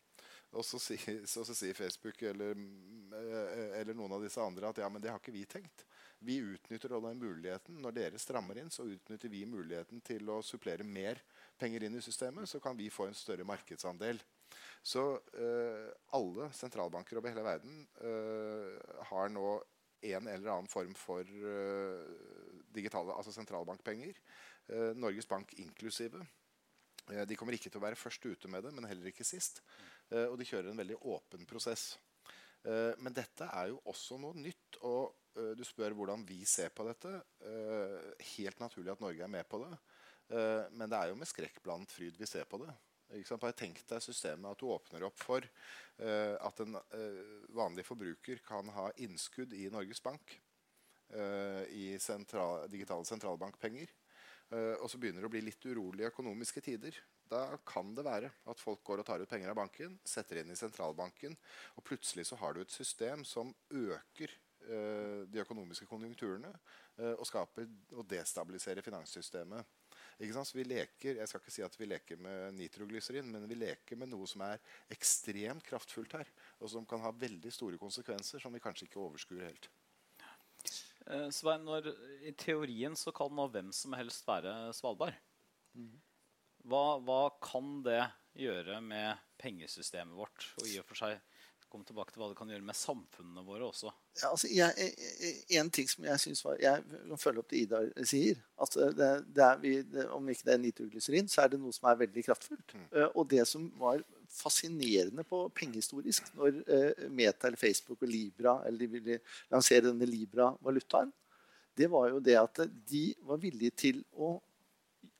Og 0.56 0.66
så 0.66 0.80
sier, 0.80 1.26
så, 1.28 1.44
sier 1.52 1.76
Facebook 1.78 2.22
eller, 2.30 2.56
eh, 2.56 3.80
eller 3.82 3.98
noen 3.98 4.16
av 4.18 4.24
disse 4.24 4.42
andre 4.42 4.72
at 4.72 4.80
ja, 4.80 4.90
men 4.92 5.04
det 5.04 5.12
har 5.12 5.20
ikke 5.20 5.36
vi 5.36 5.46
tenkt. 5.50 5.86
Vi 6.26 6.38
utnytter 6.40 6.90
den 6.90 7.20
muligheten. 7.20 7.82
Når 7.84 7.96
dere 7.96 8.22
strammer 8.22 8.58
inn, 8.58 8.72
så 8.72 8.88
utnytter 8.88 9.30
vi 9.30 9.44
muligheten 9.46 10.02
til 10.06 10.30
å 10.32 10.40
supplere 10.46 10.88
mer 10.88 11.20
penger 11.60 11.86
inn 11.86 12.00
i 12.00 12.04
systemet. 12.04 12.50
Så 12.50 12.62
kan 12.64 12.78
vi 12.78 12.90
få 12.90 13.10
en 13.10 13.18
større 13.18 13.46
markedsandel. 13.48 14.22
Så 14.86 15.04
eh, 15.34 15.92
alle 16.18 16.50
sentralbanker 16.54 17.20
over 17.20 17.34
hele 17.34 17.46
verden 17.46 17.80
eh, 18.06 18.76
har 19.10 19.32
nå 19.34 19.56
en 20.06 20.28
eller 20.30 20.52
annen 20.54 20.70
form 20.70 20.94
for 20.98 21.26
eh, 21.26 22.04
digitale, 22.76 23.16
altså 23.16 23.34
sentralbankpenger. 23.34 24.18
Norges 24.98 25.28
Bank 25.30 25.52
inklusive. 25.62 26.24
Eh, 27.12 27.26
de 27.28 27.38
kommer 27.38 27.56
ikke 27.58 27.72
til 27.72 27.82
å 27.82 27.86
være 27.86 28.00
først 28.00 28.26
ute 28.26 28.52
med 28.52 28.66
det, 28.66 28.74
men 28.76 28.88
heller 28.90 29.12
ikke 29.12 29.28
sist. 29.28 29.62
Eh, 30.10 30.26
og 30.26 30.38
de 30.40 30.48
kjører 30.48 30.72
en 30.72 30.82
veldig 30.82 30.98
åpen 31.14 31.46
prosess. 31.50 31.94
Eh, 32.66 32.94
men 33.04 33.14
dette 33.16 33.50
er 33.52 33.72
jo 33.74 33.82
også 33.92 34.20
noe 34.22 34.38
nytt. 34.40 34.82
Og 34.86 35.22
du 35.36 35.66
spør 35.68 35.92
hvordan 35.92 36.22
vi 36.24 36.38
ser 36.48 36.70
på 36.72 36.86
dette. 36.88 37.10
Helt 38.38 38.62
naturlig 38.62 38.94
at 38.94 39.02
Norge 39.04 39.20
er 39.26 39.28
med 39.28 39.44
på 39.52 39.58
det. 39.60 39.74
Men 40.72 40.88
det 40.88 40.96
er 40.96 41.10
jo 41.10 41.18
med 41.20 41.28
skrekk 41.28 41.58
blant 41.66 41.92
fryd 41.92 42.16
vi 42.16 42.30
ser 42.30 42.48
på 42.48 42.62
det. 42.62 42.70
Bare 43.34 43.58
tenk 43.60 43.82
deg 43.90 44.00
systemet 44.00 44.48
at 44.56 44.62
du 44.64 44.70
åpner 44.72 45.04
opp 45.04 45.20
for 45.20 45.44
at 46.00 46.62
en 46.64 46.80
vanlig 47.52 47.84
forbruker 47.84 48.40
kan 48.48 48.72
ha 48.78 48.88
innskudd 49.04 49.52
i 49.60 49.68
Norges 49.76 50.00
Bank 50.08 50.38
i 51.76 51.90
sentral, 52.00 52.64
digitale 52.72 53.04
sentralbankpenger. 53.12 53.92
Eh, 54.54 54.76
og 54.78 54.90
så 54.92 55.00
begynner 55.02 55.24
det 55.24 55.30
å 55.30 55.34
bli 55.34 55.44
litt 55.46 55.66
urolige 55.66 56.12
økonomiske 56.12 56.62
tider. 56.66 56.98
Da 57.30 57.58
kan 57.66 57.94
det 57.98 58.06
være 58.06 58.30
at 58.52 58.62
folk 58.62 58.84
går 58.86 59.02
og 59.02 59.08
tar 59.08 59.24
ut 59.24 59.30
penger 59.30 59.50
av 59.52 59.58
banken, 59.58 59.98
setter 60.06 60.42
inn 60.42 60.54
i 60.54 60.58
sentralbanken, 60.60 61.34
og 61.76 61.86
plutselig 61.88 62.28
så 62.30 62.38
har 62.42 62.54
du 62.54 62.62
et 62.62 62.74
system 62.74 63.26
som 63.26 63.54
øker 63.74 64.30
eh, 64.30 65.24
de 65.32 65.42
økonomiske 65.42 65.88
konjunkturene 65.90 66.52
eh, 66.54 67.16
og 67.16 67.26
skaper 67.26 67.66
og 67.96 68.06
destabiliserer 68.12 68.86
finanssystemet. 68.86 69.74
Ikke 70.22 70.36
sant? 70.38 70.48
Så 70.48 70.56
vi 70.56 70.68
leker, 70.68 71.18
Jeg 71.18 71.28
skal 71.28 71.42
ikke 71.42 71.52
si 71.52 71.64
at 71.66 71.74
vi 71.80 71.90
leker 71.90 72.22
med 72.22 72.54
nitroglyserin, 72.56 73.28
men 73.32 73.50
vi 73.50 73.58
leker 73.58 74.00
med 74.00 74.14
noe 74.14 74.28
som 74.30 74.46
er 74.46 74.62
ekstremt 74.94 75.66
kraftfullt 75.66 76.16
her, 76.16 76.30
og 76.62 76.72
som 76.72 76.86
kan 76.88 77.02
ha 77.04 77.12
veldig 77.12 77.52
store 77.52 77.82
konsekvenser 77.82 78.40
som 78.40 78.54
vi 78.54 78.64
kanskje 78.64 78.88
ikke 78.88 79.02
overskuer 79.02 79.50
helt. 79.50 79.68
Eh, 81.10 81.28
Svein, 81.36 81.66
når, 81.68 81.92
I 82.26 82.32
teorien 82.40 82.96
så 82.98 83.12
kan 83.16 83.34
nå 83.36 83.48
hvem 83.54 83.72
som 83.76 83.94
helst 83.98 84.26
være 84.28 84.56
Svalbard. 84.74 85.14
Hva, 86.66 86.84
hva 87.06 87.20
kan 87.46 87.82
det 87.86 88.02
gjøre 88.42 88.80
med 88.82 89.20
pengesystemet 89.42 90.16
vårt? 90.18 90.48
Og 90.62 90.68
i 90.72 90.80
og 90.82 90.88
for 90.90 90.98
seg 90.98 91.20
komme 91.70 91.86
tilbake 91.88 92.14
til 92.14 92.22
hva 92.22 92.30
det 92.32 92.38
kan 92.40 92.50
gjøre 92.54 92.64
med 92.64 92.78
samfunnene 92.78 93.42
våre 93.44 93.66
også. 93.68 93.90
Ja, 94.22 94.30
altså, 94.32 94.48
jeg, 94.54 94.72
jeg- 94.80 95.60
en 95.60 95.70
ting 95.76 95.90
som 95.92 96.06
jeg 96.08 96.20
synes 96.24 96.44
var 96.46 96.56
Jeg 96.62 96.84
kan 97.10 97.18
følge 97.20 97.42
opp 97.42 97.50
det 97.52 97.58
Idar 97.66 97.90
sier. 98.08 98.38
at 98.64 98.78
det, 98.96 99.10
det 99.36 99.44
er 99.44 99.58
vi, 99.60 99.72
det, 99.84 100.06
Om 100.16 100.30
ikke 100.32 100.46
det 100.48 100.54
er 100.54 100.62
nitroglyserin, 100.64 101.28
så 101.28 101.42
er 101.44 101.52
det 101.52 101.60
noe 101.60 101.74
som 101.76 101.90
er 101.92 101.98
veldig 102.06 102.24
kraftfullt. 102.30 102.76
Eh, 102.94 103.10
og 103.14 103.28
det 103.30 103.44
som 103.50 103.68
var 103.82 104.02
fascinerende 104.36 105.24
på 105.28 105.46
pengehistorisk 105.56 106.32
når 106.36 106.60
eh, 106.68 107.06
Meta 107.10 107.48
eller 107.48 107.60
Facebook 107.60 108.04
og 108.04 108.12
Libra 108.12 108.58
eller 108.66 108.84
de 108.84 108.90
ville 108.98 109.20
lansere 109.54 109.88
denne 109.88 110.08
Libra-valutaen, 110.10 111.14
det 111.76 111.90
var 111.92 112.10
jo 112.12 112.22
det 112.24 112.38
at 112.40 112.62
de 112.88 113.06
var 113.28 113.42
villige 113.42 113.76
til 113.86 114.04
å 114.16 114.38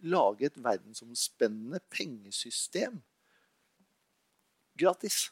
lage 0.08 0.48
et 0.48 0.60
verdensomspennende 0.62 1.82
pengesystem 1.92 3.02
gratis. 4.78 5.30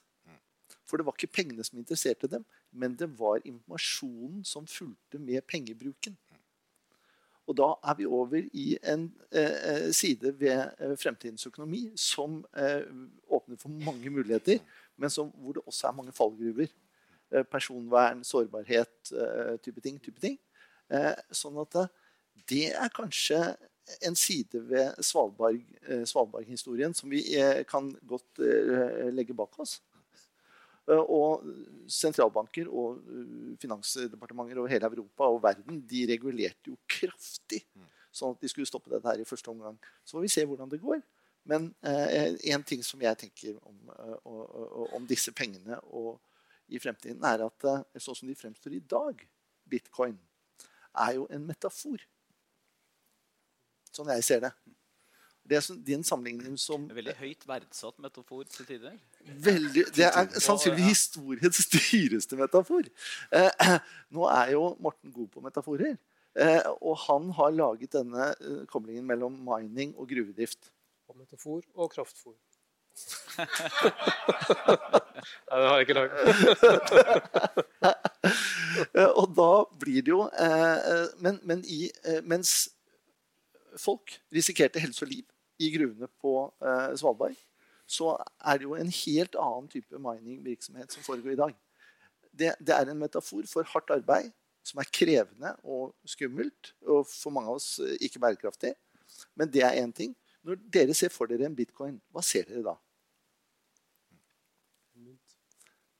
For 0.84 0.99
det 0.99 1.07
var 1.07 1.15
ikke 1.17 1.36
pengene 1.39 1.63
som 1.65 1.79
interesserte 1.79 2.29
dem, 2.29 2.43
men 2.71 2.95
det 2.99 3.07
var 3.19 3.43
informasjonen 3.47 4.43
som 4.47 4.67
fulgte 4.67 5.19
med 5.21 5.45
pengebruken. 5.47 6.17
Og 7.47 7.57
da 7.57 7.73
er 7.83 7.97
vi 7.99 8.05
over 8.05 8.45
i 8.53 8.77
en 8.87 9.09
eh, 9.31 9.91
side 9.91 10.31
ved 10.39 10.69
eh, 10.79 10.93
fremtidens 10.99 11.45
økonomi 11.47 11.89
som 11.99 12.45
eh, 12.57 12.85
åpner 13.27 13.59
for 13.59 13.69
mange 13.83 14.09
muligheter, 14.09 14.63
men 14.97 15.09
som, 15.09 15.27
hvor 15.35 15.57
det 15.57 15.65
også 15.67 15.87
er 15.87 15.97
mange 15.97 16.15
fallgruver. 16.15 16.71
Eh, 17.33 17.43
personvern, 17.43 18.23
sårbarhet, 18.23 19.11
eh, 19.11 19.59
type 19.59 19.81
ting. 19.81 20.01
Type 20.03 20.21
ting. 20.21 20.37
Eh, 20.93 21.15
sånn 21.33 21.57
at 21.63 21.77
det 22.49 22.67
er 22.77 22.91
kanskje 22.93 23.39
en 24.05 24.15
side 24.15 24.61
ved 24.69 24.99
Svalbard-historien 25.03 26.05
Svalbard 26.07 26.95
som 26.95 27.11
vi 27.11 27.23
kan 27.67 27.89
godt 28.07 28.39
legge 29.11 29.35
bak 29.35 29.57
oss. 29.59 29.81
Og 30.91 31.45
sentralbanker 31.88 32.67
og 32.67 32.97
finansdepartementer 33.61 34.59
over 34.59 34.71
hele 34.71 34.89
Europa 34.89 35.29
og 35.31 35.39
verden 35.45 35.77
de 35.88 36.01
regulerte 36.09 36.73
jo 36.73 36.75
kraftig 36.91 37.61
sånn 38.13 38.36
at 38.36 38.43
de 38.43 38.51
skulle 38.51 38.69
stoppe 38.69 38.91
dette 38.93 39.09
her 39.09 39.21
i 39.21 39.27
første 39.27 39.49
omgang. 39.51 39.77
Så 40.05 40.17
får 40.17 40.25
vi 40.25 40.31
se 40.31 40.45
hvordan 40.47 40.71
det 40.71 40.81
går. 40.84 41.01
Men 41.49 41.71
eh, 41.84 42.36
en 42.53 42.63
ting 42.63 42.84
som 42.86 43.01
jeg 43.03 43.19
tenker 43.19 43.57
om, 43.67 43.79
eh, 43.97 44.93
om 44.95 45.07
disse 45.07 45.34
pengene 45.36 45.79
og 45.91 46.21
i 46.71 46.79
fremtiden, 46.79 47.23
er 47.27 47.43
at 47.47 47.67
eh, 47.69 47.99
sånn 47.99 48.15
som 48.15 48.29
de 48.29 48.38
fremstår 48.38 48.77
i 48.77 48.84
dag, 48.93 49.25
bitcoin, 49.69 50.15
er 51.03 51.17
jo 51.17 51.27
en 51.34 51.43
metafor. 51.47 52.05
Sånn 53.93 54.13
jeg 54.13 54.25
ser 54.25 54.45
det. 54.45 54.53
Det 55.49 55.57
er 55.57 55.65
din 55.85 56.03
sammenligning 56.07 56.55
som 56.59 56.85
Veldig 56.95 57.15
høyt 57.19 57.43
verdsatt 57.47 57.97
metafor 57.99 58.45
til 58.47 58.67
tider. 58.67 58.95
Veldig, 59.43 59.83
det 59.95 60.05
er 60.07 60.39
sannsynligvis 60.39 60.87
historiens 60.93 61.67
dyreste 61.73 62.39
metafor. 62.39 62.87
Eh, 63.35 63.75
nå 64.15 64.29
er 64.31 64.53
jo 64.55 64.77
Morten 64.79 65.11
god 65.11 65.27
på 65.33 65.43
metaforer. 65.43 65.97
Eh, 66.39 66.63
og 66.79 66.95
han 67.07 67.27
har 67.37 67.51
laget 67.51 67.93
denne 67.93 68.31
eh, 68.39 68.63
koblingen 68.71 69.05
mellom 69.05 69.35
mining 69.43 69.91
og 69.97 70.07
gruvedrift. 70.09 70.71
Og 71.11 71.19
metafor 71.19 71.61
og 71.75 71.91
kraftfôr. 71.91 72.39
Nei, 75.49 75.57
det 75.59 75.67
har 75.67 75.75
jeg 75.75 75.87
ikke 75.87 75.99
laget. 75.99 76.19
Eh, 78.73 79.09
og 79.19 79.35
da 79.37 79.65
blir 79.79 80.01
det 80.01 80.09
jo 80.09 80.23
eh, 80.25 81.03
men, 81.21 81.35
men 81.45 81.59
i, 81.69 81.91
eh, 82.09 82.21
Mens 82.25 82.69
folk 83.77 84.15
risikerte 84.33 84.81
helse 84.81 85.05
og 85.05 85.11
liv 85.11 85.32
i 85.64 85.72
gruvene 85.74 86.09
på 86.22 86.36
eh, 86.64 86.93
Svalbard, 86.99 87.38
så 87.89 88.14
er 88.39 88.59
det 88.59 88.68
jo 88.68 88.78
en 88.78 88.91
helt 88.93 89.36
annen 89.39 89.68
type 89.72 89.99
miningvirksomhet 90.01 90.95
som 90.95 91.05
foregår 91.05 91.36
i 91.36 91.41
dag. 91.41 91.53
Det, 92.32 92.53
det, 92.59 92.74
er 92.74 92.89
en 92.89 92.99
metafor 92.99 93.45
for 93.49 93.68
hardt 93.74 93.91
arbeid, 93.93 94.32
som 94.64 94.80
er 94.80 94.89
krevende 94.95 95.51
og 95.64 95.91
skummelt, 96.07 96.72
og 96.88 97.03
for 97.09 97.36
mange 97.36 97.51
av 97.51 97.59
oss 97.59 97.76
ikke 98.01 98.22
bærekraftig. 98.24 98.74
Men 99.36 99.51
det 99.51 99.66
er 99.66 99.82
én 99.84 99.91
ting. 99.93 100.16
Når 100.43 100.59
dere 100.74 100.95
ser 100.97 101.11
for 101.14 101.30
dere 101.30 101.45
en 101.47 101.55
bitcoin, 101.55 101.99
hva 102.11 102.24
ser 102.26 102.47
dere 102.49 102.64
da? 102.66 102.76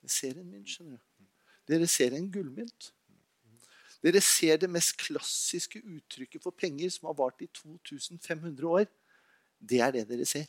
Dere 0.04 0.12
ser 0.12 0.40
en 0.40 0.50
mynt, 0.50 0.68
skjønner 0.68 0.98
du. 0.98 1.28
Dere 1.70 1.86
ser 1.88 2.16
en 2.16 2.26
gullmynt. 2.32 2.90
Dere 4.04 4.20
ser 4.20 4.58
det 4.60 4.68
mest 4.68 4.98
klassiske 5.00 5.80
uttrykket 5.80 6.42
for 6.44 6.52
penger 6.52 6.90
som 6.92 7.08
har 7.08 7.16
vart 7.16 7.40
i 7.40 7.48
2500 7.48 8.68
år. 8.68 8.84
Det 9.60 9.80
er 9.80 9.92
det 9.94 10.06
dere 10.08 10.26
ser. 10.28 10.48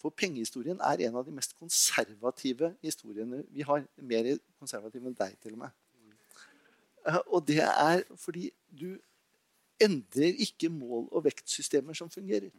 For 0.00 0.12
pengehistorien 0.14 0.80
er 0.84 1.06
en 1.06 1.16
av 1.16 1.24
de 1.26 1.34
mest 1.34 1.56
konservative 1.58 2.74
historiene 2.84 3.42
vi 3.50 3.64
har. 3.66 3.84
Mer 3.96 4.36
konservativ 4.58 5.06
enn 5.06 5.16
deg, 5.16 5.36
til 5.42 5.56
og 5.56 5.64
med. 5.64 5.76
Eh, 7.06 7.20
og 7.26 7.46
det 7.48 7.62
er 7.64 8.02
fordi 8.20 8.50
du 8.70 8.96
endrer 9.80 10.36
ikke 10.46 10.70
mål- 10.72 11.08
og 11.12 11.24
vektsystemer 11.24 11.94
som 11.94 12.10
fungerer. 12.10 12.50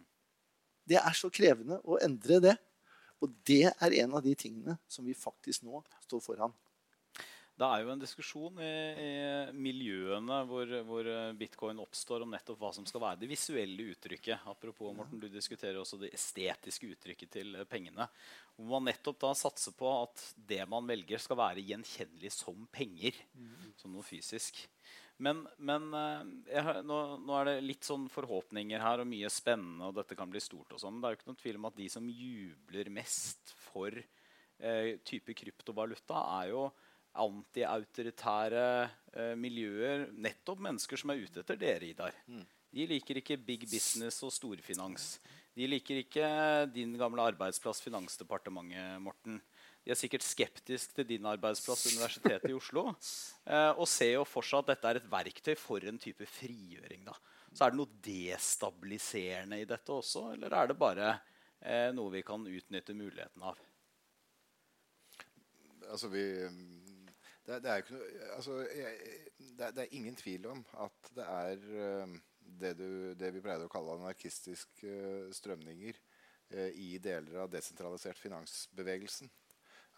Det 0.87 0.97
er 0.97 1.13
så 1.13 1.29
krevende 1.29 1.79
å 1.83 1.99
endre 2.03 2.41
det. 2.41 2.57
Og 3.21 3.33
det 3.47 3.71
er 3.71 3.95
en 4.03 4.13
av 4.13 4.21
de 4.23 4.35
tingene 4.37 4.77
som 4.87 5.05
vi 5.05 5.15
faktisk 5.17 5.63
nå 5.65 5.81
står 6.05 6.21
foran. 6.21 6.53
Det 7.57 7.65
er 7.65 7.81
jo 7.81 7.89
en 7.89 8.01
diskusjon 8.01 8.59
i, 8.61 8.73
i 9.01 9.13
miljøene 9.57 10.35
hvor, 10.45 10.69
hvor, 10.85 11.07
bitcoin 11.39 11.79
oppstår, 11.81 12.21
om 12.21 12.35
nettopp 12.35 12.59
hva 12.61 12.69
som 12.75 12.85
skal 12.85 13.01
være 13.01 13.23
det 13.23 13.29
visuelle 13.31 13.87
uttrykket. 13.95 14.45
Apropos 14.51 14.93
Morten, 14.93 15.17
du 15.17 15.25
diskuterer 15.33 15.79
også 15.81 15.97
det 16.03 16.11
estetiske 16.13 16.91
uttrykket 16.93 17.31
til 17.39 17.57
pengene. 17.69 18.05
Hvor 18.53 18.75
man 18.75 18.91
nettopp 18.91 19.17
da 19.25 19.33
satser 19.37 19.73
på 19.77 19.89
at 20.03 20.21
det 20.37 20.61
man 20.69 20.85
velger, 20.85 21.17
skal 21.23 21.41
være 21.41 21.65
gjenkjennelig 21.65 22.35
som 22.35 22.67
penger. 22.69 23.17
Som 23.81 23.97
noe 23.97 24.05
fysisk. 24.05 24.61
Men, 25.17 25.41
men 25.57 25.87
jeg, 26.45 26.81
nå, 26.85 26.97
nå, 27.23 27.37
er 27.39 27.49
det 27.49 27.55
litt 27.65 27.87
sånn 27.87 28.05
forhåpninger 28.13 28.83
her 28.83 29.01
og 29.01 29.09
mye 29.09 29.31
spennende, 29.33 29.89
og 29.89 29.97
dette 29.97 30.17
kan 30.19 30.29
bli 30.29 30.41
stort. 30.45 30.75
og 30.75 30.83
sånn. 30.83 31.01
Det 31.01 31.09
er 31.09 31.15
jo 31.15 31.19
ikke 31.19 31.31
noen 31.31 31.39
tvil 31.41 31.57
om 31.57 31.69
at 31.71 31.79
de 31.79 31.87
som 31.89 32.11
jubler 32.11 32.91
mest 32.93 33.55
for 33.71 33.97
eh, 33.97 34.91
type 35.01 35.33
kryptovaluta, 35.41 36.21
er 36.43 36.53
jo 36.53 36.67
antiautoritære 37.23 38.67
eh, 39.13 39.33
miljøer. 39.39 40.07
Nettopp 40.13 40.61
mennesker 40.67 40.99
som 40.99 41.13
er 41.13 41.23
ute 41.23 41.43
etter 41.43 41.59
dere, 41.59 41.89
Idar. 41.89 42.15
Mm. 42.27 42.45
De 42.77 42.87
liker 42.91 43.21
ikke 43.21 43.39
big 43.41 43.65
business 43.69 44.21
og 44.25 44.33
storfinans. 44.35 45.15
De 45.57 45.65
liker 45.65 46.03
ikke 46.03 46.27
din 46.69 46.91
gamle 46.99 47.23
arbeidsplass, 47.31 47.81
Finansdepartementet, 47.81 48.99
Morten. 49.01 49.39
De 49.87 49.93
er 49.93 49.97
sikkert 49.97 50.25
skeptisk 50.27 50.91
til 50.93 51.07
din 51.07 51.25
arbeidsplass, 51.25 51.87
Universitetet 51.93 52.51
i 52.51 52.57
Oslo. 52.57 52.91
Eh, 53.47 53.77
og 53.79 53.87
ser 53.87 54.09
jo 54.17 54.25
for 54.27 54.43
seg 54.43 54.59
at 54.59 54.73
dette 54.73 54.89
er 54.89 54.97
et 54.99 55.05
verktøy 55.07 55.53
for 55.55 55.79
en 55.87 55.95
type 56.03 56.25
frigjøring. 56.27 57.05
Da. 57.05 57.13
Så 57.55 57.63
er 57.63 57.71
det 57.71 57.79
noe 57.79 57.99
destabiliserende 58.03 59.61
i 59.61 59.67
dette 59.69 59.93
også, 59.93 60.33
eller 60.33 60.51
er 60.51 60.67
det 60.67 60.75
bare 60.75 61.13
eh, 61.61 61.93
noe 61.95 62.11
vi 62.11 62.25
kan 62.27 62.43
utnytte 62.43 62.91
muligheten 62.91 63.45
av? 63.47 63.61
Altså, 65.87 66.11
vi 66.11 66.25
det, 67.47 67.61
det, 67.63 67.71
er 67.71 67.83
ikke, 67.83 67.99
altså, 68.35 68.57
det, 69.39 69.69
det, 69.75 69.83
er 69.83 69.95
ingen 69.95 70.15
tvil 70.19 70.49
om 70.51 70.65
at 70.83 71.11
det 71.15 71.27
er 71.31 71.61
uh, 71.71 72.17
det, 72.59 72.73
du, 72.77 72.87
vi 73.17 73.43
pleide 73.43 73.67
å 73.67 73.71
kalle 73.71 73.97
anarkistiske 73.97 74.87
uh, 74.87 75.29
strømninger 75.35 75.99
uh, 76.53 76.71
i 76.75 76.97
deler 77.03 77.43
av 77.43 77.51
desentralisert 77.53 78.19
finansbevegelsen. 78.19 79.31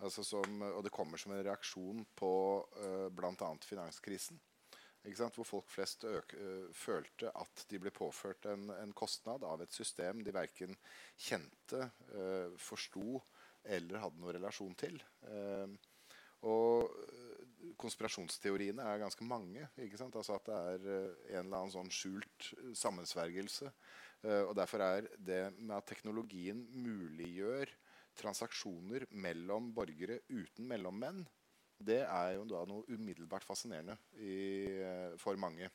Altså 0.05 0.23
som, 0.23 0.61
og 0.63 0.83
det 0.85 0.93
kommer 0.95 1.19
som 1.19 1.33
en 1.35 1.43
reaksjon 1.43 2.05
på 2.17 2.33
uh, 2.79 3.07
bl.a. 3.11 3.51
finanskrisen. 3.65 4.39
Hvor 4.99 5.47
folk 5.47 5.69
flest 5.71 6.03
øk, 6.03 6.33
følte 6.75 7.29
at 7.39 7.61
de 7.71 7.77
ble 7.79 7.89
påført 7.95 8.43
en, 8.51 8.65
en, 8.75 8.91
kostnad 8.91 9.45
av 9.47 9.63
et 9.63 9.71
system 9.73 10.19
de 10.25 10.33
verken 10.35 10.75
kjente, 11.15 11.87
forsto 12.59 13.21
eller 13.63 14.03
hadde 14.03 14.19
noen 14.19 14.35
relasjon 14.35 14.75
til. 14.77 14.99
og 16.51 16.91
konspirasjonsteoriene 17.79 18.83
er 18.85 19.01
ganske 19.01 19.25
mange. 19.25 19.67
Altså 19.79 20.35
At 20.37 20.47
det 20.47 20.57
er 20.57 20.87
eh, 20.93 21.17
en 21.37 21.45
eller 21.45 21.61
annen 21.61 21.73
sånn 21.73 21.91
skjult 21.93 22.51
eh, 22.57 22.71
sammensvergelse. 22.77 23.71
Eh, 24.23 24.43
og 24.43 24.55
Derfor 24.59 24.83
er 24.85 25.09
det 25.17 25.41
med 25.57 25.75
at 25.77 25.87
teknologien 25.89 26.61
muliggjør 26.73 27.71
transaksjoner 28.19 29.07
mellom 29.15 29.71
borgere 29.75 30.21
uten 30.29 30.67
mellommenn, 30.67 31.23
det 31.79 32.01
er 32.03 32.33
jo 32.35 32.43
da 32.49 32.65
noe 32.67 32.83
umiddelbart 32.91 33.45
fascinerende 33.47 33.93
i, 34.19 34.33
for 35.15 35.39
mange. 35.39 35.69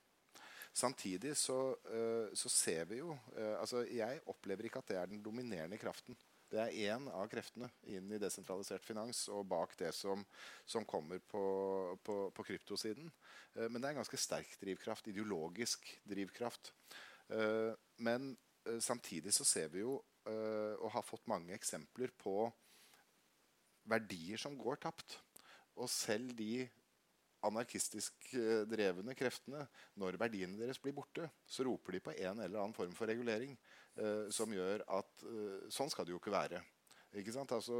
Samtidig 0.77 1.31
så, 1.41 1.57
så, 2.37 2.51
ser 2.53 2.85
vi 2.91 2.99
jo 2.99 3.15
altså 3.63 3.87
Jeg 3.89 4.21
opplever 4.29 4.69
ikke 4.69 4.83
at 4.83 4.91
det 4.91 4.99
er 5.01 5.09
den 5.09 5.23
dominerende 5.25 5.79
kraften. 5.81 6.19
Det 6.55 6.63
er 6.63 6.93
én 6.95 7.09
av 7.11 7.27
kreftene 7.31 7.67
inn 7.91 8.13
i 8.15 8.21
desentralisert 8.23 8.85
finans 8.87 9.25
og 9.35 9.47
bak 9.51 9.73
det 9.81 9.91
som, 9.97 10.23
som 10.63 10.87
kommer 10.87 11.19
på, 11.19 11.43
på, 12.07 12.19
på 12.31 12.47
kryptosiden. 12.47 13.09
Eh, 13.57 13.67
men 13.67 13.81
det 13.81 13.89
er 13.89 13.97
en 13.97 14.03
ganske 14.05 14.21
sterk 14.21 14.53
drivkraft. 14.61 15.11
Ideologisk 15.11 15.89
drivkraft. 16.07 16.71
Eh, 17.35 17.73
men 18.07 18.37
eh, 18.69 18.79
samtidig 18.79 19.35
så 19.35 19.47
ser 19.49 19.73
vi 19.75 19.83
jo, 19.83 19.99
eh, 20.31 20.79
og 20.79 20.93
har 20.95 21.07
fått 21.07 21.27
mange 21.31 21.57
eksempler 21.57 22.15
på 22.23 22.47
verdier 23.91 24.41
som 24.41 24.55
går 24.59 24.79
tapt. 24.87 25.19
Og 25.75 25.91
selv 25.91 26.37
de 26.39 26.69
anarkistisk 27.49 28.29
eh, 28.35 28.63
drevne 28.69 29.17
kreftene, 29.19 29.65
når 30.01 30.19
verdiene 30.21 30.59
deres 30.61 30.81
blir 30.83 30.97
borte, 30.97 31.29
så 31.47 31.67
roper 31.67 31.97
de 31.97 32.05
på 32.05 32.15
en 32.17 32.41
eller 32.45 32.61
annen 32.61 32.77
form 32.77 32.95
for 32.97 33.11
regulering. 33.11 33.57
eh, 33.97 34.31
som 34.35 34.53
gjør 34.53 34.83
at 34.99 35.27
eh, 35.29 35.69
Sånn 35.73 35.93
skal 35.93 36.07
det 36.07 36.15
jo 36.15 36.23
ikke 36.23 36.35
være. 36.35 36.63
Ikke 37.15 37.31
altså, 37.55 37.77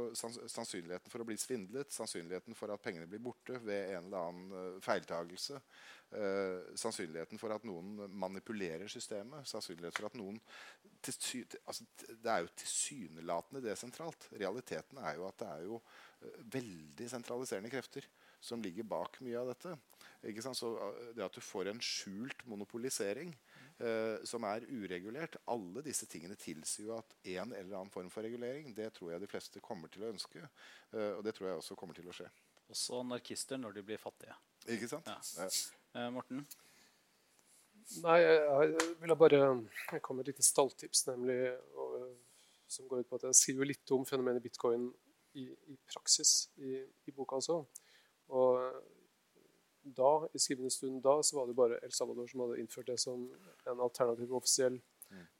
sannsynligheten 0.47 1.11
for 1.11 1.19
å 1.19 1.25
bli 1.27 1.35
svindlet, 1.35 1.91
sannsynligheten 1.91 2.55
for 2.55 2.71
at 2.71 2.79
pengene 2.79 3.07
blir 3.11 3.19
borte 3.19 3.57
ved 3.65 3.89
en 3.97 4.05
eller 4.07 4.29
annen 4.29 4.79
feiltagelse, 4.83 5.59
feiltagelse, 5.59 6.77
sannsynligheten 6.79 7.41
for 7.41 7.51
at 7.51 7.65
noen 7.67 7.97
manipulerer 8.15 8.87
systemet, 8.87 9.43
sannsynligheten 9.51 9.97
for 9.97 10.07
at 10.07 10.15
noen 10.15 10.39
altså, 11.67 11.83
Det 12.07 12.31
er 12.31 12.45
jo 12.45 12.53
tilsynelatende 12.61 13.65
desentralt. 13.65 14.29
Realiteten 14.39 15.03
er 15.03 15.19
jo 15.19 15.27
at 15.27 15.43
det 15.43 15.51
er 15.51 15.67
jo 15.67 15.81
veldig 16.55 17.09
sentraliserende 17.11 17.73
krefter 17.75 18.07
som 18.45 18.61
ligger 18.61 18.85
bak 18.87 19.19
mye 19.25 19.41
av 19.41 19.51
dette. 19.53 19.75
Så 20.55 20.71
det 21.13 21.25
at 21.25 21.35
du 21.35 21.41
får 21.43 21.69
en 21.69 21.81
skjult 21.83 22.43
monopolisering 22.49 23.33
eh, 23.79 24.23
som 24.25 24.45
er 24.49 24.65
uregulert. 24.69 25.37
Alle 25.51 25.83
disse 25.85 26.07
tingene 26.09 26.37
tilsier 26.39 26.89
jo 26.89 26.97
at 26.97 27.15
en 27.35 27.53
eller 27.53 27.77
annen 27.77 27.93
form 27.93 28.09
for 28.13 28.25
regulering 28.25 28.73
det 28.77 28.91
tror 28.95 29.13
jeg 29.13 29.23
de 29.23 29.29
fleste 29.29 29.63
kommer 29.65 29.91
til 29.93 30.05
å 30.05 30.11
ønske. 30.13 30.41
Eh, 30.93 31.13
og 31.17 31.23
det 31.25 31.35
tror 31.37 31.49
jeg 31.49 31.61
også 31.61 31.77
kommer 31.79 31.97
til 31.97 32.09
å 32.09 32.15
skje. 32.15 32.29
Også 32.73 33.01
anarkister 33.03 33.61
når 33.61 33.77
de 33.77 33.85
blir 33.85 34.01
fattige. 34.01 34.37
Ikke 34.73 34.89
sant? 34.89 35.09
Ja. 35.09 35.49
Eh, 35.95 36.11
Morten? 36.13 36.45
Nei, 38.01 38.17
jeg, 38.17 38.37
jeg 38.41 38.93
ville 38.97 39.15
bare 39.19 39.39
Jeg 39.91 40.01
kom 40.01 40.17
med 40.17 40.25
et 40.25 40.33
lite 40.33 40.45
stalltips, 40.45 41.03
nemlig 41.11 41.37
og, 41.77 42.15
som 42.67 42.87
går 42.89 43.03
ut 43.03 43.09
på 43.11 43.19
at 43.19 43.27
jeg 43.27 43.41
skriver 43.41 43.69
litt 43.69 43.93
om 43.93 44.05
fenomenet 44.09 44.41
bitcoin 44.41 44.87
i, 45.37 45.45
i 45.45 45.75
praksis 45.91 46.47
i, 46.57 46.79
i 46.81 47.13
boka 47.13 47.37
også. 47.37 47.61
Og 48.33 48.81
da, 49.85 50.11
i 50.33 50.39
skrivende 50.39 50.71
stund 50.73 51.03
da, 51.03 51.19
så 51.23 51.37
var 51.37 51.47
det 51.49 51.55
bare 51.55 51.79
El 51.85 51.93
Salvador 51.93 52.27
som 52.27 52.41
hadde 52.45 52.59
innført 52.59 52.87
det 52.89 52.99
som 52.99 53.27
en 53.69 53.83
alternativ 53.85 54.33
offisiell 54.33 54.79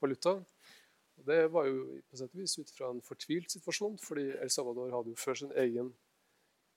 valuta. 0.00 0.36
Og 1.16 1.26
det 1.26 1.52
var 1.52 1.66
jo 1.66 2.00
på 2.10 2.18
sett 2.20 2.34
og 2.34 2.40
vis 2.42 2.58
ut 2.58 2.72
fra 2.76 2.90
en 2.92 3.02
fortvilt 3.02 3.52
situasjon, 3.52 3.98
fordi 4.04 4.28
El 4.42 4.50
Salvador 4.52 4.92
hadde 4.92 5.14
jo 5.14 5.18
før 5.18 5.34
sin 5.40 5.52
egen, 5.56 5.92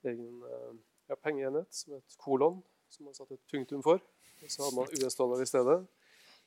egen 0.07 0.43
eh, 0.47 0.73
ja, 1.11 1.15
pengeenhet, 1.15 1.67
som 1.75 1.93
het 1.97 2.17
kolon, 2.17 2.63
som 2.89 3.05
man 3.05 3.17
satte 3.17 3.33
et 3.35 3.51
punktum 3.51 3.83
for. 3.85 4.01
Og 4.39 4.49
så 4.49 4.63
hadde 4.63 4.77
man 4.79 4.93
US-dollar 4.95 5.43
i 5.43 5.49
stedet. 5.49 5.79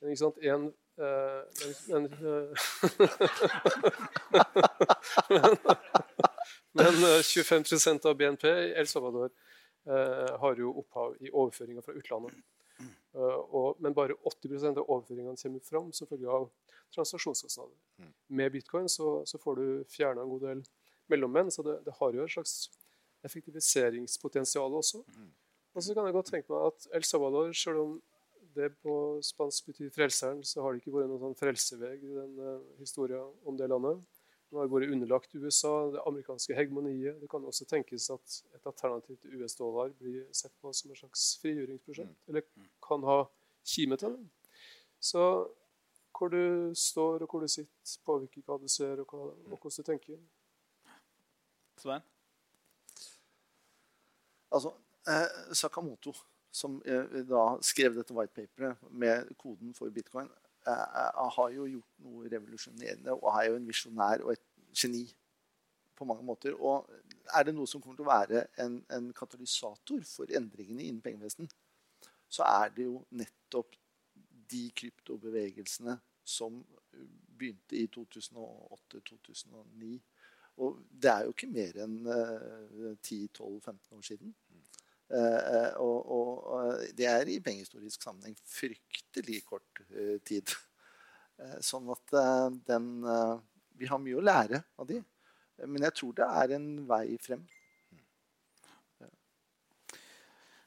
Men 0.01 0.11
ikke 0.11 0.23
sant, 0.25 0.37
en, 0.41 0.67
eh, 0.99 1.41
en, 1.63 1.71
en, 1.95 2.03
men, 5.29 5.57
men 6.81 6.93
eh, 7.13 7.21
25% 7.23 8.09
av 8.09 8.17
BNP 8.19 8.49
i 8.49 8.73
El 8.81 8.89
Salvador 8.89 9.29
eh, 9.29 9.52
har 9.85 10.59
jo 10.59 10.69
opphav 10.79 11.17
i 11.19 11.31
overføringer 11.31 11.83
fra 11.83 11.95
utlandet. 11.99 12.37
Eh, 13.13 13.39
og, 13.53 13.77
men 13.83 13.93
bare 13.93 14.15
80% 14.25 14.79
av 14.81 14.87
overføringene 14.87 15.37
kommer 15.37 15.65
fram 15.65 15.91
som 15.93 16.09
følge 16.09 16.29
av 16.29 16.47
transaksjonskostnader. 16.95 17.75
Med 18.33 18.53
bitcoin 18.53 18.89
så, 18.89 19.19
så 19.29 19.39
får 19.41 19.59
du 19.59 19.67
fjerna 19.89 20.23
en 20.23 20.31
god 20.33 20.47
del 20.47 20.63
mellommenn, 21.11 21.51
så 21.53 21.65
det, 21.65 21.79
det 21.85 21.95
har 21.99 22.15
jo 22.15 22.25
et 22.25 22.33
slags 22.33 22.55
effektiviseringspotensial 23.27 24.79
også. 24.79 25.03
Og 25.73 25.83
så 25.83 25.93
kan 25.95 26.07
jeg 26.07 26.17
godt 26.17 26.33
tenke 26.33 26.53
meg 26.53 26.67
at 26.69 26.89
El 26.97 27.05
Salvador, 27.07 27.53
selv 27.57 27.83
om 27.83 27.93
det 28.53 28.69
på 28.85 28.95
spansk 29.25 29.71
betyr 29.71 29.93
frelseren, 29.93 30.43
så 30.45 30.61
har 30.61 30.73
det 30.73 30.83
ikke 30.83 30.93
vært 30.93 31.09
noen 31.09 31.21
sånn 31.23 31.39
frelsevei 31.39 31.95
i 31.95 32.11
den 32.13 32.35
uh, 32.37 32.59
historien 32.77 33.31
om 33.49 33.57
det 33.57 33.69
landet. 33.71 34.03
Den 34.53 34.59
har 34.61 34.67
vært 34.69 34.91
underlagt 34.93 35.31
USA, 35.33 35.71
det 35.89 36.01
amerikanske 36.05 36.53
hegemoniet. 36.53 37.15
Det 37.17 37.29
kan 37.29 37.45
også 37.49 37.65
tenkes 37.65 38.05
at 38.13 38.35
et 38.53 38.67
alternativ 38.69 39.17
til 39.17 39.39
US-dollar 39.41 39.95
blir 39.97 40.27
sett 40.29 40.53
på 40.61 40.69
som 40.77 40.91
et 40.93 40.99
slags 40.99 41.23
frigjøringsprosjekt. 41.41 42.19
Eller 42.29 42.45
kan 42.85 43.01
ha 43.09 43.23
kime 43.65 43.97
til 43.97 44.13
det. 44.13 44.27
Så 45.01 45.23
hvor 46.13 46.29
du 46.29 46.69
står 46.77 47.25
og 47.25 47.31
hvor 47.31 47.41
du 47.41 47.47
sitter, 47.49 47.97
påvirker 48.05 48.45
hva 48.45 48.59
du 48.61 48.69
ser 48.69 49.01
og, 49.01 49.09
hva, 49.09 49.31
og 49.33 49.57
hvordan 49.57 49.79
du 49.79 49.89
tenker. 49.89 50.21
Svein? 51.81 52.05
Altså, 54.53 54.75
eh, 55.09 55.53
Sakamoto, 55.57 56.13
som 56.51 56.77
eh, 56.85 57.23
da 57.25 57.57
skrev 57.65 57.97
dette 57.97 58.13
whitepaperet 58.13 58.85
med 58.91 59.33
koden 59.41 59.73
for 59.73 59.89
bitcoin, 59.89 60.29
har 60.65 61.51
jo 61.55 61.67
gjort 61.67 62.05
noe 62.05 62.31
revolusjonerende 62.31 63.15
og 63.17 63.27
er 63.33 63.49
jo 63.49 63.59
en 63.59 63.67
visjonær 63.67 64.23
og 64.25 64.33
et 64.35 64.45
geni 64.73 65.03
på 65.95 66.05
mange 66.05 66.25
måter. 66.25 66.55
Og 66.55 66.89
er 67.33 67.47
det 67.47 67.55
noe 67.55 67.69
som 67.69 67.81
kommer 67.81 67.99
til 67.99 68.07
å 68.07 68.11
være 68.11 68.45
en, 68.63 68.79
en 68.93 69.11
katalysator 69.15 70.03
for 70.07 70.31
endringene 70.33 70.87
innen 70.87 71.03
pengevesen, 71.03 71.49
så 72.29 72.45
er 72.49 72.73
det 72.73 72.87
jo 72.87 73.03
nettopp 73.13 73.75
de 74.53 74.65
kryptobevegelsene 74.75 75.97
som 76.23 76.63
begynte 77.37 77.77
i 77.77 77.87
2008-2009. 77.93 79.93
Og 80.63 80.81
det 80.89 81.11
er 81.11 81.25
jo 81.25 81.33
ikke 81.33 81.49
mer 81.49 81.79
enn 81.85 81.95
eh, 82.13 82.91
10-12-15 83.01 83.97
år 83.97 84.03
siden. 84.05 84.35
Eh, 85.13 85.71
og, 85.77 85.97
og, 86.09 86.29
og 86.55 86.85
det 86.97 87.05
er 87.09 87.29
i 87.29 87.39
pengehistorisk 87.43 88.01
sammenheng 88.01 88.37
fryktelig 88.49 89.43
kort 89.45 89.83
eh, 89.91 90.17
tid. 90.25 90.49
Eh, 91.37 91.57
sånn 91.61 91.91
at 91.93 92.15
eh, 92.17 92.47
den 92.69 92.93
eh, 93.05 93.35
Vi 93.77 93.89
har 93.89 94.01
mye 94.01 94.17
å 94.17 94.23
lære 94.23 94.63
av 94.77 94.87
de. 94.89 95.01
Men 95.65 95.85
jeg 95.85 95.95
tror 95.99 96.15
det 96.17 96.29
er 96.41 96.55
en 96.57 96.67
vei 96.89 97.17
frem. 97.21 97.43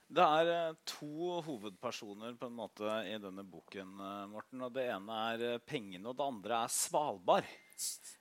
Det 0.07 0.22
er 0.22 0.49
eh, 0.53 0.76
to 0.86 1.40
hovedpersoner 1.42 2.36
på 2.38 2.47
en 2.47 2.59
måte 2.61 2.99
i 3.11 3.16
denne 3.18 3.42
boken. 3.42 3.94
eh, 3.99 4.26
Morten, 4.30 4.62
og 4.62 4.74
Det 4.76 4.86
ene 4.94 5.22
er 5.32 5.47
eh, 5.49 5.62
pengene, 5.66 6.07
og 6.07 6.14
det 6.18 6.26
andre 6.26 6.61
er 6.62 6.70
Svalbard. 6.70 7.49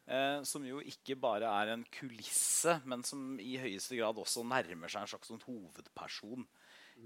Eh, 0.06 0.42
som 0.46 0.66
jo 0.68 0.82
ikke 0.86 1.18
bare 1.18 1.50
er 1.64 1.74
en 1.74 1.86
kulisse, 1.94 2.78
men 2.86 3.04
som 3.08 3.40
i 3.42 3.56
høyeste 3.62 3.98
grad 3.98 4.20
også 4.22 4.44
nærmer 4.46 4.92
seg 4.92 5.06
en 5.06 5.12
slags 5.16 5.32
sånn 5.32 5.42
hovedperson 5.48 6.46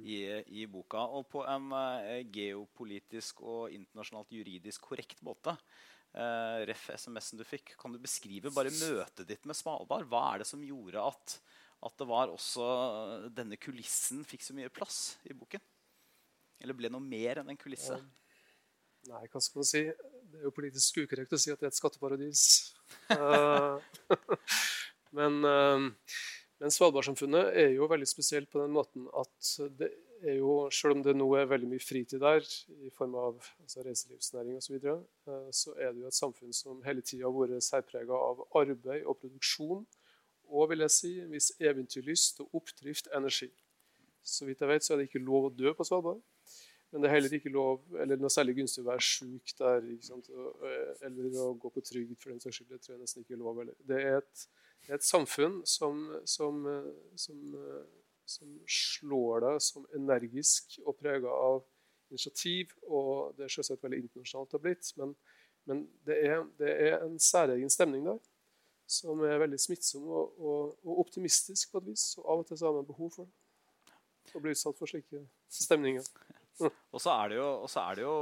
i, 0.04 0.20
i 0.62 0.66
boka. 0.70 1.06
Og 1.16 1.30
på 1.32 1.45
en 1.47 1.72
eh, 1.78 2.26
geopolitisk 2.28 3.43
og 3.45 3.72
internasjonalt 3.76 4.36
juridisk 4.36 4.89
korrekt 4.91 5.24
måte. 5.26 5.56
Eh, 6.12 6.66
ref. 6.70 6.89
SMS-en 6.97 7.39
du 7.39 7.45
fikk. 7.47 7.76
Kan 7.80 7.93
du 7.93 8.02
beskrive 8.02 8.52
bare 8.54 8.74
møtet 8.74 9.28
ditt 9.30 9.47
med 9.47 9.58
Svalbard? 9.58 10.08
Hva 10.10 10.26
er 10.34 10.43
det 10.43 10.52
som 10.52 10.66
gjorde 10.66 11.08
at 11.14 11.39
at 11.80 11.95
det 11.95 12.08
var 12.10 12.28
også 12.28 12.66
denne 13.32 13.56
kulissen 13.56 14.26
fikk 14.28 14.41
så 14.43 14.56
mye 14.58 14.72
plass 14.74 15.16
i 15.24 15.32
boken? 15.32 15.62
Eller 16.60 16.76
ble 16.76 16.91
noe 16.91 17.04
mer 17.04 17.39
enn 17.39 17.54
en 17.54 17.60
kulisse? 17.60 17.95
Nei, 19.08 19.22
hva 19.32 19.39
skal 19.39 19.62
man 19.62 19.70
si? 19.70 19.84
Det 20.30 20.41
er 20.41 20.45
jo 20.45 20.55
politisk 20.55 20.99
ukorrekt 21.03 21.34
å 21.34 21.39
si 21.41 21.51
at 21.53 21.61
det 21.61 21.69
er 21.69 21.73
et 21.73 21.80
skatteparadis. 21.80 22.43
Eh, 23.15 24.03
men, 25.17 25.39
uh, 25.41 25.88
men 26.61 26.75
Svalbardsamfunnet 26.75 27.55
er 27.57 27.73
jo 27.73 27.89
veldig 27.89 28.09
spesielt 28.09 28.51
på 28.51 28.61
den 28.61 28.75
måten 28.75 29.07
at 29.17 29.53
det 29.80 29.89
er 30.19 30.38
jo, 30.41 30.67
selv 30.75 30.97
om 30.97 31.03
det 31.05 31.15
nå 31.15 31.27
er 31.39 31.47
veldig 31.49 31.69
mye 31.71 31.84
fritid 31.84 32.21
der, 32.21 32.45
i 32.84 32.91
form 32.93 33.15
av 33.17 33.38
altså 33.63 33.86
reiselivsnæring 33.88 34.59
osv., 34.59 34.67
så, 34.67 34.75
videre, 34.75 34.97
uh, 35.30 35.47
så 35.55 35.73
er 35.80 35.95
det 35.95 36.03
jo 36.03 36.11
et 36.11 36.19
samfunn 36.19 36.53
som 36.55 36.84
hele 36.86 37.01
tida 37.01 37.25
har 37.25 37.36
vært 37.36 37.65
særprega 37.65 38.21
av 38.30 38.45
arbeid 38.61 39.07
og 39.07 39.17
produksjon 39.23 39.88
og 40.49 40.69
vil 40.71 40.82
jeg 40.86 40.93
si, 40.93 41.11
en 41.21 41.34
viss 41.34 41.51
eventyrlyst 41.61 42.41
og 42.43 42.61
oppdrift 42.61 43.09
energi. 43.15 43.49
Så 44.25 44.47
vidt 44.47 44.61
jeg 44.61 44.69
vet, 44.69 44.86
så 44.86 44.93
er 44.93 45.01
det 45.01 45.09
ikke 45.09 45.21
lov 45.21 45.49
å 45.49 45.53
dø 45.53 45.73
på 45.77 45.86
Svalbard. 45.86 46.21
Men 46.92 47.04
det 47.04 47.10
er 47.10 47.14
heller 47.14 47.34
ikke 47.38 47.52
lov, 47.54 47.84
eller 48.02 48.18
noe 48.18 48.32
særlig 48.34 48.56
gunstig 48.58 48.82
å 48.82 48.88
være 48.88 49.06
sjuk 49.06 49.52
der. 49.60 49.84
eller 51.06 51.36
å 51.44 51.52
gå 51.62 51.70
på 51.76 51.84
trygd, 51.86 52.16
for 52.18 52.34
den 52.34 52.42
saks 52.42 52.58
skyld. 52.58 52.70
Det 52.72 52.82
tror 52.82 52.96
jeg 52.96 53.02
nesten 53.04 53.26
ikke 53.26 53.36
er 53.36 53.44
lov. 53.44 53.62
Det 53.92 54.00
er 54.00 54.18
et, 54.18 54.46
et 54.98 55.06
samfunn 55.06 55.60
som, 55.70 56.00
som, 56.26 56.64
som, 57.16 57.44
som, 58.26 58.56
slår 58.66 59.46
deg 59.46 59.62
som 59.62 59.86
energisk 60.00 60.80
og 60.86 60.98
prega 60.98 61.30
av 61.30 61.62
initiativ. 62.10 62.74
Og 62.90 63.38
det 63.38 63.46
er 63.46 63.54
selvsagt 63.54 63.86
veldig 63.86 64.02
internasjonalt 64.08 64.58
har 64.58 64.66
blitt, 64.66 64.90
men, 64.98 65.14
men 65.70 65.86
det, 66.10 66.18
er, 66.26 66.42
det 66.58 66.74
er 66.90 66.98
en 67.04 67.22
særegen 67.22 67.70
stemning 67.70 68.10
der 68.10 68.18
som 68.90 69.22
er 69.22 69.38
veldig 69.38 69.60
smittsom 69.62 70.08
og, 70.10 70.40
og, 70.42 70.62
og, 70.82 71.00
optimistisk 71.04 71.72
på 71.72 71.78
et 71.78 71.92
vis. 71.92 72.06
Og 72.18 72.26
av 72.26 72.42
og 72.42 72.48
til 72.50 72.58
så 72.58 72.72
har 72.72 72.80
man 72.80 72.88
behov 72.90 73.12
for 73.14 73.30
det. 73.30 73.94
Å 74.34 74.42
bli 74.42 74.54
utsatt 74.54 74.78
for 74.78 74.90
slike 74.90 75.22
stemninger. 75.54 76.06
Og 76.68 77.01
så 77.01 77.16
er 77.16 77.32
det 77.32 77.39
jo, 77.39 77.49
er 77.82 77.99
det 77.99 78.05
jo, 78.05 78.16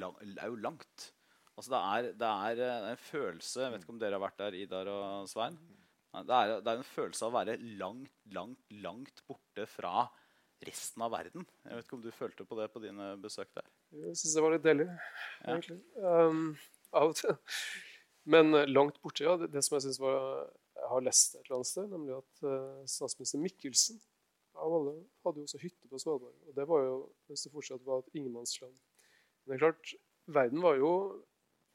lang, 0.00 0.16
det 0.22 0.38
er 0.42 0.52
jo 0.52 0.62
langt. 0.66 1.10
Altså 1.56 1.74
det 1.74 1.80
er, 1.80 2.08
det 2.16 2.64
er, 2.64 2.86
en 2.88 3.00
følelse 3.02 3.60
Jeg 3.66 3.72
vet 3.72 3.82
ikke 3.82 3.92
om 3.92 4.00
dere 4.00 4.16
har 4.16 4.22
vært 4.22 4.38
der, 4.40 4.56
Idar 4.56 4.88
og 4.92 5.28
Svein. 5.28 5.58
Det 6.10 6.34
er, 6.34 6.56
det 6.64 6.72
er 6.72 6.80
en 6.80 6.88
følelse 6.88 7.26
av 7.26 7.30
å 7.30 7.36
være 7.36 7.58
langt, 7.78 8.14
langt, 8.34 8.62
langt 8.82 9.22
borte 9.28 9.66
fra 9.70 10.08
resten 10.66 11.04
av 11.04 11.12
verden. 11.14 11.44
Jeg 11.64 11.76
vet 11.76 11.86
ikke 11.86 11.98
om 11.98 12.02
du 12.04 12.10
følte 12.14 12.46
på 12.48 12.58
det 12.58 12.66
på 12.72 12.82
dine 12.82 13.12
besøk 13.20 13.52
der? 13.56 13.68
Jeg 13.94 14.16
syns 14.18 14.34
det 14.36 14.42
var 14.44 14.54
litt 14.54 14.64
deilig, 14.64 14.88
egentlig. 15.44 15.78
Ja. 15.96 16.16
Um, 16.26 16.42
av 16.96 17.12
og 17.12 17.20
til. 17.20 17.36
Men 18.30 18.52
langt 18.72 18.98
borte, 19.04 19.24
ja. 19.24 19.36
Det, 19.40 19.50
det 19.54 19.62
som 19.64 19.78
jeg 19.78 19.86
synes 19.86 20.00
var 20.02 20.18
Jeg 20.80 20.88
har 20.90 21.04
lest 21.04 21.34
et 21.36 21.44
eller 21.44 21.60
annet 21.60 21.70
sted, 21.70 21.88
nemlig 21.92 22.16
at 22.16 22.44
uh, 22.46 22.82
statsminister 22.88 23.40
Mikkelsen 23.42 24.00
av 24.58 24.76
alle 24.76 24.94
hadde 25.24 25.42
jo 25.42 25.48
også 25.48 25.60
hytte 25.62 25.88
på 25.88 25.98
Svalbard. 26.00 26.36
Og 26.48 26.56
det 26.56 26.66
var 26.68 26.84
jo, 26.84 26.94
hvis 27.30 27.46
det 27.46 27.52
fortsatt 27.54 27.84
var 27.86 28.02
et 28.02 28.14
ingenmannsland. 28.14 28.76
Men 29.44 29.52
det 29.52 29.56
er 29.56 29.64
klart, 29.64 29.92
verden 30.26 30.62
var 30.62 30.78
jo, 30.80 30.92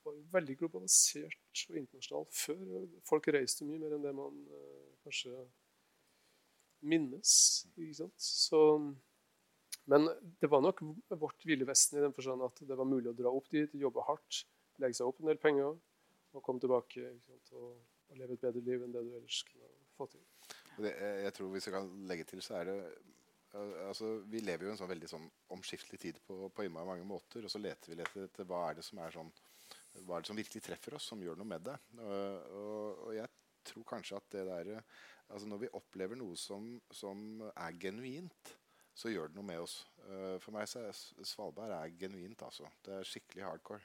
var 0.06 0.18
jo 0.18 0.24
veldig 0.34 0.58
globalisert 0.60 1.66
og 1.70 1.80
internasjonal 1.82 2.28
før. 2.36 2.88
Folk 3.10 3.30
reiste 3.34 3.68
mye 3.68 3.82
mer 3.82 3.96
enn 3.96 4.06
det 4.06 4.14
man 4.18 4.42
eh, 4.46 4.92
kanskje 5.06 5.34
minnes. 6.86 7.34
ikke 7.78 7.98
sant? 8.04 8.16
Så, 8.22 8.62
men 9.92 10.08
det 10.42 10.52
var 10.52 10.64
nok 10.66 10.84
vårt 11.16 11.48
Ville 11.48 11.68
Vesten 11.68 12.00
i 12.00 12.06
den 12.06 12.16
forstand 12.16 12.46
at 12.46 12.62
det 12.62 12.78
var 12.78 12.90
mulig 12.90 13.12
å 13.12 13.18
dra 13.18 13.34
opp 13.34 13.50
dit, 13.54 13.74
jobbe 13.80 14.06
hardt, 14.08 14.46
legge 14.84 15.00
seg 15.00 15.10
opp 15.10 15.22
en 15.22 15.32
del 15.32 15.42
penger 15.42 15.76
og 16.36 16.44
komme 16.44 16.60
tilbake 16.60 17.14
sant, 17.24 17.54
og, 17.56 17.76
og, 18.10 18.18
leve 18.20 18.36
et 18.36 18.44
bedre 18.44 18.64
liv 18.66 18.84
enn 18.84 18.96
det 18.96 19.06
du 19.06 19.14
ellers 19.16 19.44
kunne 19.48 19.72
få 19.96 20.10
til. 20.12 20.24
Det, 20.78 20.92
jeg 21.24 21.34
tror 21.38 21.52
Hvis 21.54 21.68
jeg 21.70 21.76
kan 21.76 21.92
legge 22.10 22.26
til, 22.28 22.42
så 22.44 22.58
er 22.60 22.70
det 22.70 22.78
altså, 23.88 24.18
Vi 24.32 24.42
lever 24.44 24.66
jo 24.66 24.72
i 24.72 24.74
en 24.76 24.80
sånn 24.80 24.92
veldig 24.92 25.10
sånn 25.10 25.28
omskiftelig 25.56 26.00
tid 26.02 26.22
på, 26.28 26.50
på 26.52 26.66
innmari 26.66 26.90
mange 26.90 27.08
måter. 27.08 27.46
Og 27.46 27.52
så 27.52 27.62
leter 27.62 27.94
vi 27.94 28.02
etter, 28.04 28.48
hva 28.50 28.70
er 28.70 28.80
det 28.80 28.88
som 28.88 29.00
er 29.04 29.16
sånn 29.16 29.32
hva 30.04 30.18
er 30.18 30.24
det 30.24 30.28
som 30.30 30.38
virkelig 30.38 30.64
treffer 30.66 30.98
oss, 30.98 31.06
som 31.08 31.22
gjør 31.24 31.38
noe 31.40 31.48
med 31.48 31.64
det. 31.70 31.76
Og, 31.96 32.50
og, 32.60 33.04
og 33.08 33.12
jeg 33.16 33.30
tror 33.66 33.86
kanskje 33.88 34.20
at 34.20 34.26
det 34.36 34.44
der 34.50 34.72
altså 35.26 35.48
Når 35.50 35.62
vi 35.64 35.70
opplever 35.74 36.20
noe 36.20 36.36
som, 36.38 36.68
som, 36.94 37.42
er 37.50 37.78
genuint, 37.82 38.52
så 38.94 39.10
gjør 39.10 39.32
det 39.32 39.40
noe 39.40 39.48
med 39.48 39.64
oss. 39.64 39.80
Uh, 40.06 40.36
for 40.44 40.54
meg 40.54 40.68
så 40.70 40.84
er 40.86 41.00
Svalbard 41.26 41.74
er 41.74 41.96
genuint. 41.98 42.44
altså. 42.46 42.70
Det 42.86 42.94
er 43.00 43.10
skikkelig 43.10 43.48
hardcore. 43.48 43.82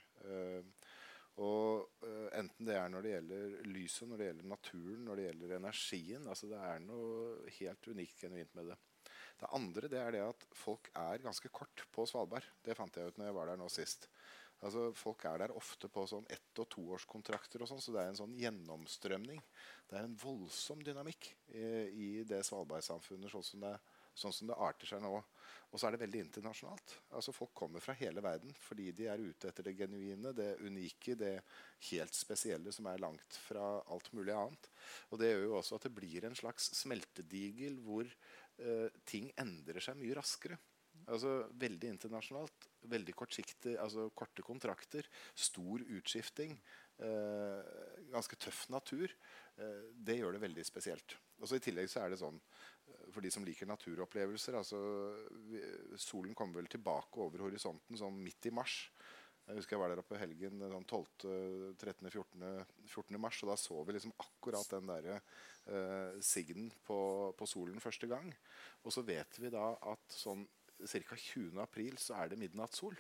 Og 1.39 1.87
uh, 2.05 2.29
Enten 2.37 2.67
det 2.67 2.77
er 2.77 2.91
når 2.93 3.07
det 3.07 3.15
gjelder 3.15 3.57
lyset, 3.71 4.09
når 4.09 4.21
det 4.21 4.29
gjelder 4.31 4.51
naturen, 4.51 5.05
når 5.07 5.17
det 5.17 5.27
gjelder 5.29 5.57
energien. 5.57 6.29
altså 6.29 6.51
Det 6.51 6.61
er 6.61 6.83
noe 6.85 7.51
helt 7.59 7.91
unikt 7.93 8.25
genuint 8.25 8.55
med 8.59 8.73
det. 8.73 8.79
Det 9.41 9.49
andre 9.57 9.89
det 9.89 10.01
er 10.01 10.13
det 10.13 10.21
at 10.27 10.43
folk 10.53 10.91
er 11.01 11.23
ganske 11.25 11.49
kort 11.49 11.87
på 11.95 12.05
Svalbard. 12.09 12.45
Det 12.65 12.77
fant 12.77 12.97
jeg 12.97 13.09
ut 13.09 13.21
når 13.21 13.31
jeg 13.31 13.37
var 13.39 13.49
der 13.49 13.61
nå 13.61 13.71
sist. 13.73 14.11
Altså, 14.61 14.91
folk 14.93 15.25
er 15.25 15.39
der 15.41 15.55
ofte 15.57 15.89
på 15.89 16.03
sånn 16.09 16.27
ett- 16.29 16.61
og 16.61 16.69
toårskontrakter, 16.75 17.63
og 17.63 17.71
sånn, 17.71 17.81
så 17.81 17.95
det 17.95 18.03
er 18.03 18.11
en 18.11 18.19
sånn 18.19 18.35
gjennomstrømning. 18.37 19.41
Det 19.89 19.97
er 19.97 20.05
en 20.05 20.19
voldsom 20.21 20.83
dynamikk 20.85 21.31
i, 21.49 21.65
i 21.89 22.09
det 22.29 22.43
Svalbard-samfunnet 22.45 23.33
sånn 23.33 23.47
som, 23.47 23.65
det, 23.65 23.73
sånn 24.17 24.35
som 24.35 24.51
det 24.51 24.59
arter 24.59 24.91
seg 24.91 25.03
nå. 25.05 25.13
Og 25.71 25.79
så 25.79 25.87
er 25.87 25.95
det 25.95 26.03
veldig 26.03 26.23
internasjonalt. 26.25 26.97
Altså 27.15 27.35
Folk 27.35 27.53
kommer 27.55 27.83
fra 27.83 27.95
hele 27.99 28.23
verden 28.25 28.55
fordi 28.59 28.89
de 28.97 29.07
er 29.11 29.23
ute 29.23 29.51
etter 29.51 29.67
det 29.67 29.77
genuine, 29.79 30.33
det 30.35 30.57
unike, 30.65 31.15
det 31.19 31.37
helt 31.91 32.17
spesielle 32.17 32.75
som 32.75 32.89
er 32.91 33.03
langt 33.03 33.39
fra 33.47 33.77
alt 33.87 34.11
mulig 34.17 34.35
annet. 34.35 34.71
Og 35.11 35.23
Det 35.23 35.31
gjør 35.31 35.47
jo 35.47 35.55
også 35.61 35.79
at 35.79 35.87
det 35.87 35.95
blir 36.01 36.27
en 36.27 36.39
slags 36.39 36.73
smeltedigel 36.81 37.79
hvor 37.85 38.09
eh, 38.09 38.91
ting 39.07 39.31
endrer 39.39 39.83
seg 39.85 40.01
mye 40.01 40.19
raskere. 40.19 40.59
Altså 41.07 41.39
Veldig 41.59 41.95
internasjonalt 41.95 42.71
veldig 42.89 43.15
kortsiktig, 43.17 43.75
altså 43.81 44.09
korte 44.17 44.43
kontrakter, 44.45 45.07
stor 45.35 45.83
utskifting, 45.99 46.57
eh, 46.99 47.73
ganske 48.13 48.37
tøff 48.37 48.69
natur, 48.71 49.13
eh, 49.59 49.83
det 49.93 50.19
gjør 50.19 50.33
det 50.33 50.41
veldig 50.41 50.65
spesielt. 50.65 51.17
Og 51.41 51.49
så 51.49 51.57
I 51.57 51.65
tillegg 51.65 51.89
så 51.89 52.05
er 52.05 52.11
det 52.11 52.21
sånn 52.21 52.41
for 53.15 53.25
de 53.25 53.31
som 53.33 53.45
liker 53.47 53.69
naturopplevelser 53.71 54.59
altså 54.59 54.81
vi, 55.51 55.63
Solen 56.01 56.37
kommer 56.39 56.61
vel 56.61 56.71
tilbake 56.71 57.23
over 57.23 57.47
horisonten 57.47 57.99
sånn 57.99 58.21
midt 58.23 58.49
i 58.51 58.55
mars. 58.55 58.85
Jeg 59.51 59.59
husker 59.59 59.75
jeg 59.75 59.83
var 59.83 59.91
der 59.91 60.03
oppe 60.03 60.19
helgen 60.21 60.63
sånn 60.63 60.87
12., 60.87 61.75
13., 61.81 62.11
14., 62.13 62.45
14. 62.87 63.19
mars. 63.19 63.41
Og 63.43 63.51
da 63.51 63.57
så 63.59 63.81
vi 63.83 63.97
liksom 63.97 64.15
akkurat 64.23 64.75
den 64.77 64.91
der 64.93 65.09
eh, 65.17 66.21
signen 66.23 66.71
på, 66.87 66.99
på, 67.35 67.49
solen 67.51 67.83
første 67.83 68.07
gang. 68.11 68.31
Og 68.85 68.95
så 68.95 69.03
vet 69.07 69.41
vi 69.43 69.51
da 69.51 69.73
at 69.91 70.15
sånn 70.15 70.47
ca. 70.79 71.17
20. 71.17 71.59
april 71.61 71.99
så 72.01 72.21
er 72.21 72.31
det 72.31 72.39
midnattssol. 72.41 72.95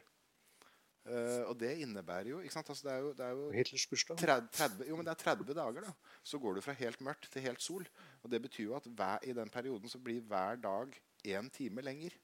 Uh, 1.01 1.49
og 1.49 1.55
det 1.57 1.71
innebærer 1.81 2.29
jo? 2.29 2.39
Altså, 2.45 2.83
det 2.85 2.93
er 2.93 2.99
jo, 3.01 3.13
det 3.17 3.25
er 3.25 3.31
jo 3.37 3.51
Hitlers 3.55 3.87
bursdag. 3.89 4.19
30, 4.21 4.49
30, 4.53 4.89
jo, 4.91 4.97
men 4.99 5.07
det 5.07 5.13
er 5.15 5.23
30 5.23 5.55
dager. 5.57 5.87
da 5.87 5.93
Så 6.23 6.39
går 6.39 6.55
du 6.55 6.61
fra 6.61 6.75
helt 6.77 7.01
mørkt 7.01 7.31
til 7.33 7.43
helt 7.43 7.63
sol. 7.63 7.87
Og 8.23 8.31
Det 8.31 8.43
betyr 8.43 8.65
jo 8.65 8.75
at 8.77 8.87
hver, 8.87 9.19
i 9.25 9.33
den 9.33 9.49
perioden 9.49 9.89
så 9.89 9.99
blir 9.99 10.21
hver 10.21 10.61
dag 10.61 10.93
én 11.25 11.49
time 11.51 11.83
lenger. 11.83 12.19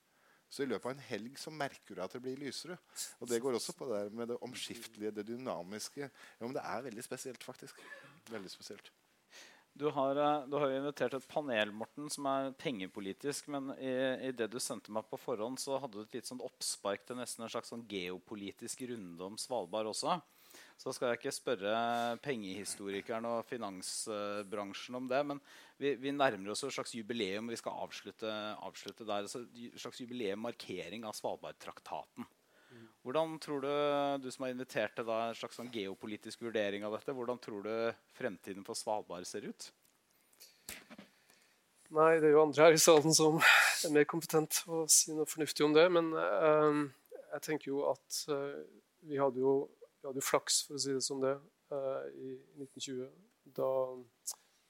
Så 0.49 0.62
i 0.62 0.68
løpet 0.68 0.87
av 0.87 0.95
en 0.95 1.07
helg 1.09 1.41
så 1.41 1.51
merker 1.51 1.97
du 1.97 2.03
at 2.05 2.12
det 2.12 2.22
blir 2.22 2.39
lysere. 2.39 2.77
Og 3.20 3.29
det 3.29 3.41
går 3.43 3.59
også 3.59 3.74
på 3.77 3.89
det 3.91 4.12
med 4.12 4.29
det 4.31 4.37
omskiftelige, 4.45 5.11
det 5.11 5.27
dynamiske. 5.27 6.11
Jo, 6.41 6.47
men 6.47 6.55
det 6.55 6.62
er 6.62 6.87
veldig 6.87 7.05
spesielt, 7.05 7.43
faktisk. 7.45 7.81
Veldig 8.31 8.53
spesielt. 8.53 8.93
Du 9.77 9.91
har, 9.91 10.16
eh, 10.16 10.47
du 10.49 10.57
har, 10.57 10.70
invitert 10.72 11.14
et 11.14 11.27
panel 11.29 11.72
Morten, 11.72 12.09
som 12.09 12.24
er 12.31 12.55
pengepolitisk. 12.57 13.51
Men 13.53 13.74
i, 13.77 13.93
i, 14.29 14.31
det 14.33 14.49
du 14.53 14.57
sendte 14.62 14.93
meg 14.95 15.05
på 15.11 15.18
forhånd, 15.20 15.61
så 15.61 15.77
hadde 15.83 15.99
du 15.99 16.07
et 16.07 16.16
litt 16.16 16.31
sånn 16.31 16.41
oppspark 16.45 17.05
til 17.05 17.18
nesten 17.20 17.45
en 17.45 17.53
slags 17.53 17.74
sånn 17.74 17.85
geopolitisk 17.91 18.87
runde 18.89 19.29
om 19.29 19.37
Svalbard 19.41 19.91
også. 19.93 20.16
Så 20.81 20.95
skal 20.97 21.12
jeg 21.12 21.20
ikke 21.20 21.35
spørre 21.35 21.74
pengehistorikeren 22.24 23.29
og 23.29 23.45
finansbransjen 23.49 24.97
om 24.97 25.11
det. 25.12 25.20
Men 25.29 25.45
vi, 25.77 25.93
vi 26.01 26.14
nærmer 26.16 26.55
oss 26.55 26.64
et 26.64 26.72
slags 26.77 26.97
jubileum. 26.97 27.53
Vi 27.53 27.61
skal 27.61 27.77
avslutte, 27.85 28.33
avslutte 28.57 29.05
der. 29.05 29.29
Altså, 29.29 29.45
et 29.45 29.77
slags 29.81 30.01
jubileum-markering 30.01 31.05
av 31.05 31.16
Svalbardtraktaten. 31.20 32.29
Hvordan 33.07 33.36
tror 33.38 33.61
du, 33.62 33.68
du 34.18 34.30
som 34.34 34.42
har 34.42 34.50
invitert 34.50 34.96
til 34.98 35.11
en 35.14 35.36
slags 35.38 35.54
sånn 35.61 35.68
geopolitisk 35.70 36.40
vurdering 36.42 36.82
av 36.82 36.96
dette, 36.96 37.12
hvordan 37.14 37.38
tror 37.38 37.61
du 37.62 37.74
fremtiden 38.18 38.64
for 38.66 38.74
Svalbard 38.74 39.28
ser 39.30 39.46
ut? 39.46 39.68
Nei, 41.94 42.16
det 42.18 42.26
er 42.26 42.34
jo 42.34 42.40
andre 42.42 42.66
her 42.66 42.74
i 42.74 42.80
salen 42.82 43.14
som 43.14 43.38
er 43.38 43.94
mer 43.94 44.09
kompetent 44.11 44.59
å 44.66 44.82
si 44.90 45.14
noe 45.14 45.28
fornuftig 45.30 45.62
om 45.68 45.76
det. 45.76 45.86
Men 45.94 46.11
uh, 46.18 46.82
jeg 47.36 47.44
tenker 47.46 47.70
jo 47.70 47.84
at 47.92 48.18
uh, 48.26 48.59
vi, 49.07 49.20
hadde 49.22 49.38
jo, 49.38 49.54
vi 50.02 50.11
hadde 50.11 50.24
jo 50.24 50.26
flaks, 50.26 50.64
for 50.66 50.74
å 50.74 50.82
si 50.82 50.98
det 50.98 51.07
som 51.07 51.22
det, 51.22 51.36
uh, 51.70 52.02
i 52.11 52.34
1920. 52.66 53.07
Da 53.54 53.70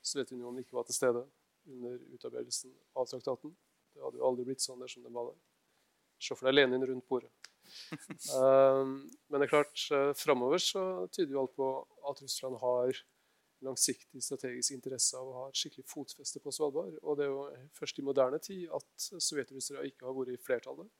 Sovjetunionen 0.05 0.61
ikke 0.61 0.77
var 0.77 0.85
til 0.85 1.01
stede 1.01 1.25
under 1.73 1.97
utarbeidelsen 2.13 2.77
av 3.01 3.09
traktaten. 3.09 3.57
Det 3.97 4.05
hadde 4.05 4.21
jo 4.21 4.29
aldri 4.29 4.51
blitt 4.53 4.61
sånn 4.61 4.85
der 4.85 4.93
som 4.93 5.09
det 5.09 5.17
var 5.17 5.33
der. 5.33 5.41
Se 6.21 6.37
for 6.37 6.53
deg 6.53 6.61
Lenin 6.61 6.85
rundt 6.85 7.09
bordet. 7.09 7.33
Ehm, 8.37 8.97
men 9.31 9.43
det 9.43 9.47
er 9.47 9.53
klart, 9.53 9.75
uh, 9.93 10.13
framover 10.19 10.63
så 10.63 10.83
tyder 11.15 11.37
jo 11.37 11.43
alt 11.45 11.55
på 11.59 11.69
at 12.11 12.23
Russland 12.25 12.59
har 12.63 13.03
langsiktig 13.65 14.23
strategisk 14.23 14.75
interesse 14.75 15.17
av 15.19 15.29
å 15.29 15.37
ha 15.41 15.45
et 15.49 15.59
skikkelig 15.59 15.87
fotfeste 15.89 16.43
på 16.45 16.53
Svalbard. 16.53 16.99
Og 17.03 17.19
det 17.19 17.27
er 17.27 17.33
jo 17.33 17.47
først 17.79 18.01
i 18.01 18.05
moderne 18.05 18.41
tid 18.43 18.67
at 18.77 19.09
sovjetrussere 19.17 19.87
ikke 19.89 20.09
har 20.09 20.17
vært 20.17 20.35
i 20.35 20.41
flertallet. 20.43 20.91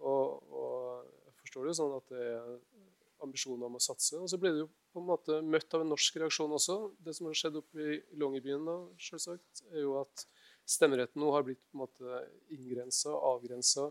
Og, 0.00 0.50
og 0.50 1.06
jeg 1.28 1.36
forstår 1.42 1.66
det 1.66 1.72
jo 1.72 1.78
sånn 1.78 1.96
at 1.98 2.10
det 2.10 2.26
er 2.26 2.52
ambisjoner 3.24 3.68
om 3.68 3.78
å 3.78 3.82
satse. 3.82 4.18
Og 4.18 4.28
så 4.32 4.38
ble 4.40 4.52
det 4.54 4.62
jo 4.64 4.68
på 4.90 5.02
en 5.02 5.08
måte 5.10 5.40
møtt 5.44 5.76
av 5.76 5.84
en 5.84 5.92
norsk 5.92 6.20
reaksjon 6.22 6.56
også. 6.56 6.78
Det 7.04 7.14
som 7.16 7.28
har 7.28 7.38
skjedd 7.38 7.58
oppe 7.60 7.84
i 7.84 7.98
Longyearbyen, 8.20 8.66
da, 8.66 8.76
selvsagt, 9.10 9.64
er 9.70 9.84
jo 9.84 9.96
at 10.00 10.24
stemmeretten 10.70 11.20
nå 11.22 11.32
har 11.34 11.44
blitt 11.46 11.62
på 11.68 11.76
en 11.76 11.84
måte 11.84 12.22
inngrensa, 12.56 13.12
avgrensa 13.12 13.90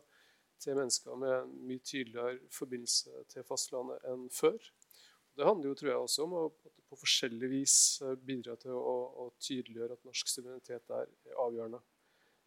til 0.60 0.78
mennesker 0.78 1.20
med 1.20 1.54
mye 1.70 1.84
tydeligere 1.86 2.38
forbindelse 2.54 3.24
til 3.32 3.46
fastlandet 3.48 4.04
enn 4.10 4.28
før. 4.34 4.58
Det 5.38 5.48
handler 5.48 5.70
jo 5.70 5.78
tror 5.80 5.92
jeg, 5.92 6.04
også 6.04 6.26
om 6.26 6.36
å 6.36 6.44
på 6.90 6.98
forskjellig 6.98 7.50
vis 7.52 7.76
eh, 8.04 8.18
bidra 8.26 8.56
til 8.60 8.74
å, 8.76 8.96
å 9.24 9.30
tydeliggjøre 9.44 9.98
at 9.98 10.06
norsk 10.08 10.32
suverenitet 10.32 10.94
er 10.96 11.10
avgjørende. 11.38 11.82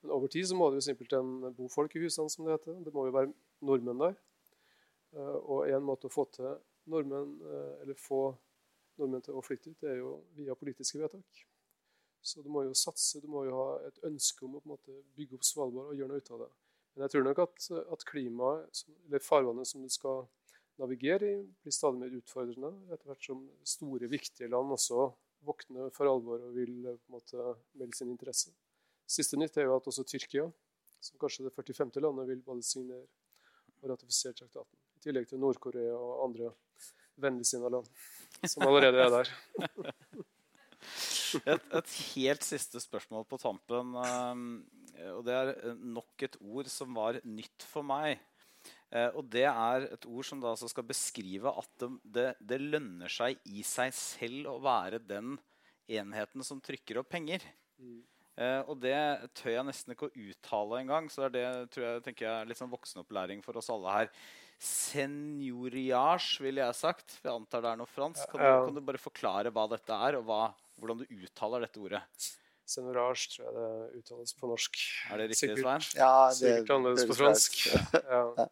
Men 0.02 0.14
over 0.16 0.30
tid 0.32 0.48
så 0.50 0.58
må 0.58 0.68
det 0.70 0.80
jo 0.80 0.88
simpelthen 0.88 1.54
bo 1.54 1.68
folk 1.70 1.94
i 1.94 2.02
husene, 2.02 2.30
som 2.32 2.46
det 2.46 2.56
heter. 2.56 2.80
Det 2.82 2.94
må 2.94 3.06
jo 3.06 3.14
være 3.14 3.30
nordmenn 3.62 4.02
der. 4.02 4.16
Eh, 5.14 5.38
og 5.42 5.70
en 5.70 5.86
måte 5.86 6.10
å 6.10 6.12
få 6.12 6.26
til 6.34 6.50
nordmenn, 6.90 7.36
eh, 7.46 7.70
eller 7.84 8.00
få 8.00 8.24
nordmenn 8.98 9.24
til 9.24 9.38
å 9.38 9.44
flytte 9.46 9.70
ut, 9.70 9.80
det 9.80 9.92
er 9.92 10.02
jo 10.02 10.16
via 10.36 10.58
politiske 10.58 11.00
vedtak. 11.00 11.46
Så 12.22 12.42
du 12.42 12.50
må 12.54 12.64
jo 12.66 12.74
satse, 12.78 13.22
du 13.22 13.30
må 13.30 13.46
jo 13.46 13.54
ha 13.56 13.70
et 13.88 14.02
ønske 14.06 14.44
om 14.46 14.58
å 14.58 14.62
en 14.62 14.74
måte 14.74 14.98
bygge 15.16 15.38
opp 15.38 15.46
Svalbard 15.46 15.90
og 15.90 15.98
gjøre 15.98 16.12
noe 16.12 16.22
ut 16.22 16.34
av 16.34 16.44
det. 16.44 16.50
Men 16.92 17.06
jeg 17.06 17.14
tror 17.14 17.26
nok 17.26 17.42
at, 17.46 17.66
at 17.94 18.06
klimaet, 18.08 18.82
eller 19.06 19.24
farvannet 19.24 19.68
som 19.68 19.84
du 19.84 19.90
skal 19.92 20.26
navigere 20.80 21.28
i, 21.28 21.38
blir 21.62 21.74
stadig 21.74 22.00
mer 22.00 22.16
utfordrende 22.18 22.72
etter 22.92 23.08
hvert 23.08 23.28
som 23.28 23.44
store, 23.66 24.10
viktige 24.12 24.50
land 24.52 24.74
også 24.74 25.06
våkner 25.46 25.90
for 25.94 26.10
alvor 26.10 26.42
og 26.48 26.54
vil 26.56 26.74
på 26.84 26.92
en 26.92 27.16
måte 27.16 27.54
melde 27.78 27.96
sin 27.98 28.12
interesse. 28.12 28.52
Siste 29.08 29.38
nytt 29.40 29.56
er 29.58 29.68
jo 29.68 29.76
at 29.76 29.88
også 29.90 30.04
Tyrkia, 30.08 30.46
som 31.02 31.18
kanskje 31.20 31.48
det 31.48 31.54
45. 31.56 31.90
landet, 32.04 32.28
vil 32.30 32.44
både 32.46 32.66
signere 32.66 33.04
og 33.82 33.90
ratifisere 33.90 34.36
traktaten. 34.38 34.78
I 34.96 35.02
tillegg 35.02 35.26
til 35.28 35.40
Nord-Korea 35.42 35.96
og 35.96 36.26
andre 36.28 36.52
vennligsinnede 37.20 37.72
land 37.74 37.88
som 38.48 38.64
allerede 38.66 39.02
er 39.02 39.10
der. 39.16 39.32
et, 41.54 41.66
et, 41.78 41.96
helt 42.14 42.46
siste 42.46 42.80
spørsmål 42.82 43.26
på 43.28 43.38
tampen. 43.42 43.96
Um, 44.92 45.18
og 45.18 45.24
det 45.26 45.34
er 45.38 45.54
eh, 45.54 45.80
nok 45.98 46.26
et 46.26 46.36
ord 46.40 46.68
som 46.70 46.92
var 46.96 47.20
nytt 47.24 47.66
for 47.68 47.86
meg. 47.86 48.20
Eh, 48.92 49.08
og 49.16 49.24
det 49.32 49.46
er 49.48 49.88
et 49.88 50.06
ord 50.06 50.26
som 50.28 50.40
da 50.42 50.52
altså 50.52 50.68
skal 50.70 50.84
beskrive 50.86 51.50
at 51.62 51.70
det, 51.80 51.88
det, 52.04 52.26
det, 52.44 52.60
lønner 52.60 53.12
seg 53.12 53.40
i 53.48 53.64
seg 53.64 53.94
selv 53.96 54.52
å 54.52 54.58
være 54.62 55.00
den 55.00 55.38
enheten 55.88 56.44
som 56.44 56.60
trykker 56.62 57.00
opp 57.00 57.08
penger. 57.12 57.44
Mm. 57.80 58.02
Eh, 58.36 58.60
og 58.68 58.78
det 58.80 58.96
tør 59.38 59.56
jeg 59.56 59.66
nesten 59.68 59.94
ikke 59.94 60.10
å 60.10 60.28
uttale 60.28 60.82
engang. 60.82 61.08
Så 61.12 61.24
det 61.32 61.44
er 61.46 61.58
det 61.62 61.72
tror 61.72 61.88
jeg, 61.88 62.04
tenker 62.06 62.28
jeg, 62.28 62.50
litt 62.50 62.60
sånn 62.60 62.72
voksenopplæring 62.72 63.42
for 63.44 63.60
oss 63.60 63.72
alle 63.72 63.96
her. 63.96 64.12
Senioriage, 64.62 66.44
ville 66.44 66.62
jeg 66.62 66.78
sagt. 66.78 67.16
For 67.16 67.30
jeg 67.30 67.40
antar 67.40 67.64
det 67.64 67.72
er 67.72 67.80
noe 67.80 67.90
fransk. 67.96 68.28
Kan 68.30 68.44
du, 68.44 68.50
kan 68.68 68.76
du 68.76 68.84
bare 68.92 69.00
forklare 69.00 69.54
hva 69.54 69.66
dette 69.72 70.04
er, 70.08 70.20
og 70.20 70.28
hva, 70.28 70.44
hvordan 70.76 71.02
du 71.02 71.18
uttaler 71.22 71.64
dette 71.64 71.80
ordet? 71.80 72.04
Senorage, 72.72 73.28
tror 73.34 73.48
jeg 73.48 73.54
det 73.56 74.02
uttales 74.02 74.36
på 74.38 74.50
norsk. 74.50 74.78
Er 75.12 75.20
det 75.20 75.30
riktig, 75.32 75.56
Svein? 75.60 75.88
Ja, 75.98 76.12
det 76.28 76.38
sikkert 76.38 76.76
annerledes 76.76 77.08
på 77.10 77.18
fransk. 77.20 77.58
Ja. 78.14 78.48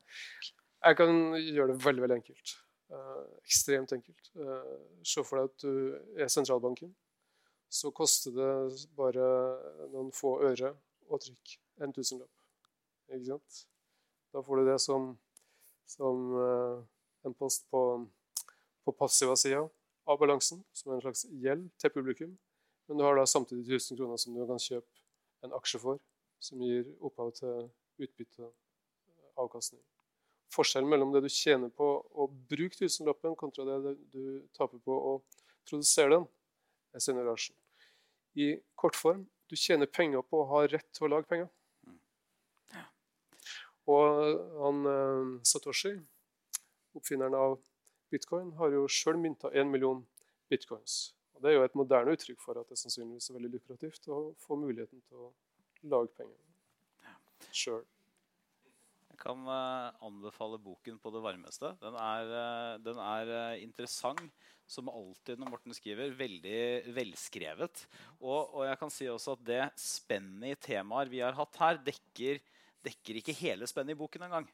Jeg 0.80 0.96
kan 0.96 1.16
gjøre 1.36 1.74
det 1.74 1.84
veldig 1.84 2.02
veldig 2.06 2.16
enkelt. 2.22 2.52
Uh, 2.90 3.24
ekstremt 3.44 3.92
enkelt. 3.92 4.30
Uh, 4.34 4.76
Se 5.06 5.24
for 5.24 5.40
deg 5.40 5.50
at 5.50 5.64
du 5.64 6.22
er 6.24 6.30
sentralbanken. 6.32 6.94
Så 7.70 7.92
koster 7.94 8.34
det 8.34 8.52
bare 8.98 9.26
noen 9.92 10.08
få 10.16 10.38
øre 10.48 10.72
å 11.06 11.18
trykke 11.22 11.58
en 11.84 11.92
tusenlapp. 11.94 12.32
Ikke 13.10 13.26
sant? 13.32 13.60
Da 14.34 14.42
får 14.46 14.60
du 14.60 14.70
det 14.70 14.78
som, 14.82 15.10
som 15.90 16.26
eh, 16.38 16.82
en 17.26 17.34
post 17.34 17.66
på, 17.70 17.82
på 18.86 18.94
passiva 18.98 19.34
sida 19.38 19.64
av 20.06 20.18
balansen, 20.20 20.62
som 20.74 20.92
er 20.92 20.98
en 20.98 21.04
slags 21.08 21.24
gjeld 21.30 21.66
til 21.80 21.94
publikum. 21.94 22.36
Men 22.91 22.99
du 22.99 23.05
har 23.07 23.14
da 23.14 23.22
samtidig 23.26 23.68
1000 23.70 23.97
kroner 23.97 24.18
som 24.18 24.34
du 24.34 24.41
kan 24.49 24.59
kjøpe 24.59 25.47
en 25.47 25.53
aksje 25.55 25.78
for, 25.78 26.01
som 26.43 26.59
gir 26.59 26.88
opphav 27.07 27.28
til 27.36 27.68
utbytte, 28.03 28.49
avkastning. 29.38 29.84
Forskjellen 30.51 30.91
mellom 30.91 31.12
det 31.14 31.22
du 31.22 31.28
tjener 31.30 31.70
på 31.70 31.86
å 32.11 32.26
bruke 32.51 32.74
tusenlappen, 32.74 33.36
kontra 33.38 33.62
det 33.68 33.93
du 34.11 34.43
taper 34.59 34.82
på 34.82 34.97
å 34.97 35.12
produsere 35.70 36.16
den, 36.16 36.26
er 36.91 37.05
seniorasjen. 37.05 37.55
I 38.34 38.57
kortform 38.74 39.22
du 39.47 39.55
tjener 39.55 39.86
penger 39.86 40.26
på 40.26 40.43
å 40.43 40.49
ha 40.51 40.64
rett 40.66 40.91
til 40.91 41.07
å 41.07 41.12
lage 41.14 41.30
penger. 41.30 41.47
Og 43.86 44.43
han 44.64 44.82
eh, 44.97 45.30
Satoshi, 45.47 45.95
oppfinneren 46.99 47.38
av 47.38 47.57
bitcoin, 48.11 48.51
har 48.59 48.74
jo 48.74 48.88
sjøl 48.91 49.22
mynta 49.22 49.55
én 49.55 49.70
million 49.70 50.03
bitcoins. 50.51 51.12
Og 51.41 51.47
Det 51.47 51.55
er 51.55 51.57
jo 51.57 51.64
et 51.64 51.78
moderne 51.78 52.12
uttrykk 52.12 52.43
for 52.45 52.61
at 52.61 52.68
det 52.68 52.76
sannsynligvis 52.76 53.30
er 53.30 53.38
veldig 53.38 53.55
lukrativt 53.55 54.11
å 54.12 54.18
få 54.43 54.59
muligheten 54.61 55.01
til 55.09 55.22
å 55.24 55.30
lage 55.88 56.12
penger 56.18 56.36
sjøl. 57.57 57.86
Jeg 59.09 59.16
kan 59.22 59.49
uh, 59.49 59.88
anbefale 60.05 60.61
boken 60.61 60.99
på 61.01 61.14
det 61.14 61.22
varmeste. 61.24 61.72
Den 61.80 61.97
er, 61.97 62.28
uh, 62.28 62.74
den 62.84 63.01
er 63.01 63.32
uh, 63.32 63.62
interessant, 63.64 64.45
som 64.68 64.93
alltid 64.93 65.41
når 65.41 65.55
Morten 65.55 65.76
skriver. 65.76 66.12
Veldig 66.20 66.93
velskrevet. 67.01 67.86
Og, 68.20 68.53
og, 68.53 68.62
jeg 68.68 68.80
kan 68.84 68.93
si 68.93 69.09
også 69.09 69.38
at 69.38 69.49
det 69.49 69.64
spennet 69.80 70.53
i 70.53 70.61
temaer 70.68 71.09
vi 71.09 71.24
har 71.24 71.41
hatt 71.41 71.57
her, 71.64 71.80
dekker 71.88 72.45
dekker 72.84 73.20
ikke 73.20 73.36
hele 73.36 73.68
spennet 73.68 73.97
i 73.97 74.01
boken 74.01 74.28
engang. 74.28 74.47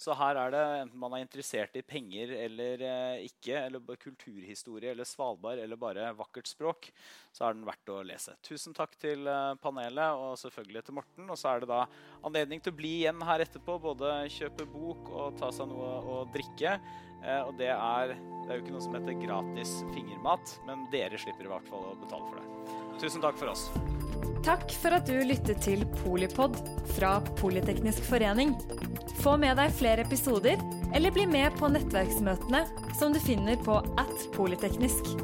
Så 0.00 0.14
her 0.18 0.38
er 0.38 0.52
det, 0.54 0.62
enten 0.82 1.00
man 1.00 1.14
er 1.16 1.24
interessert 1.24 1.76
i 1.78 1.84
penger 1.86 2.32
eller 2.36 2.84
eh, 2.86 3.24
ikke, 3.28 3.56
eller 3.66 4.00
kulturhistorie 4.00 4.92
eller 4.92 5.08
Svalbard 5.08 5.62
eller 5.62 5.80
bare 5.80 6.10
vakkert 6.18 6.50
språk, 6.50 6.90
så 7.32 7.46
er 7.46 7.56
den 7.56 7.66
verdt 7.66 7.92
å 7.92 8.00
lese. 8.06 8.34
Tusen 8.46 8.76
takk 8.76 8.96
til 9.02 9.28
eh, 9.30 9.54
panelet 9.62 10.18
og 10.18 10.36
selvfølgelig 10.40 10.84
til 10.86 10.98
Morten. 10.98 11.30
Og 11.30 11.38
så 11.38 11.52
er 11.52 11.62
det 11.62 11.70
da 11.72 11.84
anledning 12.22 12.62
til 12.62 12.74
å 12.74 12.80
bli 12.82 12.92
igjen 13.02 13.22
her 13.26 13.44
etterpå. 13.44 13.78
Både 13.82 14.14
kjøpe 14.32 14.68
bok 14.70 15.10
og 15.12 15.40
ta 15.40 15.52
seg 15.54 15.70
noe 15.70 15.96
å 16.02 16.20
drikke. 16.34 16.78
Eh, 17.22 17.42
og 17.46 17.54
det 17.60 17.70
er, 17.74 18.16
det 18.16 18.48
er 18.48 18.58
jo 18.58 18.64
ikke 18.64 18.76
noe 18.76 18.86
som 18.86 18.96
heter 18.98 19.20
gratis 19.22 19.76
fingermat, 19.92 20.56
men 20.68 20.88
dere 20.94 21.20
slipper 21.20 21.46
i 21.46 21.54
hvert 21.54 21.70
fall 21.70 21.92
å 21.92 21.98
betale 22.02 22.30
for 22.30 22.40
det. 22.40 22.81
Tusen 23.00 23.22
takk 23.22 23.38
for 23.40 23.52
oss. 23.52 23.68
Takk 24.42 24.72
for 24.82 24.96
at 24.96 25.06
du 25.06 25.20
lyttet 25.22 25.62
til 25.62 25.84
Polipod 26.02 26.56
fra 26.96 27.16
Politeknisk 27.38 28.02
forening. 28.08 28.56
Få 29.22 29.36
med 29.38 29.54
deg 29.60 29.74
flere 29.78 30.02
episoder, 30.02 30.58
eller 30.92 31.14
bli 31.14 31.28
med 31.30 31.54
på 31.60 31.70
nettverksmøtene 31.70 32.64
som 32.98 33.14
du 33.14 33.20
finner 33.22 33.60
på 33.62 33.78
at 34.02 34.26
polyteknisk. 34.34 35.14